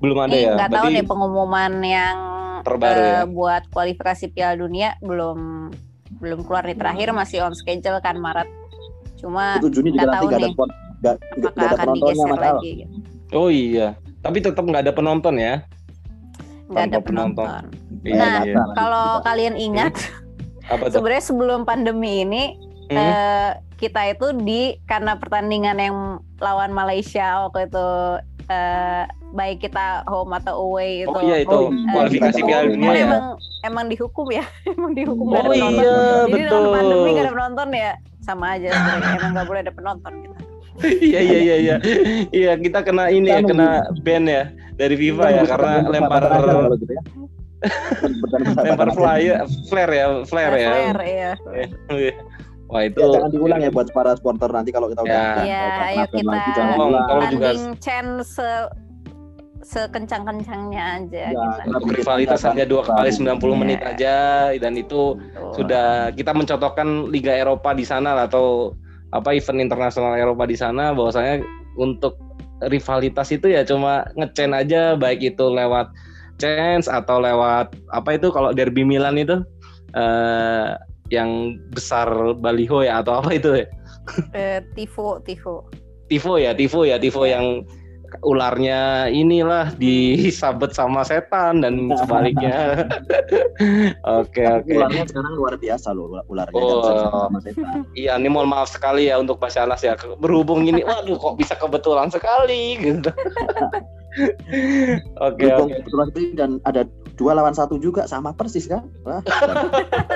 belum 0.00 0.18
ada 0.26 0.36
ya. 0.36 0.52
Nggak 0.56 0.70
tahu 0.72 0.86
nih 0.92 1.04
pengumuman 1.04 1.72
yang 1.84 2.16
terbaru 2.60 3.00
uh, 3.00 3.06
ya. 3.08 3.22
buat 3.28 3.62
kualifikasi 3.72 4.24
Piala 4.32 4.56
Dunia 4.60 4.96
belum 5.00 5.70
belum 6.20 6.44
keluar 6.44 6.68
nih 6.68 6.76
terakhir 6.76 7.12
masih 7.16 7.44
on 7.44 7.54
schedule 7.56 8.00
kan 8.04 8.16
Maret. 8.20 8.48
Cuma 9.20 9.60
itu 9.60 9.68
Juni 9.68 9.92
juga 9.96 10.08
nanti 10.08 10.26
nggak 10.26 10.40
ada 10.40 10.50
gak, 11.00 11.16
gak, 11.40 11.52
gak 11.56 11.68
ada 11.68 11.76
penontonnya 11.84 12.36
lagi. 12.36 12.70
Gitu. 12.84 12.96
Oh 13.30 13.48
iya, 13.48 13.94
tapi 14.26 14.42
tetap 14.42 14.64
nggak 14.66 14.82
ada 14.88 14.92
penonton 14.92 15.34
ya? 15.38 15.54
Nggak 16.66 16.84
ada 16.90 16.98
penonton. 16.98 17.46
penonton. 17.46 17.64
Iya, 18.00 18.16
nah, 18.16 18.38
iya. 18.42 18.62
kalau 18.74 19.08
kalian 19.22 19.54
ingat, 19.54 19.94
sebenarnya 20.92 21.24
sebelum 21.24 21.62
pandemi 21.62 22.26
ini 22.26 22.58
hmm. 22.90 22.96
uh, 22.98 23.50
kita 23.78 24.12
itu 24.12 24.36
di 24.44 24.76
karena 24.84 25.16
pertandingan 25.16 25.78
yang 25.80 25.96
lawan 26.42 26.74
Malaysia 26.74 27.48
waktu 27.48 27.70
itu 27.70 27.86
uh, 28.50 29.02
baik 29.32 29.62
kita 29.62 30.02
home 30.10 30.34
atau 30.34 30.68
away 30.68 31.06
itu. 31.06 31.14
Oh 31.14 31.22
iya 31.22 31.46
itu 31.46 31.56
oh, 31.56 31.70
kualifikasi 31.70 32.40
Piala 32.42 32.66
Dunia 32.66 32.90
ya. 32.90 33.06
Emang 33.06 33.26
emang 33.62 33.84
dihukum 33.86 34.26
ya, 34.34 34.44
emang 34.74 34.92
dihukum 34.92 35.26
oh, 35.30 35.38
ada 35.38 35.48
penonton. 35.48 35.84
iya, 35.86 35.98
Jadi 36.26 36.42
betul. 36.42 36.50
dalam 36.50 36.70
pandemi 36.74 37.08
gak 37.14 37.24
ada 37.24 37.32
penonton 37.32 37.68
ya 37.72 37.92
sama 38.20 38.46
aja 38.58 38.68
sebenarnya 38.68 39.16
emang 39.16 39.32
gak 39.32 39.46
boleh 39.48 39.60
ada 39.62 39.72
penonton 39.72 40.12
gitu. 40.20 40.36
iya 41.12 41.20
iya 41.20 41.38
iya 41.38 41.56
iya. 41.60 41.76
Iya 42.32 42.52
kita 42.58 42.80
kena 42.82 43.12
ini 43.12 43.28
ya, 43.30 43.40
kena 43.44 43.84
ban 44.02 44.24
ya 44.26 44.50
dari 44.80 44.96
FIFA 44.96 45.26
ya 45.28 45.42
karena 45.44 45.72
lempar 45.86 46.22
gitu 46.76 46.92
ya. 46.92 47.02
lempar 48.64 48.88
flyer, 48.96 49.44
flare 49.68 49.92
ya, 49.92 50.06
flare 50.24 50.56
ya. 50.56 50.72
Flare 50.72 51.04
iya. 51.04 51.32
Wah 52.70 52.86
itu 52.86 53.02
ya, 53.02 53.06
jangan 53.18 53.30
diulang 53.34 53.60
ya 53.66 53.70
buat 53.74 53.90
para 53.90 54.14
supporter 54.14 54.50
nanti 54.54 54.70
kalau 54.70 54.86
kita 54.86 55.02
udah 55.02 55.42
ya, 55.42 55.42
ya 55.42 55.62
ayo 55.90 56.04
kita 56.06 56.62
tolong, 56.78 57.02
tolong 57.10 57.28
juga 57.34 57.48
chance 57.82 58.38
se 58.38 58.50
sekencang-kencangnya 59.60 60.82
aja 60.96 61.36
ya, 61.36 61.36
gitu. 61.36 61.92
rivalitas 61.92 62.40
hanya 62.48 62.64
dua 62.64 62.80
kali 62.80 63.12
90 63.12 63.28
yeah. 63.28 63.52
menit 63.60 63.80
aja 63.84 64.16
dan 64.56 64.72
itu 64.72 65.20
Betul. 65.20 65.52
sudah 65.52 65.86
kita 66.16 66.32
mencontohkan 66.32 67.12
Liga 67.12 67.36
Eropa 67.36 67.76
di 67.76 67.84
sana 67.84 68.24
atau 68.24 68.72
apa 69.12 69.36
event 69.36 69.60
internasional 69.60 70.16
Eropa 70.16 70.48
di 70.48 70.56
sana 70.56 70.96
bahwasanya 70.96 71.44
untuk 71.76 72.16
rivalitas 72.72 73.28
itu 73.36 73.52
ya 73.52 73.60
cuma 73.60 74.08
ngecen 74.16 74.56
aja 74.56 74.96
baik 74.96 75.36
itu 75.36 75.44
lewat 75.44 75.92
chance 76.40 76.88
atau 76.88 77.20
lewat 77.20 77.68
apa 77.92 78.16
itu 78.16 78.32
kalau 78.32 78.56
derby 78.56 78.80
Milan 78.80 79.20
itu 79.20 79.44
uh, 79.92 80.72
yang 81.10 81.58
besar 81.74 82.08
baliho 82.38 82.86
ya 82.86 83.02
atau 83.02 83.18
apa 83.20 83.34
itu 83.34 83.50
ya? 83.62 83.66
Eh, 84.34 84.58
tifo, 84.78 85.20
tifo. 85.22 85.66
Tifo 86.10 86.38
ya, 86.38 86.54
tifo 86.54 86.82
ya, 86.82 86.98
tifo 86.98 87.22
ya. 87.26 87.38
yang 87.38 87.62
ularnya 88.26 89.06
inilah 89.06 89.70
disabet 89.78 90.74
sama 90.74 91.06
setan 91.06 91.62
dan 91.62 91.86
sebaliknya. 92.02 92.58
Oke 94.02 94.42
oke. 94.42 94.66
Okay, 94.66 94.76
Ularnya 94.76 95.04
sekarang 95.06 95.32
luar 95.36 95.54
biasa 95.60 95.92
loh 95.94 96.24
ularnya. 96.26 96.56
Oh, 96.58 97.06
sama 97.28 97.38
setan. 97.44 97.86
Iya, 97.94 98.18
ini 98.18 98.28
mohon 98.32 98.50
maaf 98.50 98.72
sekali 98.72 99.06
ya 99.12 99.20
untuk 99.20 99.38
Mas 99.38 99.54
Anas 99.54 99.84
ya. 99.84 99.94
Berhubung 100.18 100.66
ini, 100.66 100.82
waduh 100.82 101.14
kok 101.20 101.36
bisa 101.38 101.54
kebetulan 101.54 102.08
sekali 102.10 102.80
gitu. 102.80 103.10
Oke 105.22 105.46
oke. 105.46 105.70
Kebetulan 105.70 106.08
dan 106.34 106.50
ada 106.66 106.82
dua 107.20 107.36
lawan 107.36 107.52
satu 107.52 107.76
juga 107.76 108.08
sama 108.08 108.32
persis 108.32 108.64
kan? 108.64 108.88
Wah, 109.04 109.20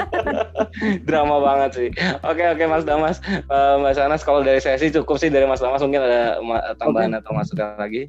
Drama 1.08 1.36
banget 1.44 1.70
sih. 1.76 1.88
Oke 2.24 2.40
oke 2.48 2.64
Mas 2.64 2.88
Damas, 2.88 3.20
uh, 3.52 3.76
Mas 3.76 4.00
Anas 4.00 4.24
kalau 4.24 4.40
dari 4.40 4.56
saya 4.56 4.80
sih 4.80 4.88
cukup 4.88 5.20
sih. 5.20 5.28
Dari 5.28 5.44
Mas 5.44 5.60
Damas 5.60 5.84
mungkin 5.84 6.00
ada 6.00 6.40
tambahan 6.80 7.12
okay. 7.12 7.20
atau 7.20 7.32
masukan 7.36 7.76
lagi. 7.76 8.08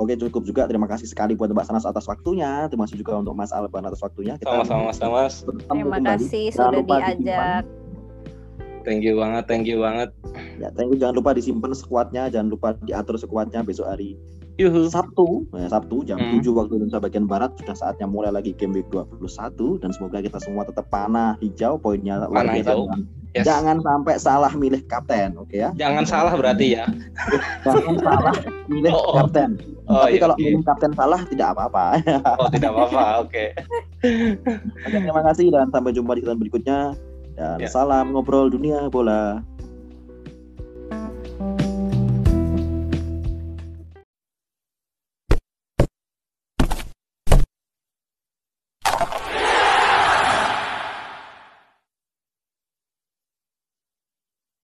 Oke 0.00 0.16
cukup 0.16 0.48
juga. 0.48 0.64
Terima 0.64 0.88
kasih 0.88 1.04
sekali 1.04 1.36
buat 1.36 1.52
Mbak 1.52 1.68
Sanas 1.68 1.84
atas 1.84 2.08
waktunya. 2.08 2.64
Terima 2.72 2.88
kasih 2.88 3.04
juga 3.04 3.20
untuk 3.20 3.36
Mas 3.36 3.52
Alban 3.52 3.84
atas 3.84 4.00
waktunya. 4.00 4.40
Sama-sama 4.40 4.88
Mas 4.88 4.96
Damas. 4.96 5.34
terima 5.44 5.98
kasih 6.00 6.44
sudah 6.48 6.80
diajak. 6.80 7.64
thank 8.80 9.04
you 9.04 9.20
banget 9.20 9.44
thank 9.44 9.68
you 9.68 9.84
banget. 9.84 10.08
Ya 10.56 10.72
thank 10.72 10.88
you. 10.88 10.96
Jangan 10.96 11.20
lupa 11.20 11.36
disimpan 11.36 11.76
sekuatnya. 11.76 12.32
Jangan 12.32 12.48
lupa 12.48 12.72
diatur 12.88 13.20
sekuatnya 13.20 13.60
besok 13.60 13.92
hari 13.92 14.16
Yuhu. 14.60 14.92
Sabtu, 14.92 15.48
ya, 15.56 15.72
Sabtu 15.72 16.04
jam 16.04 16.20
hmm. 16.20 16.44
7 16.44 16.52
waktu 16.52 16.72
Indonesia 16.76 17.00
bagian 17.00 17.24
Barat 17.24 17.56
sudah 17.56 17.72
saatnya 17.72 18.04
mulai 18.04 18.28
lagi 18.28 18.52
game 18.52 18.76
week 18.76 18.92
21 18.92 19.80
dan 19.80 19.90
semoga 19.96 20.20
kita 20.20 20.36
semua 20.36 20.68
tetap 20.68 20.84
panah 20.92 21.40
hijau 21.40 21.80
poinnya 21.80 22.28
panah 22.28 22.52
hijau. 22.52 22.84
Yes. 23.30 23.46
Jangan 23.46 23.78
sampai 23.78 24.18
salah 24.18 24.50
milih 24.58 24.82
kapten, 24.90 25.38
oke 25.38 25.54
okay, 25.54 25.62
ya? 25.62 25.70
Jangan 25.78 26.02
salah 26.02 26.34
berarti 26.34 26.74
ya. 26.74 26.84
Jangan 27.62 27.94
salah 28.02 28.34
milih 28.66 28.90
oh, 28.90 29.00
oh. 29.00 29.14
kapten. 29.22 29.50
Oh, 29.86 30.02
Tapi 30.02 30.18
iya, 30.18 30.20
kalau 30.20 30.36
iya. 30.36 30.44
milih 30.50 30.62
kapten 30.66 30.92
salah 30.98 31.20
tidak 31.30 31.48
apa-apa. 31.54 31.86
oh, 32.42 32.50
tidak 32.50 32.70
apa-apa. 32.74 33.04
Oke. 33.22 33.54
Okay. 34.02 34.90
terima 34.90 35.22
kasih 35.30 35.54
dan 35.54 35.70
sampai 35.70 35.94
jumpa 35.94 36.18
di 36.18 36.26
kesempatan 36.26 36.42
berikutnya. 36.42 36.78
Dan 37.38 37.58
yeah. 37.62 37.70
salam 37.70 38.10
ngobrol 38.10 38.50
dunia 38.50 38.90
bola. 38.90 39.46